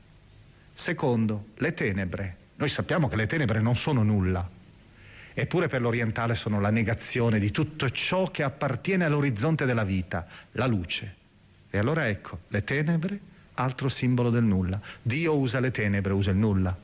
Secondo, 0.74 1.48
le 1.56 1.74
tenebre, 1.74 2.38
noi 2.58 2.70
sappiamo 2.70 3.08
che 3.08 3.16
le 3.16 3.26
tenebre 3.26 3.62
non 3.62 3.76
sono 3.76 4.04
nulla, 4.04 4.48
eppure 5.34 5.68
per 5.68 5.82
l'orientale 5.82 6.36
sono 6.36 6.60
la 6.60 6.70
negazione 6.70 7.40
di 7.40 7.50
tutto 7.50 7.90
ciò 7.90 8.30
che 8.30 8.44
appartiene 8.44 9.06
all'orizzonte 9.06 9.66
della 9.66 9.84
vita, 9.84 10.28
la 10.54 10.68
luce. 10.68 11.16
E 11.70 11.78
allora 11.78 12.08
ecco, 12.08 12.42
le 12.50 12.64
tenebre 12.64 13.20
altro 13.62 13.90
simbolo 13.90 14.30
del 14.30 14.44
nulla. 14.44 14.80
Dio 15.02 15.38
usa 15.38 15.60
le 15.60 15.72
tenebre, 15.72 16.14
usa 16.14 16.32
il 16.32 16.38
nulla. 16.38 16.76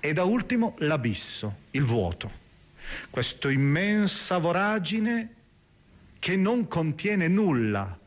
E 0.00 0.12
da 0.12 0.24
ultimo 0.24 0.74
l'abisso, 0.78 1.56
il 1.72 1.82
vuoto. 1.82 2.30
Questa 3.10 3.50
immensa 3.50 4.38
voragine 4.38 5.34
che 6.18 6.36
non 6.36 6.66
contiene 6.68 7.28
nulla. 7.28 7.98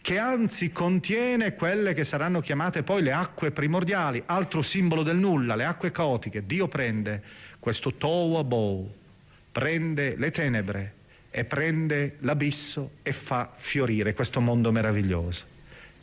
che 0.00 0.18
anzi 0.18 0.72
contiene 0.72 1.54
quelle 1.54 1.94
che 1.94 2.04
saranno 2.04 2.40
chiamate 2.40 2.82
poi 2.82 3.02
le 3.02 3.12
acque 3.12 3.50
primordiali, 3.50 4.22
altro 4.26 4.62
simbolo 4.62 5.02
del 5.02 5.16
nulla, 5.16 5.54
le 5.54 5.64
acque 5.64 5.90
caotiche. 5.90 6.46
Dio 6.46 6.68
prende 6.68 7.22
questo 7.58 7.94
tohu 7.94 8.34
abou, 8.36 8.92
prende 9.52 10.16
le 10.16 10.30
tenebre 10.30 10.94
e 11.30 11.44
prende 11.44 12.16
l'abisso 12.20 12.90
e 13.02 13.12
fa 13.12 13.52
fiorire 13.56 14.14
questo 14.14 14.40
mondo 14.40 14.72
meraviglioso. 14.72 15.56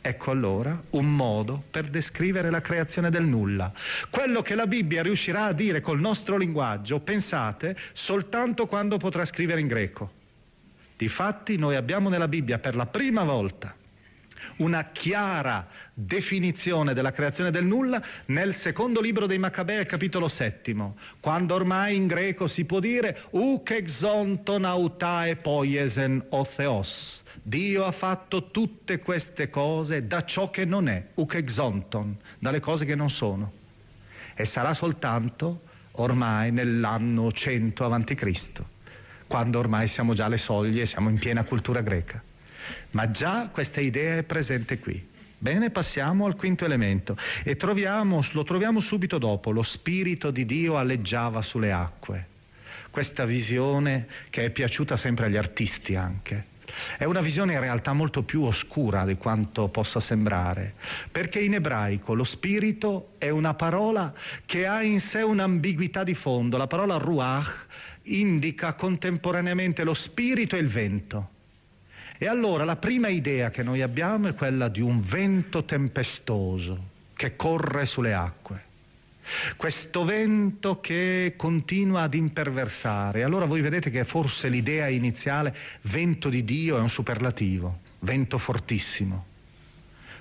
Ecco 0.06 0.30
allora 0.30 0.80
un 0.90 1.12
modo 1.12 1.64
per 1.68 1.88
descrivere 1.88 2.48
la 2.48 2.60
creazione 2.60 3.10
del 3.10 3.24
nulla. 3.24 3.72
Quello 4.08 4.40
che 4.40 4.54
la 4.54 4.68
Bibbia 4.68 5.02
riuscirà 5.02 5.46
a 5.46 5.52
dire 5.52 5.80
col 5.80 5.98
nostro 5.98 6.36
linguaggio, 6.36 7.00
pensate, 7.00 7.76
soltanto 7.92 8.68
quando 8.68 8.98
potrà 8.98 9.24
scrivere 9.24 9.58
in 9.58 9.66
greco. 9.66 10.12
Difatti 10.96 11.56
noi 11.56 11.74
abbiamo 11.74 12.08
nella 12.08 12.28
Bibbia 12.28 12.60
per 12.60 12.76
la 12.76 12.86
prima 12.86 13.24
volta 13.24 13.74
una 14.56 14.90
chiara 14.90 15.66
definizione 15.92 16.94
della 16.94 17.12
creazione 17.12 17.50
del 17.50 17.64
nulla 17.64 18.02
nel 18.26 18.54
secondo 18.54 19.00
libro 19.00 19.26
dei 19.26 19.38
Maccabei, 19.38 19.84
capitolo 19.86 20.28
settimo, 20.28 20.96
quando 21.20 21.54
ormai 21.54 21.96
in 21.96 22.06
greco 22.06 22.46
si 22.46 22.64
può 22.64 22.80
dire 22.80 23.22
uk 23.30 23.70
exonton 23.70 24.64
autae 24.64 25.36
poiesen 25.36 26.24
o 26.30 26.44
theos. 26.44 27.22
Dio 27.42 27.84
ha 27.84 27.92
fatto 27.92 28.50
tutte 28.50 28.98
queste 28.98 29.50
cose 29.50 30.06
da 30.06 30.24
ciò 30.24 30.50
che 30.50 30.64
non 30.64 30.88
è, 30.88 31.06
uk 31.14 31.34
exonton, 31.34 32.16
dalle 32.38 32.60
cose 32.60 32.84
che 32.84 32.94
non 32.94 33.10
sono. 33.10 33.52
E 34.34 34.44
sarà 34.44 34.74
soltanto 34.74 35.62
ormai 35.92 36.50
nell'anno 36.50 37.30
100 37.30 37.84
a.C., 37.84 38.62
quando 39.26 39.58
ormai 39.58 39.88
siamo 39.88 40.14
già 40.14 40.26
alle 40.26 40.38
soglie, 40.38 40.86
siamo 40.86 41.08
in 41.08 41.18
piena 41.18 41.42
cultura 41.44 41.80
greca. 41.80 42.22
Ma 42.92 43.10
già 43.10 43.48
questa 43.52 43.80
idea 43.80 44.18
è 44.18 44.22
presente 44.22 44.78
qui. 44.78 45.14
Bene, 45.38 45.70
passiamo 45.70 46.26
al 46.26 46.34
quinto 46.34 46.64
elemento 46.64 47.16
e 47.44 47.56
troviamo, 47.56 48.22
lo 48.32 48.42
troviamo 48.42 48.80
subito 48.80 49.18
dopo, 49.18 49.50
lo 49.50 49.62
Spirito 49.62 50.30
di 50.30 50.46
Dio 50.46 50.78
alleggiava 50.78 51.42
sulle 51.42 51.72
acque. 51.72 52.26
Questa 52.90 53.26
visione 53.26 54.06
che 54.30 54.46
è 54.46 54.50
piaciuta 54.50 54.96
sempre 54.96 55.26
agli 55.26 55.36
artisti 55.36 55.94
anche. 55.94 56.54
È 56.96 57.04
una 57.04 57.20
visione 57.20 57.52
in 57.52 57.60
realtà 57.60 57.92
molto 57.92 58.22
più 58.22 58.42
oscura 58.42 59.04
di 59.04 59.16
quanto 59.16 59.68
possa 59.68 60.00
sembrare, 60.00 60.74
perché 61.12 61.40
in 61.40 61.54
ebraico 61.54 62.14
lo 62.14 62.24
spirito 62.24 63.14
è 63.18 63.28
una 63.28 63.54
parola 63.54 64.12
che 64.44 64.66
ha 64.66 64.82
in 64.82 65.00
sé 65.00 65.22
un'ambiguità 65.22 66.02
di 66.02 66.14
fondo. 66.14 66.56
La 66.56 66.66
parola 66.66 66.96
ruach 66.96 67.66
indica 68.04 68.74
contemporaneamente 68.74 69.84
lo 69.84 69.94
spirito 69.94 70.56
e 70.56 70.60
il 70.60 70.68
vento. 70.68 71.30
E 72.18 72.26
allora 72.26 72.64
la 72.64 72.76
prima 72.76 73.08
idea 73.08 73.50
che 73.50 73.62
noi 73.62 73.82
abbiamo 73.82 74.28
è 74.28 74.34
quella 74.34 74.68
di 74.68 74.80
un 74.80 75.02
vento 75.02 75.64
tempestoso 75.64 76.94
che 77.14 77.36
corre 77.36 77.84
sulle 77.86 78.14
acque. 78.14 78.64
Questo 79.56 80.04
vento 80.04 80.80
che 80.80 81.34
continua 81.36 82.02
ad 82.02 82.14
imperversare. 82.14 83.22
Allora 83.22 83.44
voi 83.44 83.60
vedete 83.60 83.90
che 83.90 84.04
forse 84.04 84.48
l'idea 84.48 84.88
iniziale, 84.88 85.54
vento 85.82 86.28
di 86.28 86.44
Dio, 86.44 86.78
è 86.78 86.80
un 86.80 86.88
superlativo, 86.88 87.80
vento 88.00 88.38
fortissimo. 88.38 89.26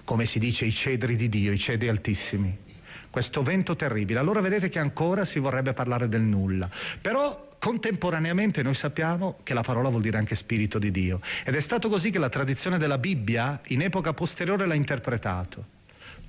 Come 0.03 0.25
si 0.25 0.39
dice 0.39 0.65
i 0.65 0.71
cedri 0.71 1.15
di 1.15 1.29
Dio, 1.29 1.51
i 1.51 1.59
cedri 1.59 1.87
altissimi. 1.87 2.63
Questo 3.09 3.43
vento 3.43 3.75
terribile. 3.75 4.19
Allora 4.19 4.41
vedete 4.41 4.69
che 4.69 4.79
ancora 4.79 5.23
si 5.23 5.39
vorrebbe 5.39 5.73
parlare 5.73 6.09
del 6.09 6.21
nulla. 6.21 6.69
Però 6.99 7.54
Contemporaneamente 7.65 8.61
noi 8.61 8.75
sappiamo 8.75 9.39
che 9.41 9.55
la 9.55 9.63
parola 9.63 9.89
vuol 9.89 10.03
dire 10.03 10.19
anche 10.19 10.35
spirito 10.35 10.77
di 10.77 10.91
Dio 10.91 11.19
ed 11.43 11.55
è 11.55 11.59
stato 11.59 11.89
così 11.89 12.11
che 12.11 12.19
la 12.19 12.29
tradizione 12.29 12.77
della 12.77 12.99
Bibbia 12.99 13.59
in 13.69 13.81
epoca 13.81 14.13
posteriore 14.13 14.67
l'ha 14.67 14.75
interpretato. 14.75 15.65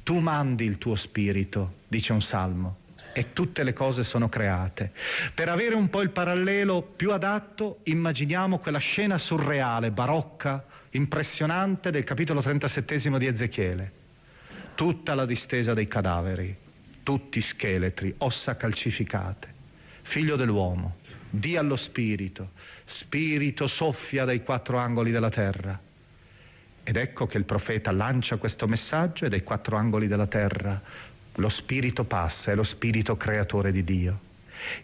Tu 0.02 0.18
mandi 0.20 0.64
il 0.64 0.78
tuo 0.78 0.96
spirito, 0.96 1.80
dice 1.88 2.14
un 2.14 2.22
salmo, 2.22 2.78
e 3.12 3.34
tutte 3.34 3.64
le 3.64 3.74
cose 3.74 4.02
sono 4.02 4.30
create. 4.30 4.92
Per 5.34 5.50
avere 5.50 5.74
un 5.74 5.90
po' 5.90 6.00
il 6.00 6.08
parallelo 6.08 6.80
più 6.80 7.12
adatto, 7.12 7.80
immaginiamo 7.82 8.58
quella 8.58 8.78
scena 8.78 9.18
surreale, 9.18 9.90
barocca, 9.90 10.64
impressionante 10.92 11.90
del 11.90 12.04
capitolo 12.04 12.40
37 12.40 13.18
di 13.18 13.26
Ezechiele. 13.26 13.92
Tutta 14.74 15.14
la 15.14 15.26
distesa 15.26 15.74
dei 15.74 15.86
cadaveri, 15.86 16.56
tutti 17.02 17.42
scheletri, 17.42 18.14
ossa 18.16 18.56
calcificate. 18.56 19.52
Figlio 20.00 20.36
dell'uomo, 20.36 20.95
di 21.30 21.56
allo 21.56 21.76
Spirito, 21.76 22.50
Spirito 22.84 23.66
soffia 23.66 24.24
dai 24.24 24.42
quattro 24.42 24.78
angoli 24.78 25.10
della 25.10 25.30
terra. 25.30 25.78
Ed 26.82 26.96
ecco 26.96 27.26
che 27.26 27.38
il 27.38 27.44
profeta 27.44 27.90
lancia 27.90 28.36
questo 28.36 28.68
messaggio 28.68 29.24
e 29.24 29.28
dai 29.28 29.42
quattro 29.42 29.76
angoli 29.76 30.06
della 30.06 30.28
terra 30.28 30.80
lo 31.38 31.48
Spirito 31.48 32.04
passa, 32.04 32.52
è 32.52 32.54
lo 32.54 32.62
Spirito 32.62 33.16
creatore 33.16 33.70
di 33.70 33.84
Dio, 33.84 34.20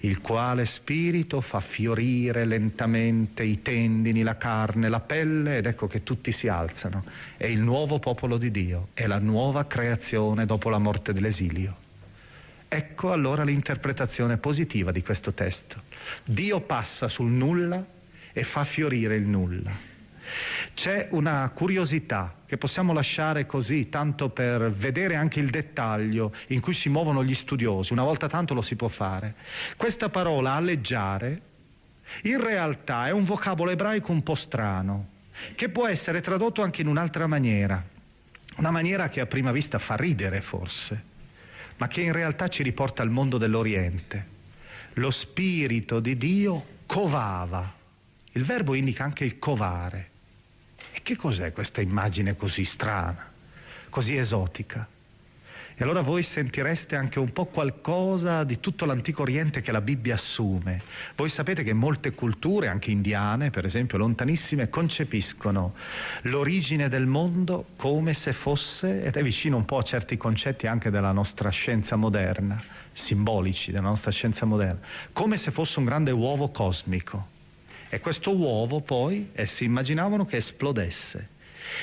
il 0.01 0.21
quale 0.21 0.67
Spirito 0.67 1.41
fa 1.41 1.61
fiorire 1.61 2.45
lentamente 2.45 3.43
i 3.43 3.63
tendini, 3.63 4.23
la 4.23 4.37
carne, 4.37 4.89
la 4.89 5.01
pelle 5.01 5.59
ed 5.59 5.67
ecco 5.67 5.87
che 5.87 6.03
tutti 6.03 6.33
si 6.33 6.49
alzano. 6.49 7.05
È 7.37 7.47
il 7.47 7.61
nuovo 7.61 7.99
popolo 7.99 8.37
di 8.37 8.51
Dio, 8.51 8.89
è 8.95 9.07
la 9.07 9.19
nuova 9.19 9.67
creazione 9.67 10.45
dopo 10.45 10.69
la 10.69 10.79
morte 10.79 11.13
dell'esilio. 11.13 11.82
Ecco 12.75 13.13
allora 13.13 13.45
l'interpretazione 13.45 14.39
positiva 14.39 14.93
di 14.93 15.03
questo 15.03 15.35
testo. 15.35 15.83
Dio 16.25 16.63
passa 16.63 17.07
sul 17.07 17.31
nulla 17.31 17.85
e 18.33 18.45
fa 18.45 18.65
fiorire 18.65 19.15
il 19.15 19.25
nulla. 19.25 19.71
C'è 20.73 21.09
una 21.11 21.51
curiosità 21.55 22.35
che 22.47 22.57
possiamo 22.57 22.95
lasciare 22.95 23.45
così, 23.45 23.91
tanto 23.91 24.31
per 24.31 24.73
vedere 24.73 25.17
anche 25.17 25.39
il 25.39 25.51
dettaglio 25.51 26.33
in 26.47 26.61
cui 26.61 26.73
si 26.73 26.89
muovono 26.89 27.23
gli 27.23 27.35
studiosi, 27.35 27.93
una 27.93 28.05
volta 28.05 28.27
tanto 28.27 28.55
lo 28.55 28.63
si 28.63 28.75
può 28.75 28.89
fare. 28.89 29.35
Questa 29.77 30.09
parola 30.09 30.53
alleggiare 30.53 31.43
in 32.23 32.43
realtà 32.43 33.07
è 33.07 33.11
un 33.11 33.25
vocabolo 33.25 33.71
ebraico 33.71 34.13
un 34.13 34.23
po' 34.23 34.35
strano, 34.35 35.09
che 35.57 35.69
può 35.69 35.87
essere 35.87 36.23
tradotto 36.23 36.63
anche 36.63 36.81
in 36.81 36.87
un'altra 36.87 37.27
maniera, 37.27 37.85
una 38.57 38.71
maniera 38.71 39.11
che 39.11 39.21
a 39.21 39.27
prima 39.27 39.53
vista 39.53 39.79
fa 39.79 39.95
ridere 39.95 40.41
forse 40.41 41.11
ma 41.83 41.89
che 41.89 42.03
in 42.03 42.13
realtà 42.13 42.47
ci 42.47 42.63
riporta 42.63 43.03
al 43.03 43.11
mondo 43.11 43.39
dell'Oriente. 43.39 44.29
Lo 44.95 45.11
spirito 45.11 45.99
di 45.99 46.17
Dio 46.17 46.65
covava. 46.87 47.75
Il 48.31 48.45
verbo 48.45 48.75
indica 48.75 49.03
anche 49.03 49.25
il 49.25 49.41
covare. 49.41 50.11
E 50.93 51.03
che 51.03 51.17
cos'è 51.17 51.53
questa 51.53 51.81
immagine 51.81 52.37
così 52.37 52.65
strana, 52.65 53.29
così 53.89 54.17
esotica? 54.17 54.87
E 55.83 55.85
allora 55.85 56.03
voi 56.03 56.23
sentireste 56.23 56.95
anche 56.95 57.19
un 57.19 57.33
po' 57.33 57.47
qualcosa 57.47 58.45
di 58.45 58.61
tutto 58.61 58.85
l'antico 58.85 59.23
Oriente 59.23 59.63
che 59.63 59.73
la 59.73 59.81
Bibbia 59.81 60.15
assume. 60.15 60.81
Voi 61.17 61.29
sapete 61.29 61.65
che 61.65 61.73
molte 61.73 62.13
culture, 62.13 62.69
anche 62.69 62.93
indiane 62.93 63.51
per 63.51 63.65
esempio, 63.65 63.99
lontanissime, 63.99 64.69
concepiscono 64.69 65.75
l'origine 66.23 66.89
del 66.89 67.07
mondo 67.07 67.71
come 67.75 68.15
se 68.15 68.33
fosse, 68.33 69.03
ed 69.03 69.17
è 69.17 69.25
vicino 69.25 69.57
un 69.57 69.65
po' 69.65 69.79
a 69.79 69.83
certi 69.83 70.17
concetti 70.17 70.69
anche 70.69 70.89
della 70.89 71.11
nostra 71.11 71.51
scienza 71.51 71.97
moderna, 71.97 72.63
simbolici 72.93 73.73
della 73.73 73.89
nostra 73.89 74.13
scienza 74.13 74.47
moderna, 74.47 74.79
come 75.13 75.37
se 75.37 75.51
fosse 75.51 75.81
un 75.81 75.87
grande 75.87 76.13
uovo 76.13 76.51
cosmico. 76.51 77.27
E 77.89 77.99
questo 77.99 78.37
uovo 78.37 78.83
poi 78.83 79.31
essi 79.33 79.65
immaginavano 79.65 80.27
che 80.27 80.37
esplodesse 80.37 81.29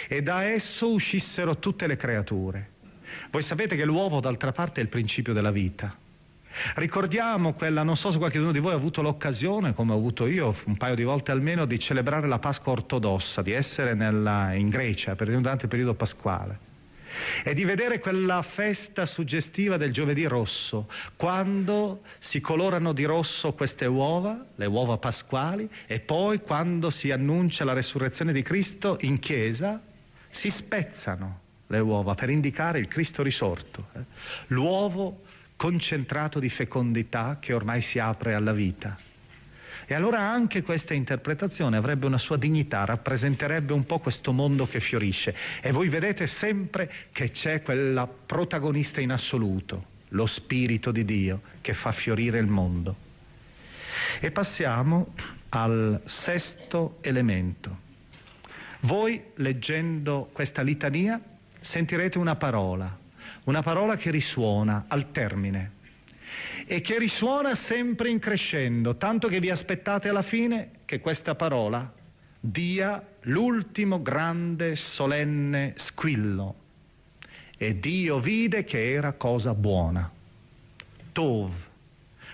e 0.08 0.24
da 0.24 0.44
esso 0.44 0.90
uscissero 0.90 1.58
tutte 1.58 1.86
le 1.86 1.98
creature. 1.98 2.69
Voi 3.32 3.44
sapete 3.44 3.76
che 3.76 3.86
l'uovo 3.86 4.20
d'altra 4.20 4.52
parte 4.52 4.82
è 4.82 4.84
il 4.84 4.90
principio 4.90 5.34
della 5.34 5.52
vita. 5.52 5.96
Ricordiamo 6.76 7.54
quella, 7.54 7.84
non 7.84 7.96
so 7.96 8.10
se 8.10 8.18
qualcuno 8.18 8.52
di 8.52 8.58
voi 8.58 8.72
ha 8.72 8.76
avuto 8.76 9.04
l'occasione, 9.04 9.74
come 9.74 9.94
ho 9.94 9.96
avuto 9.96 10.26
io 10.26 10.56
un 10.66 10.78
paio 10.78 10.96
di 10.96 11.04
volte 11.04 11.32
almeno, 11.32 11.66
di 11.66 11.78
celebrare 11.78 12.28
la 12.28 12.40
Pasqua 12.40 12.72
ortodossa, 12.72 13.44
di 13.44 13.52
essere 13.52 13.94
nella, 13.94 14.54
in 14.54 14.70
Grecia 14.70 15.14
durante 15.14 15.64
il 15.64 15.70
periodo 15.70 15.94
pasquale 15.94 16.68
e 17.44 17.54
di 17.54 17.66
vedere 17.66 18.00
quella 18.00 18.42
festa 18.42 19.06
suggestiva 19.06 19.78
del 19.78 19.92
giovedì 19.92 20.26
rosso, 20.26 20.88
quando 21.16 22.02
si 22.20 22.40
colorano 22.40 22.94
di 22.94 23.04
rosso 23.04 23.54
queste 23.54 23.86
uova, 23.86 24.46
le 24.56 24.66
uova 24.66 24.98
pasquali, 24.98 25.70
e 25.88 26.00
poi 26.00 26.40
quando 26.42 26.90
si 26.90 27.12
annuncia 27.12 27.64
la 27.64 27.74
resurrezione 27.74 28.32
di 28.32 28.44
Cristo 28.44 28.98
in 29.02 29.20
chiesa, 29.20 29.82
si 30.30 30.52
spezzano 30.52 31.48
le 31.72 31.80
uova 31.80 32.16
per 32.16 32.30
indicare 32.30 32.80
il 32.80 32.88
Cristo 32.88 33.22
risorto, 33.22 33.90
eh? 33.94 34.00
l'uovo 34.48 35.22
concentrato 35.56 36.40
di 36.40 36.50
fecondità 36.50 37.38
che 37.40 37.54
ormai 37.54 37.82
si 37.82 38.00
apre 38.00 38.34
alla 38.34 38.54
vita. 38.54 38.98
E 39.86 39.94
allora 39.94 40.20
anche 40.20 40.62
questa 40.62 40.94
interpretazione 40.94 41.78
avrebbe 41.78 42.06
una 42.06 42.18
sua 42.18 42.38
dignità, 42.38 42.86
rappresenterebbe 42.86 43.74
un 43.74 43.86
po' 43.86 44.00
questo 44.00 44.32
mondo 44.32 44.68
che 44.68 44.80
fiorisce. 44.80 45.36
E 45.62 45.72
voi 45.72 45.90
vedete 45.90 46.28
sempre 46.28 46.92
che 47.12 47.32
c'è 47.32 47.62
quella 47.62 48.08
protagonista 48.08 49.02
in 49.02 49.12
assoluto, 49.12 49.86
lo 50.10 50.28
Spirito 50.28 50.92
di 50.92 51.06
Dio 51.06 51.42
che 51.62 51.74
fa 51.74 51.92
fiorire 51.92 52.40
il 52.40 52.48
mondo. 52.48 52.96
E 54.20 54.32
passiamo 54.32 55.14
al 55.50 56.02
sesto 56.06 56.98
elemento. 57.02 57.88
Voi 58.82 59.22
leggendo 59.36 60.30
questa 60.32 60.62
litania 60.62 61.20
sentirete 61.60 62.18
una 62.18 62.36
parola, 62.36 62.98
una 63.46 63.62
parola 63.62 63.96
che 63.96 64.12
risuona 64.12 64.86
al 64.88 65.12
termine 65.12 65.78
e 66.66 66.82
che 66.82 67.00
risuona 67.00 67.56
sempre 67.56 68.10
in 68.10 68.20
crescendo, 68.20 68.96
tanto 68.96 69.28
che 69.28 69.40
vi 69.40 69.50
aspettate 69.50 70.10
alla 70.10 70.22
fine 70.22 70.72
che 70.86 71.00
questa 71.00 71.36
parola 71.36 71.92
dia 72.40 73.04
l'ultimo 73.22 74.02
grande 74.02 74.76
solenne 74.76 75.74
squillo. 75.78 76.56
E 77.58 77.80
Dio 77.80 78.20
vide 78.20 78.64
che 78.64 78.92
era 78.92 79.14
cosa 79.14 79.54
buona. 79.54 80.10
Tov, 81.12 81.52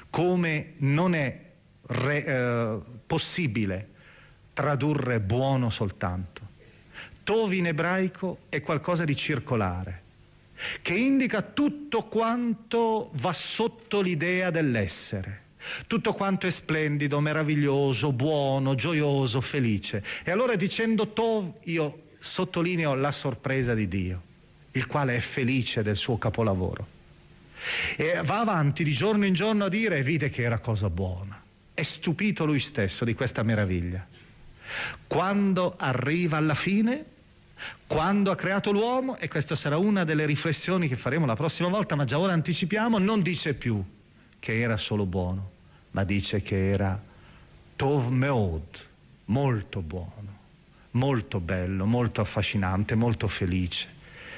come 0.09 0.73
non 0.77 1.15
è 1.15 1.41
re, 1.87 2.23
eh, 2.23 2.77
possibile 3.07 3.89
tradurre 4.53 5.19
buono 5.19 5.69
soltanto. 5.69 6.41
Tov 7.25 7.53
in 7.53 7.65
ebraico 7.65 8.41
è 8.49 8.61
qualcosa 8.61 9.03
di 9.03 9.15
circolare, 9.15 10.03
che 10.83 10.93
indica 10.93 11.41
tutto 11.41 12.03
quanto 12.03 13.09
va 13.13 13.33
sotto 13.33 13.99
l'idea 13.99 14.51
dell'essere. 14.51 15.41
Tutto 15.87 16.13
quanto 16.13 16.45
è 16.45 16.51
splendido, 16.51 17.19
meraviglioso, 17.19 18.11
buono, 18.13 18.75
gioioso, 18.75 19.41
felice. 19.41 20.03
E 20.23 20.29
allora 20.29 20.55
dicendo 20.55 21.13
Tov 21.13 21.51
io 21.63 22.03
sottolineo 22.19 22.93
la 22.93 23.11
sorpresa 23.11 23.73
di 23.73 23.87
Dio, 23.87 24.21
il 24.73 24.85
quale 24.85 25.15
è 25.15 25.19
felice 25.19 25.81
del 25.81 25.97
suo 25.97 26.19
capolavoro. 26.19 26.87
E 27.97 28.21
va 28.23 28.41
avanti 28.41 28.83
di 28.83 28.93
giorno 28.93 29.25
in 29.25 29.33
giorno 29.33 29.65
a 29.65 29.69
dire 29.69 29.97
e 29.97 30.03
vide 30.03 30.29
che 30.29 30.43
era 30.43 30.59
cosa 30.59 30.91
buona. 30.91 31.41
È 31.73 31.81
stupito 31.81 32.45
lui 32.45 32.59
stesso 32.59 33.03
di 33.03 33.15
questa 33.15 33.41
meraviglia. 33.41 34.05
Quando 35.07 35.73
arriva 35.75 36.37
alla 36.37 36.53
fine, 36.53 37.13
quando 37.87 38.31
ha 38.31 38.35
creato 38.35 38.71
l'uomo, 38.71 39.17
e 39.17 39.27
questa 39.27 39.55
sarà 39.55 39.77
una 39.77 40.03
delle 40.03 40.25
riflessioni 40.25 40.87
che 40.87 40.95
faremo 40.95 41.25
la 41.25 41.35
prossima 41.35 41.69
volta, 41.69 41.95
ma 41.95 42.05
già 42.05 42.19
ora 42.19 42.33
anticipiamo, 42.33 42.97
non 42.97 43.21
dice 43.21 43.53
più 43.53 43.83
che 44.39 44.59
era 44.59 44.77
solo 44.77 45.05
buono, 45.05 45.51
ma 45.91 46.03
dice 46.03 46.41
che 46.41 46.69
era 46.69 47.01
Tov 47.75 48.09
Meod, 48.09 48.87
molto 49.25 49.81
buono, 49.81 50.37
molto 50.91 51.39
bello, 51.39 51.85
molto 51.85 52.21
affascinante, 52.21 52.95
molto 52.95 53.27
felice 53.27 53.93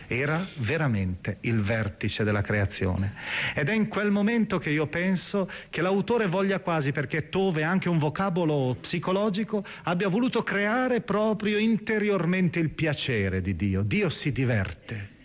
era 0.08 0.48
veramente 0.58 1.38
il 1.42 1.62
vertice 1.62 2.24
della 2.24 2.42
creazione. 2.42 3.14
Ed 3.54 3.70
è 3.70 3.74
in 3.74 3.88
quel 3.88 4.10
momento 4.10 4.58
che 4.58 4.70
io 4.70 4.88
penso 4.88 5.50
che 5.70 5.82
l'autore 5.82 6.28
voglia 6.28 6.60
quasi, 6.60 6.92
perché 6.92 7.30
Tove 7.30 7.62
è 7.62 7.64
anche 7.64 7.90
un 7.90 7.98
vocabolo 7.98 8.76
psicologico, 8.80 9.64
abbia 9.84 10.08
voluto 10.08 10.44
creare 10.44 11.02
proprio 11.02 11.58
interiormente 11.58 12.60
il 12.60 12.70
piacere 12.70 13.42
di 13.42 13.56
Dio. 13.56 13.82
Dio 13.82 14.10
si 14.10 14.32
diverte. 14.32 15.16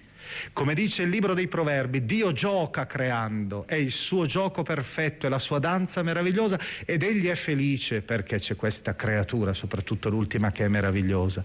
Come 0.54 0.72
dice 0.72 1.02
il 1.02 1.10
libro 1.10 1.34
dei 1.34 1.46
proverbi, 1.46 2.06
Dio 2.06 2.32
gioca 2.32 2.86
creando, 2.86 3.66
è 3.66 3.74
il 3.74 3.92
suo 3.92 4.24
gioco 4.24 4.62
perfetto, 4.62 5.26
è 5.26 5.28
la 5.28 5.38
sua 5.38 5.58
danza 5.58 6.02
meravigliosa 6.02 6.58
ed 6.86 7.02
egli 7.02 7.26
è 7.26 7.34
felice 7.34 8.00
perché 8.00 8.38
c'è 8.38 8.56
questa 8.56 8.96
creatura, 8.96 9.52
soprattutto 9.52 10.08
l'ultima 10.08 10.50
che 10.50 10.64
è 10.64 10.68
meravigliosa. 10.68 11.44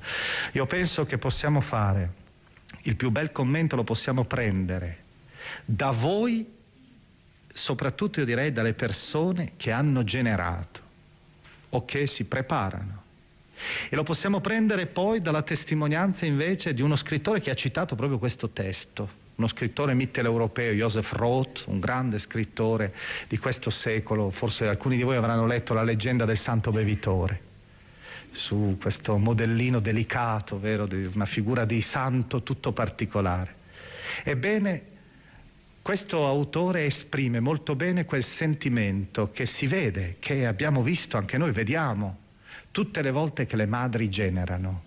Io 0.53 0.65
penso 0.65 1.05
che 1.05 1.17
possiamo 1.17 1.59
fare 1.59 2.25
il 2.87 2.95
più 2.95 3.09
bel 3.11 3.31
commento 3.31 3.75
lo 3.75 3.83
possiamo 3.83 4.23
prendere. 4.23 5.03
Da 5.65 5.91
voi, 5.91 6.45
soprattutto 7.51 8.19
io 8.19 8.25
direi 8.25 8.51
dalle 8.51 8.73
persone 8.73 9.53
che 9.57 9.71
hanno 9.71 10.03
generato 10.03 10.81
o 11.69 11.85
che 11.85 12.07
si 12.07 12.23
preparano. 12.23 13.03
E 13.89 13.95
lo 13.95 14.03
possiamo 14.03 14.39
prendere 14.39 14.85
poi 14.85 15.21
dalla 15.21 15.41
testimonianza 15.41 16.25
invece 16.25 16.73
di 16.73 16.81
uno 16.81 16.95
scrittore 16.95 17.41
che 17.41 17.49
ha 17.49 17.55
citato 17.55 17.95
proprio 17.95 18.19
questo 18.19 18.49
testo, 18.49 19.25
uno 19.35 19.47
scrittore 19.47 19.93
mitteleuropeo, 19.93 20.73
Joseph 20.73 21.11
Roth, 21.13 21.65
un 21.67 21.79
grande 21.79 22.19
scrittore 22.19 22.93
di 23.27 23.37
questo 23.37 23.69
secolo, 23.69 24.29
forse 24.29 24.67
alcuni 24.67 24.95
di 24.95 25.03
voi 25.03 25.15
avranno 25.15 25.45
letto 25.45 25.73
la 25.73 25.83
leggenda 25.83 26.25
del 26.25 26.37
santo 26.37 26.71
bevitore 26.71 27.46
su 28.31 28.77
questo 28.79 29.17
modellino 29.17 29.79
delicato, 29.79 30.59
vero, 30.59 30.85
di 30.85 31.09
una 31.13 31.25
figura 31.25 31.65
di 31.65 31.81
santo 31.81 32.43
tutto 32.43 32.71
particolare. 32.71 33.55
Ebbene, 34.23 34.95
questo 35.81 36.25
autore 36.25 36.85
esprime 36.85 37.39
molto 37.39 37.75
bene 37.75 38.05
quel 38.05 38.23
sentimento 38.23 39.31
che 39.31 39.45
si 39.45 39.67
vede, 39.67 40.17
che 40.19 40.45
abbiamo 40.45 40.83
visto, 40.83 41.17
anche 41.17 41.37
noi 41.37 41.51
vediamo, 41.51 42.17
tutte 42.71 43.01
le 43.01 43.11
volte 43.11 43.45
che 43.45 43.55
le 43.55 43.65
madri 43.65 44.09
generano. 44.09 44.83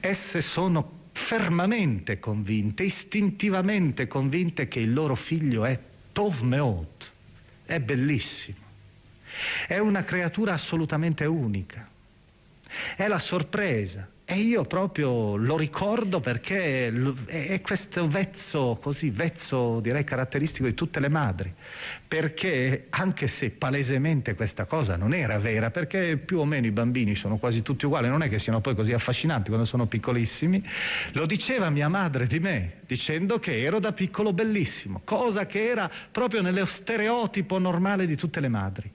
Esse 0.00 0.40
sono 0.40 1.06
fermamente 1.12 2.20
convinte, 2.20 2.84
istintivamente 2.84 4.06
convinte 4.06 4.68
che 4.68 4.78
il 4.80 4.92
loro 4.92 5.16
figlio 5.16 5.64
è 5.64 5.78
Tov 6.12 6.40
Meot, 6.42 7.12
è 7.66 7.80
bellissimo, 7.80 8.64
è 9.66 9.78
una 9.78 10.04
creatura 10.04 10.52
assolutamente 10.52 11.24
unica 11.24 11.87
è 12.96 13.06
la 13.08 13.18
sorpresa. 13.18 14.08
E 14.30 14.34
io 14.40 14.66
proprio 14.66 15.36
lo 15.36 15.56
ricordo 15.56 16.20
perché 16.20 16.92
è 17.24 17.62
questo 17.62 18.06
vezzo, 18.08 18.78
così, 18.78 19.08
vezzo 19.08 19.80
direi 19.80 20.04
caratteristico 20.04 20.66
di 20.66 20.74
tutte 20.74 21.00
le 21.00 21.08
madri. 21.08 21.50
Perché 22.06 22.88
anche 22.90 23.26
se 23.26 23.48
palesemente 23.48 24.34
questa 24.34 24.66
cosa 24.66 24.96
non 24.96 25.14
era 25.14 25.38
vera, 25.38 25.70
perché 25.70 26.18
più 26.18 26.40
o 26.40 26.44
meno 26.44 26.66
i 26.66 26.72
bambini 26.72 27.14
sono 27.14 27.38
quasi 27.38 27.62
tutti 27.62 27.86
uguali, 27.86 28.08
non 28.08 28.22
è 28.22 28.28
che 28.28 28.38
siano 28.38 28.60
poi 28.60 28.74
così 28.74 28.92
affascinanti 28.92 29.48
quando 29.48 29.64
sono 29.64 29.86
piccolissimi, 29.86 30.62
lo 31.12 31.24
diceva 31.24 31.70
mia 31.70 31.88
madre 31.88 32.26
di 32.26 32.38
me, 32.38 32.80
dicendo 32.86 33.38
che 33.38 33.62
ero 33.62 33.78
da 33.78 33.94
piccolo 33.94 34.34
bellissimo, 34.34 35.00
cosa 35.04 35.46
che 35.46 35.66
era 35.66 35.90
proprio 36.12 36.42
nello 36.42 36.66
stereotipo 36.66 37.56
normale 37.56 38.04
di 38.04 38.14
tutte 38.14 38.40
le 38.40 38.48
madri. 38.48 38.92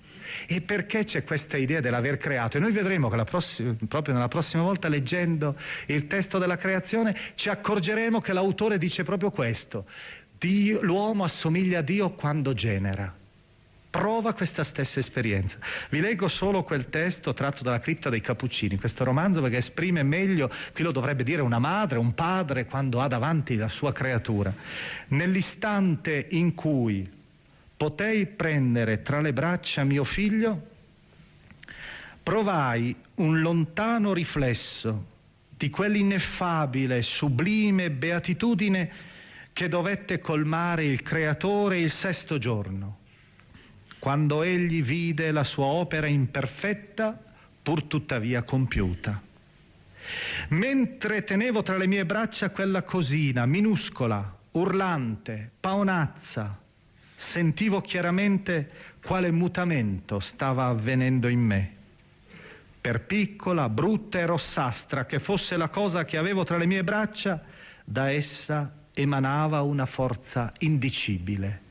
E 0.47 0.61
perché 0.61 1.03
c'è 1.03 1.23
questa 1.23 1.57
idea 1.57 1.81
dell'aver 1.81 2.17
creato? 2.17 2.57
E 2.57 2.59
noi 2.59 2.71
vedremo 2.71 3.09
che 3.09 3.23
prossima, 3.23 3.75
proprio 3.87 4.13
nella 4.13 4.27
prossima 4.27 4.63
volta, 4.63 4.87
leggendo 4.87 5.55
il 5.87 6.07
testo 6.07 6.37
della 6.37 6.57
creazione, 6.57 7.15
ci 7.35 7.49
accorgeremo 7.49 8.21
che 8.21 8.33
l'autore 8.33 8.77
dice 8.77 9.03
proprio 9.03 9.31
questo. 9.31 9.85
Dio, 10.37 10.81
l'uomo 10.81 11.23
assomiglia 11.23 11.79
a 11.79 11.81
Dio 11.81 12.11
quando 12.11 12.53
genera. 12.53 13.21
Prova 13.89 14.33
questa 14.33 14.63
stessa 14.63 14.99
esperienza. 14.99 15.59
Vi 15.91 16.01
leggo 16.01 16.27
solo 16.27 16.63
quel 16.63 16.89
testo 16.89 17.31
tratto 17.33 17.61
dalla 17.61 17.79
cripta 17.79 18.09
dei 18.09 18.21
Cappuccini, 18.21 18.79
questo 18.79 19.03
romanzo 19.03 19.39
perché 19.39 19.57
esprime 19.57 20.01
meglio, 20.01 20.49
qui 20.73 20.83
lo 20.83 20.91
dovrebbe 20.91 21.23
dire 21.23 21.43
una 21.43 21.59
madre, 21.59 21.99
un 21.99 22.15
padre, 22.15 22.65
quando 22.65 23.01
ha 23.01 23.07
davanti 23.07 23.55
la 23.55 23.67
sua 23.67 23.91
creatura. 23.91 24.51
Nell'istante 25.09 26.25
in 26.31 26.55
cui 26.55 27.07
potei 27.83 28.25
prendere 28.27 29.01
tra 29.01 29.19
le 29.19 29.33
braccia 29.33 29.83
mio 29.83 30.05
figlio, 30.05 30.69
provai 32.23 32.95
un 33.15 33.41
lontano 33.41 34.13
riflesso 34.13 35.07
di 35.49 35.69
quell'ineffabile, 35.69 37.01
sublime 37.01 37.91
beatitudine 37.91 38.89
che 39.51 39.67
dovette 39.67 40.21
colmare 40.21 40.85
il 40.85 41.01
Creatore 41.01 41.81
il 41.81 41.91
sesto 41.91 42.37
giorno, 42.37 42.99
quando 43.99 44.43
egli 44.43 44.81
vide 44.81 45.31
la 45.31 45.43
sua 45.43 45.65
opera 45.65 46.07
imperfetta, 46.07 47.21
pur 47.61 47.83
tuttavia 47.83 48.43
compiuta. 48.43 49.21
Mentre 50.51 51.25
tenevo 51.25 51.63
tra 51.63 51.75
le 51.75 51.87
mie 51.87 52.05
braccia 52.05 52.49
quella 52.49 52.83
cosina 52.83 53.45
minuscola, 53.45 54.37
urlante, 54.51 55.51
paonazza, 55.59 56.61
sentivo 57.23 57.81
chiaramente 57.81 58.69
quale 59.03 59.31
mutamento 59.31 60.19
stava 60.19 60.65
avvenendo 60.65 61.27
in 61.27 61.39
me. 61.39 61.75
Per 62.79 63.01
piccola, 63.01 63.69
brutta 63.69 64.19
e 64.19 64.25
rossastra 64.25 65.05
che 65.05 65.19
fosse 65.19 65.55
la 65.55 65.69
cosa 65.69 66.03
che 66.05 66.17
avevo 66.17 66.43
tra 66.43 66.57
le 66.57 66.65
mie 66.65 66.83
braccia, 66.83 67.41
da 67.85 68.11
essa 68.11 68.71
emanava 68.93 69.61
una 69.61 69.85
forza 69.85 70.53
indicibile. 70.59 71.61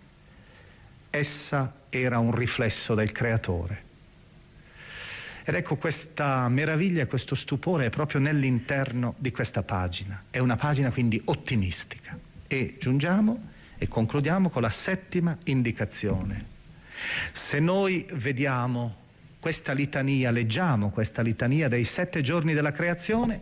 Essa 1.11 1.75
era 1.91 2.19
un 2.19 2.35
riflesso 2.35 2.95
del 2.95 3.13
Creatore. 3.13 3.91
Ed 5.45 5.55
ecco 5.55 5.77
questa 5.77 6.49
meraviglia, 6.49 7.07
questo 7.07 7.35
stupore 7.35 7.87
è 7.87 7.91
proprio 7.91 8.21
nell'interno 8.21 9.15
di 9.19 9.31
questa 9.31 9.63
pagina. 9.63 10.25
È 10.31 10.39
una 10.39 10.57
pagina 10.57 10.91
quindi 10.91 11.21
ottimistica. 11.27 12.19
E 12.47 12.77
giungiamo 12.81 13.51
e 13.83 13.89
concludiamo 13.89 14.49
con 14.49 14.63
la 14.63 14.71
settima 14.71 15.37
indicazione. 15.47 16.47
Se 17.33 17.59
noi 17.59 18.07
vediamo 18.13 18.95
questa 19.41 19.73
litania, 19.73 20.31
leggiamo 20.31 20.91
questa 20.91 21.21
litania 21.21 21.67
dei 21.67 21.85
sette 21.85 22.23
giorni 22.23 22.55
della 22.55 22.71
creazione 22.71 23.41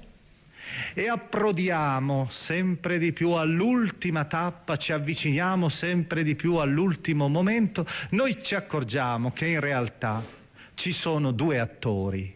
e 0.94 1.08
approdiamo 1.10 2.28
sempre 2.30 2.96
di 2.96 3.12
più 3.12 3.32
all'ultima 3.32 4.24
tappa, 4.24 4.78
ci 4.78 4.92
avviciniamo 4.92 5.68
sempre 5.68 6.22
di 6.22 6.34
più 6.34 6.54
all'ultimo 6.54 7.28
momento, 7.28 7.86
noi 8.12 8.42
ci 8.42 8.54
accorgiamo 8.54 9.32
che 9.32 9.46
in 9.46 9.60
realtà 9.60 10.24
ci 10.72 10.92
sono 10.92 11.32
due 11.32 11.58
attori. 11.58 12.34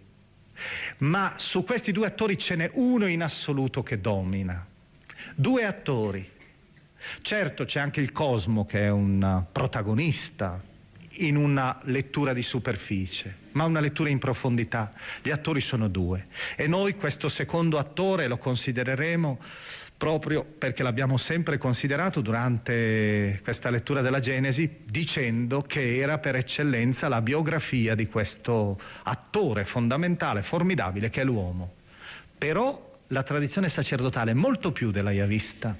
Ma 0.98 1.32
su 1.38 1.64
questi 1.64 1.90
due 1.90 2.08
attori 2.08 2.36
ce 2.36 2.54
n'è 2.56 2.70
uno 2.74 3.06
in 3.06 3.22
assoluto 3.22 3.82
che 3.82 3.98
domina. 3.98 4.62
Due 5.34 5.64
attori. 5.64 6.32
Certo 7.22 7.64
c'è 7.64 7.80
anche 7.80 8.00
il 8.00 8.12
Cosmo 8.12 8.66
che 8.66 8.82
è 8.82 8.90
un 8.90 9.44
protagonista 9.50 10.60
in 11.18 11.36
una 11.36 11.78
lettura 11.84 12.32
di 12.32 12.42
superficie, 12.42 13.34
ma 13.52 13.64
una 13.64 13.80
lettura 13.80 14.08
in 14.08 14.18
profondità. 14.18 14.92
Gli 15.22 15.30
attori 15.30 15.60
sono 15.60 15.88
due 15.88 16.26
e 16.56 16.66
noi 16.66 16.96
questo 16.96 17.28
secondo 17.28 17.78
attore 17.78 18.26
lo 18.26 18.38
considereremo 18.38 19.38
proprio 19.96 20.44
perché 20.44 20.82
l'abbiamo 20.82 21.16
sempre 21.16 21.56
considerato 21.56 22.20
durante 22.20 23.40
questa 23.42 23.70
lettura 23.70 24.00
della 24.00 24.18
Genesi, 24.20 24.80
dicendo 24.84 25.62
che 25.62 25.98
era 25.98 26.18
per 26.18 26.34
eccellenza 26.34 27.08
la 27.08 27.22
biografia 27.22 27.94
di 27.94 28.08
questo 28.08 28.78
attore 29.04 29.64
fondamentale, 29.64 30.42
formidabile, 30.42 31.10
che 31.10 31.20
è 31.20 31.24
l'uomo. 31.24 31.74
Però 32.36 32.98
la 33.08 33.22
tradizione 33.22 33.68
sacerdotale, 33.68 34.34
molto 34.34 34.72
più 34.72 34.90
della 34.90 35.12
Yavista, 35.12 35.74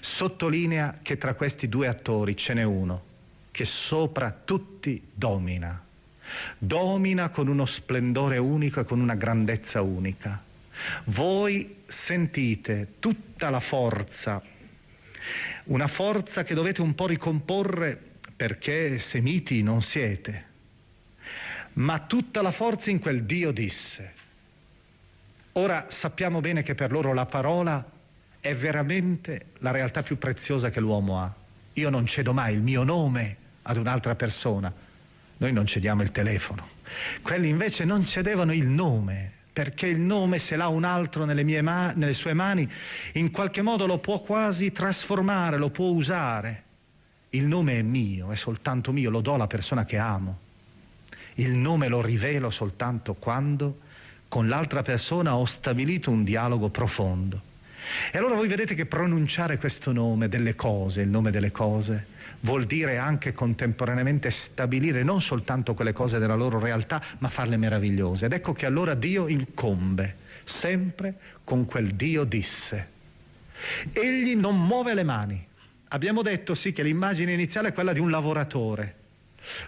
sottolinea 0.00 0.98
che 1.02 1.18
tra 1.18 1.34
questi 1.34 1.68
due 1.68 1.88
attori 1.88 2.36
ce 2.36 2.54
n'è 2.54 2.62
uno 2.62 3.12
che 3.54 3.64
sopra 3.64 4.32
tutti 4.32 5.00
domina. 5.14 5.80
Domina 6.58 7.28
con 7.28 7.46
uno 7.46 7.66
splendore 7.66 8.36
unico 8.38 8.80
e 8.80 8.84
con 8.84 8.98
una 8.98 9.14
grandezza 9.14 9.80
unica. 9.80 10.42
Voi 11.04 11.82
sentite 11.86 12.94
tutta 12.98 13.50
la 13.50 13.60
forza, 13.60 14.42
una 15.66 15.86
forza 15.86 16.42
che 16.42 16.54
dovete 16.54 16.80
un 16.80 16.96
po' 16.96 17.06
ricomporre 17.06 17.96
perché 18.34 18.98
semiti 18.98 19.62
non 19.62 19.82
siete, 19.82 20.46
ma 21.74 22.00
tutta 22.00 22.42
la 22.42 22.50
forza 22.50 22.90
in 22.90 22.98
quel 22.98 23.22
Dio 23.22 23.52
disse. 23.52 24.14
Ora 25.52 25.86
sappiamo 25.90 26.40
bene 26.40 26.64
che 26.64 26.74
per 26.74 26.90
loro 26.90 27.14
la 27.14 27.26
parola 27.26 27.88
è 28.44 28.54
veramente 28.54 29.46
la 29.60 29.70
realtà 29.70 30.02
più 30.02 30.18
preziosa 30.18 30.68
che 30.68 30.78
l'uomo 30.78 31.18
ha. 31.18 31.34
Io 31.72 31.88
non 31.88 32.04
cedo 32.04 32.34
mai 32.34 32.52
il 32.52 32.60
mio 32.60 32.82
nome 32.82 33.36
ad 33.62 33.78
un'altra 33.78 34.16
persona, 34.16 34.70
noi 35.38 35.50
non 35.50 35.64
cediamo 35.64 36.02
il 36.02 36.10
telefono. 36.10 36.68
Quelli 37.22 37.48
invece 37.48 37.86
non 37.86 38.04
cedevano 38.04 38.52
il 38.52 38.68
nome, 38.68 39.32
perché 39.50 39.86
il 39.86 39.98
nome 39.98 40.38
se 40.38 40.56
l'ha 40.56 40.68
un 40.68 40.84
altro 40.84 41.24
nelle, 41.24 41.62
ma- 41.62 41.92
nelle 41.92 42.12
sue 42.12 42.34
mani, 42.34 42.70
in 43.14 43.30
qualche 43.30 43.62
modo 43.62 43.86
lo 43.86 43.96
può 43.96 44.20
quasi 44.20 44.72
trasformare, 44.72 45.56
lo 45.56 45.70
può 45.70 45.86
usare. 45.86 46.64
Il 47.30 47.46
nome 47.46 47.78
è 47.78 47.82
mio, 47.82 48.30
è 48.30 48.36
soltanto 48.36 48.92
mio, 48.92 49.08
lo 49.08 49.22
do 49.22 49.32
alla 49.32 49.46
persona 49.46 49.86
che 49.86 49.96
amo. 49.96 50.38
Il 51.36 51.54
nome 51.54 51.88
lo 51.88 52.02
rivelo 52.02 52.50
soltanto 52.50 53.14
quando 53.14 53.78
con 54.28 54.48
l'altra 54.48 54.82
persona 54.82 55.34
ho 55.34 55.46
stabilito 55.46 56.10
un 56.10 56.24
dialogo 56.24 56.68
profondo. 56.68 57.52
E 58.10 58.18
allora 58.18 58.34
voi 58.34 58.48
vedete 58.48 58.74
che 58.74 58.86
pronunciare 58.86 59.58
questo 59.58 59.92
nome 59.92 60.28
delle 60.28 60.54
cose, 60.54 61.02
il 61.02 61.08
nome 61.08 61.30
delle 61.30 61.50
cose, 61.50 62.06
vuol 62.40 62.64
dire 62.64 62.98
anche 62.98 63.32
contemporaneamente 63.32 64.30
stabilire 64.30 65.02
non 65.02 65.20
soltanto 65.20 65.74
quelle 65.74 65.92
cose 65.92 66.18
della 66.18 66.34
loro 66.34 66.58
realtà, 66.58 67.02
ma 67.18 67.28
farle 67.28 67.56
meravigliose. 67.56 68.26
Ed 68.26 68.32
ecco 68.32 68.52
che 68.52 68.66
allora 68.66 68.94
Dio 68.94 69.28
incombe 69.28 70.16
sempre 70.44 71.14
con 71.44 71.64
quel 71.64 71.94
Dio 71.94 72.24
disse. 72.24 72.92
Egli 73.92 74.34
non 74.34 74.64
muove 74.66 74.94
le 74.94 75.04
mani. 75.04 75.46
Abbiamo 75.88 76.22
detto 76.22 76.54
sì 76.54 76.72
che 76.72 76.82
l'immagine 76.82 77.32
iniziale 77.32 77.68
è 77.68 77.72
quella 77.72 77.92
di 77.92 78.00
un 78.00 78.10
lavoratore, 78.10 78.94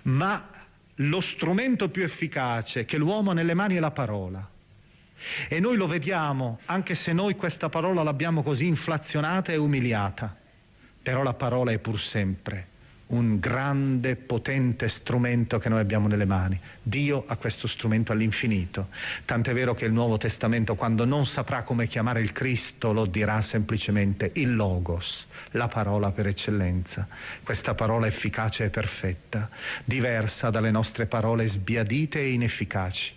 ma 0.02 0.50
lo 0.96 1.20
strumento 1.20 1.88
più 1.88 2.02
efficace 2.02 2.84
che 2.84 2.96
l'uomo 2.96 3.30
ha 3.30 3.34
nelle 3.34 3.54
mani 3.54 3.76
è 3.76 3.80
la 3.80 3.90
parola. 3.90 4.50
E 5.48 5.60
noi 5.60 5.76
lo 5.76 5.86
vediamo, 5.86 6.60
anche 6.66 6.94
se 6.94 7.12
noi 7.12 7.36
questa 7.36 7.68
parola 7.68 8.02
l'abbiamo 8.02 8.42
così 8.42 8.66
inflazionata 8.66 9.52
e 9.52 9.56
umiliata 9.56 10.44
però 11.06 11.22
la 11.22 11.34
parola 11.34 11.70
è 11.70 11.78
pur 11.78 12.00
sempre 12.00 12.74
un 13.08 13.38
grande, 13.38 14.16
potente 14.16 14.88
strumento 14.88 15.60
che 15.60 15.68
noi 15.68 15.78
abbiamo 15.78 16.08
nelle 16.08 16.24
mani. 16.24 16.60
Dio 16.82 17.22
ha 17.28 17.36
questo 17.36 17.68
strumento 17.68 18.10
all'infinito. 18.10 18.88
Tant'è 19.24 19.54
vero 19.54 19.72
che 19.72 19.84
il 19.84 19.92
Nuovo 19.92 20.16
Testamento, 20.16 20.74
quando 20.74 21.04
non 21.04 21.24
saprà 21.24 21.62
come 21.62 21.86
chiamare 21.86 22.22
il 22.22 22.32
Cristo, 22.32 22.92
lo 22.92 23.06
dirà 23.06 23.40
semplicemente 23.42 24.32
il 24.34 24.56
Logos, 24.56 25.28
la 25.52 25.68
parola 25.68 26.10
per 26.10 26.26
eccellenza. 26.26 27.06
Questa 27.44 27.76
parola 27.76 28.08
efficace 28.08 28.64
e 28.64 28.70
perfetta, 28.70 29.48
diversa 29.84 30.50
dalle 30.50 30.72
nostre 30.72 31.06
parole 31.06 31.46
sbiadite 31.46 32.18
e 32.18 32.32
inefficaci. 32.32 33.14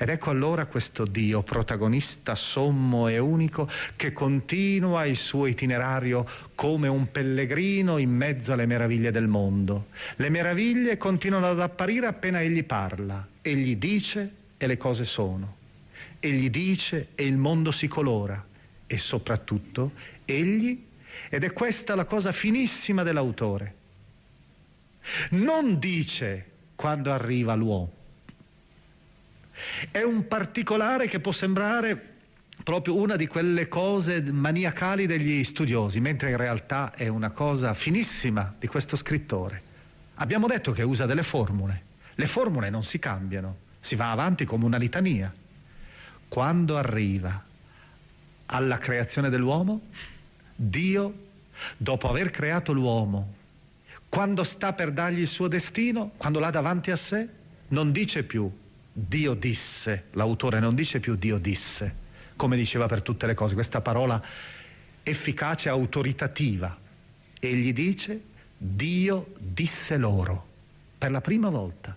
Ed 0.00 0.10
ecco 0.10 0.30
allora 0.30 0.66
questo 0.66 1.04
Dio, 1.06 1.42
protagonista 1.42 2.36
sommo 2.36 3.08
e 3.08 3.18
unico, 3.18 3.68
che 3.96 4.12
continua 4.12 5.04
il 5.06 5.16
suo 5.16 5.46
itinerario 5.46 6.24
come 6.54 6.86
un 6.86 7.10
pellegrino 7.10 7.98
in 7.98 8.10
mezzo 8.10 8.52
alle 8.52 8.64
meraviglie 8.64 9.10
del 9.10 9.26
mondo. 9.26 9.88
Le 10.14 10.28
meraviglie 10.28 10.98
continuano 10.98 11.48
ad 11.48 11.60
apparire 11.60 12.06
appena 12.06 12.40
egli 12.40 12.62
parla, 12.62 13.26
egli 13.42 13.74
dice 13.74 14.34
e 14.56 14.68
le 14.68 14.76
cose 14.76 15.04
sono. 15.04 15.56
Egli 16.20 16.48
dice 16.48 17.08
e 17.16 17.26
il 17.26 17.36
mondo 17.36 17.72
si 17.72 17.88
colora. 17.88 18.46
E 18.86 18.98
soprattutto 18.98 19.94
egli, 20.24 20.80
ed 21.28 21.42
è 21.42 21.52
questa 21.52 21.96
la 21.96 22.04
cosa 22.04 22.30
finissima 22.30 23.02
dell'autore, 23.02 23.74
non 25.30 25.80
dice 25.80 26.50
quando 26.76 27.10
arriva 27.10 27.56
l'uomo 27.56 27.96
è 29.90 30.02
un 30.02 30.26
particolare 30.26 31.06
che 31.06 31.20
può 31.20 31.32
sembrare 31.32 32.16
proprio 32.62 32.96
una 32.96 33.16
di 33.16 33.26
quelle 33.26 33.68
cose 33.68 34.20
maniacali 34.20 35.06
degli 35.06 35.44
studiosi, 35.44 36.00
mentre 36.00 36.30
in 36.30 36.36
realtà 36.36 36.92
è 36.94 37.08
una 37.08 37.30
cosa 37.30 37.74
finissima 37.74 38.54
di 38.58 38.66
questo 38.66 38.96
scrittore. 38.96 39.62
Abbiamo 40.16 40.46
detto 40.46 40.72
che 40.72 40.82
usa 40.82 41.06
delle 41.06 41.22
formule. 41.22 41.84
Le 42.14 42.26
formule 42.26 42.70
non 42.70 42.82
si 42.82 42.98
cambiano, 42.98 43.56
si 43.80 43.94
va 43.94 44.10
avanti 44.10 44.44
come 44.44 44.64
una 44.64 44.76
litania. 44.76 45.32
Quando 46.28 46.76
arriva 46.76 47.44
alla 48.46 48.78
creazione 48.78 49.30
dell'uomo, 49.30 49.82
Dio, 50.54 51.26
dopo 51.76 52.08
aver 52.08 52.30
creato 52.30 52.72
l'uomo, 52.72 53.34
quando 54.08 54.42
sta 54.42 54.72
per 54.72 54.90
dargli 54.90 55.20
il 55.20 55.28
suo 55.28 55.48
destino, 55.48 56.12
quando 56.16 56.40
l'ha 56.40 56.50
davanti 56.50 56.90
a 56.90 56.96
sé, 56.96 57.28
non 57.68 57.92
dice 57.92 58.24
più 58.24 58.50
Dio 59.00 59.34
disse, 59.34 60.06
l'autore 60.14 60.58
non 60.58 60.74
dice 60.74 60.98
più 60.98 61.14
Dio 61.14 61.38
disse, 61.38 61.94
come 62.34 62.56
diceva 62.56 62.86
per 62.86 63.00
tutte 63.00 63.26
le 63.26 63.34
cose, 63.34 63.54
questa 63.54 63.80
parola 63.80 64.20
efficace, 65.04 65.68
autoritativa. 65.68 66.76
Egli 67.38 67.72
dice 67.72 68.20
Dio 68.56 69.32
disse 69.38 69.96
loro, 69.96 70.46
per 70.98 71.12
la 71.12 71.20
prima 71.20 71.48
volta. 71.48 71.96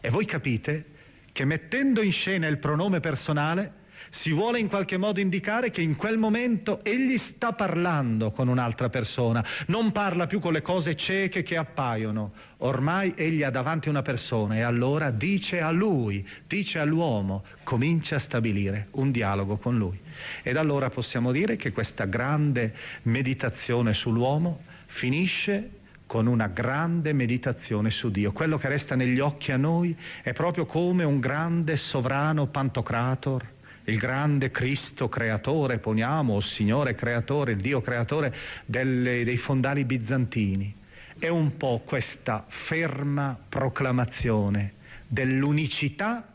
E 0.00 0.08
voi 0.08 0.24
capite 0.26 0.84
che 1.32 1.44
mettendo 1.44 2.00
in 2.02 2.12
scena 2.12 2.46
il 2.46 2.58
pronome 2.58 3.00
personale, 3.00 3.72
si 4.16 4.32
vuole 4.32 4.58
in 4.58 4.68
qualche 4.68 4.96
modo 4.96 5.20
indicare 5.20 5.70
che 5.70 5.82
in 5.82 5.94
quel 5.94 6.16
momento 6.16 6.82
egli 6.82 7.18
sta 7.18 7.52
parlando 7.52 8.30
con 8.30 8.48
un'altra 8.48 8.88
persona, 8.88 9.44
non 9.66 9.92
parla 9.92 10.26
più 10.26 10.40
con 10.40 10.54
le 10.54 10.62
cose 10.62 10.96
cieche 10.96 11.42
che 11.42 11.58
appaiono, 11.58 12.32
ormai 12.58 13.12
egli 13.14 13.42
ha 13.42 13.50
davanti 13.50 13.90
una 13.90 14.00
persona 14.00 14.56
e 14.56 14.62
allora 14.62 15.10
dice 15.10 15.60
a 15.60 15.70
lui, 15.70 16.26
dice 16.46 16.78
all'uomo, 16.78 17.44
comincia 17.62 18.16
a 18.16 18.18
stabilire 18.18 18.88
un 18.92 19.10
dialogo 19.10 19.58
con 19.58 19.76
lui. 19.76 20.00
Ed 20.42 20.56
allora 20.56 20.88
possiamo 20.88 21.30
dire 21.30 21.56
che 21.56 21.72
questa 21.72 22.06
grande 22.06 22.74
meditazione 23.02 23.92
sull'uomo 23.92 24.62
finisce 24.86 25.70
con 26.06 26.26
una 26.26 26.46
grande 26.46 27.12
meditazione 27.12 27.90
su 27.90 28.10
Dio. 28.10 28.32
Quello 28.32 28.56
che 28.56 28.68
resta 28.68 28.94
negli 28.94 29.20
occhi 29.20 29.52
a 29.52 29.58
noi 29.58 29.94
è 30.22 30.32
proprio 30.32 30.64
come 30.64 31.04
un 31.04 31.20
grande 31.20 31.76
sovrano 31.76 32.46
pantocrator 32.46 33.54
il 33.86 33.98
grande 33.98 34.50
Cristo 34.50 35.08
creatore, 35.08 35.78
poniamo, 35.78 36.34
o 36.34 36.40
Signore 36.40 36.94
creatore, 36.94 37.52
il 37.52 37.60
Dio 37.60 37.80
creatore 37.80 38.34
delle, 38.64 39.24
dei 39.24 39.36
fondali 39.36 39.84
bizantini. 39.84 40.74
È 41.18 41.28
un 41.28 41.56
po' 41.56 41.82
questa 41.84 42.44
ferma 42.46 43.38
proclamazione 43.48 44.74
dell'unicità 45.06 46.26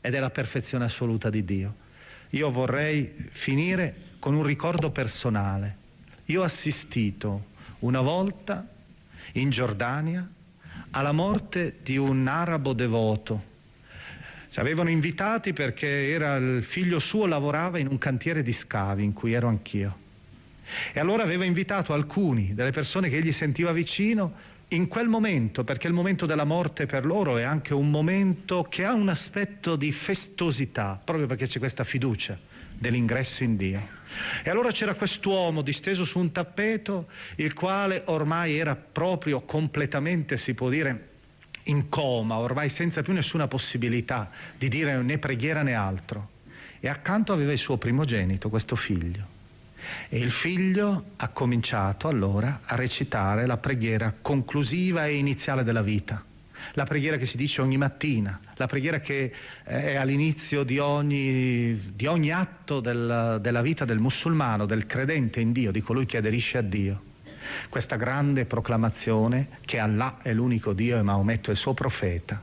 e 0.00 0.10
della 0.10 0.30
perfezione 0.30 0.84
assoluta 0.84 1.30
di 1.30 1.44
Dio. 1.44 1.74
Io 2.30 2.50
vorrei 2.50 3.14
finire 3.30 3.94
con 4.18 4.34
un 4.34 4.42
ricordo 4.42 4.90
personale. 4.90 5.76
Io 6.26 6.42
ho 6.42 6.44
assistito 6.44 7.56
una 7.80 8.00
volta 8.00 8.66
in 9.32 9.50
Giordania 9.50 10.28
alla 10.90 11.12
morte 11.12 11.78
di 11.82 11.96
un 11.96 12.26
arabo 12.26 12.72
devoto 12.72 13.47
ci 14.50 14.60
avevano 14.60 14.90
invitati 14.90 15.52
perché 15.52 16.10
era 16.10 16.36
il 16.36 16.62
figlio 16.62 16.98
suo 16.98 17.26
lavorava 17.26 17.78
in 17.78 17.86
un 17.86 17.98
cantiere 17.98 18.42
di 18.42 18.52
scavi 18.52 19.04
in 19.04 19.12
cui 19.12 19.32
ero 19.32 19.48
anch'io. 19.48 20.06
E 20.92 21.00
allora 21.00 21.22
aveva 21.22 21.44
invitato 21.44 21.92
alcuni 21.92 22.54
delle 22.54 22.72
persone 22.72 23.08
che 23.08 23.16
egli 23.16 23.32
sentiva 23.32 23.72
vicino 23.72 24.56
in 24.68 24.86
quel 24.86 25.08
momento, 25.08 25.64
perché 25.64 25.86
il 25.86 25.94
momento 25.94 26.26
della 26.26 26.44
morte 26.44 26.84
per 26.84 27.06
loro 27.06 27.38
è 27.38 27.42
anche 27.42 27.72
un 27.72 27.90
momento 27.90 28.64
che 28.64 28.84
ha 28.84 28.92
un 28.92 29.08
aspetto 29.08 29.76
di 29.76 29.92
festosità, 29.92 31.00
proprio 31.02 31.26
perché 31.26 31.46
c'è 31.46 31.58
questa 31.58 31.84
fiducia 31.84 32.38
dell'ingresso 32.78 33.44
in 33.44 33.56
Dio. 33.56 33.96
E 34.42 34.50
allora 34.50 34.70
c'era 34.70 34.94
quest'uomo 34.94 35.62
disteso 35.62 36.04
su 36.04 36.18
un 36.18 36.32
tappeto, 36.32 37.08
il 37.36 37.54
quale 37.54 38.02
ormai 38.06 38.58
era 38.58 38.76
proprio 38.76 39.40
completamente, 39.40 40.36
si 40.36 40.54
può 40.54 40.68
dire, 40.68 41.08
in 41.70 41.88
coma, 41.88 42.36
ormai 42.36 42.68
senza 42.68 43.02
più 43.02 43.12
nessuna 43.12 43.48
possibilità 43.48 44.30
di 44.56 44.68
dire 44.68 45.00
né 45.02 45.18
preghiera 45.18 45.62
né 45.62 45.74
altro. 45.74 46.36
E 46.80 46.88
accanto 46.88 47.32
aveva 47.32 47.52
il 47.52 47.58
suo 47.58 47.76
primogenito, 47.76 48.48
questo 48.48 48.76
figlio. 48.76 49.36
E 50.08 50.18
il 50.18 50.30
figlio 50.30 51.12
ha 51.16 51.28
cominciato 51.28 52.08
allora 52.08 52.60
a 52.64 52.74
recitare 52.74 53.46
la 53.46 53.56
preghiera 53.56 54.14
conclusiva 54.20 55.06
e 55.06 55.14
iniziale 55.14 55.62
della 55.62 55.82
vita 55.82 56.22
la 56.74 56.84
preghiera 56.84 57.16
che 57.16 57.26
si 57.26 57.36
dice 57.36 57.60
ogni 57.60 57.76
mattina, 57.76 58.40
la 58.56 58.66
preghiera 58.66 59.00
che 59.00 59.32
è 59.62 59.96
all'inizio 59.96 60.64
di 60.64 60.78
ogni, 60.78 61.92
di 61.94 62.06
ogni 62.06 62.30
atto 62.30 62.80
del, 62.80 63.38
della 63.40 63.62
vita 63.62 63.84
del 63.84 63.98
musulmano, 63.98 64.66
del 64.66 64.86
credente 64.86 65.40
in 65.40 65.52
Dio, 65.52 65.70
di 65.70 65.80
colui 65.80 66.06
che 66.06 66.16
aderisce 66.16 66.58
a 66.58 66.62
Dio. 66.62 67.02
Questa 67.68 67.96
grande 67.96 68.44
proclamazione 68.44 69.48
che 69.64 69.78
Allah 69.78 70.18
è 70.22 70.32
l'unico 70.32 70.72
Dio 70.72 70.98
e 70.98 71.02
Maometto 71.02 71.50
è 71.50 71.52
il 71.52 71.58
suo 71.58 71.74
profeta. 71.74 72.42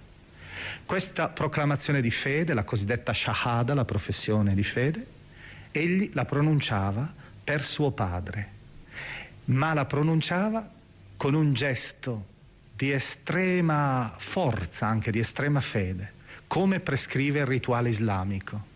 Questa 0.86 1.30
proclamazione 1.30 2.02
di 2.02 2.12
fede, 2.12 2.54
la 2.54 2.64
cosiddetta 2.64 3.14
Shahada, 3.14 3.74
la 3.74 3.86
professione 3.86 4.54
di 4.54 4.64
fede, 4.64 5.06
egli 5.72 6.12
la 6.14 6.26
pronunciava 6.26 7.12
per 7.44 7.64
suo 7.64 7.92
padre, 7.92 8.50
ma 9.46 9.74
la 9.74 9.86
pronunciava 9.86 10.68
con 11.18 11.34
un 11.34 11.54
gesto 11.54 12.34
di 12.76 12.92
estrema 12.92 14.14
forza, 14.18 14.88
anche 14.88 15.12
di 15.12 15.20
estrema 15.20 15.62
fede, 15.62 16.14
come 16.48 16.80
prescrive 16.80 17.40
il 17.40 17.46
rituale 17.46 17.90
islamico. 17.90 18.74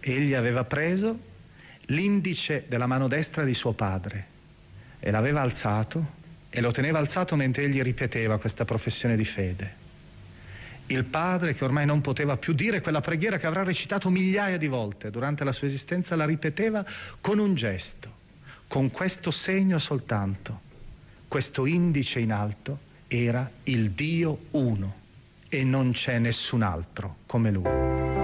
Egli 0.00 0.34
aveva 0.34 0.64
preso 0.64 1.18
l'indice 1.86 2.64
della 2.68 2.86
mano 2.86 3.08
destra 3.08 3.44
di 3.44 3.54
suo 3.54 3.72
padre 3.72 4.32
e 5.06 5.10
l'aveva 5.10 5.42
alzato 5.42 6.22
e 6.48 6.62
lo 6.62 6.70
teneva 6.70 6.98
alzato 6.98 7.36
mentre 7.36 7.64
egli 7.64 7.82
ripeteva 7.82 8.38
questa 8.38 8.64
professione 8.64 9.18
di 9.18 9.24
fede. 9.26 9.82
Il 10.86 11.04
padre, 11.04 11.52
che 11.52 11.62
ormai 11.62 11.84
non 11.84 12.00
poteva 12.00 12.38
più 12.38 12.54
dire 12.54 12.80
quella 12.80 13.02
preghiera 13.02 13.36
che 13.36 13.44
avrà 13.44 13.64
recitato 13.64 14.08
migliaia 14.08 14.56
di 14.56 14.66
volte 14.66 15.10
durante 15.10 15.44
la 15.44 15.52
sua 15.52 15.66
esistenza, 15.66 16.16
la 16.16 16.24
ripeteva 16.24 16.82
con 17.20 17.38
un 17.38 17.54
gesto, 17.54 18.10
con 18.66 18.90
questo 18.90 19.30
segno 19.30 19.78
soltanto, 19.78 20.60
questo 21.28 21.66
indice 21.66 22.20
in 22.20 22.32
alto 22.32 22.78
era 23.06 23.50
il 23.64 23.90
Dio 23.90 24.46
uno 24.52 25.02
e 25.50 25.64
non 25.64 25.92
c'è 25.92 26.18
nessun 26.18 26.62
altro 26.62 27.16
come 27.26 27.50
lui. 27.50 28.23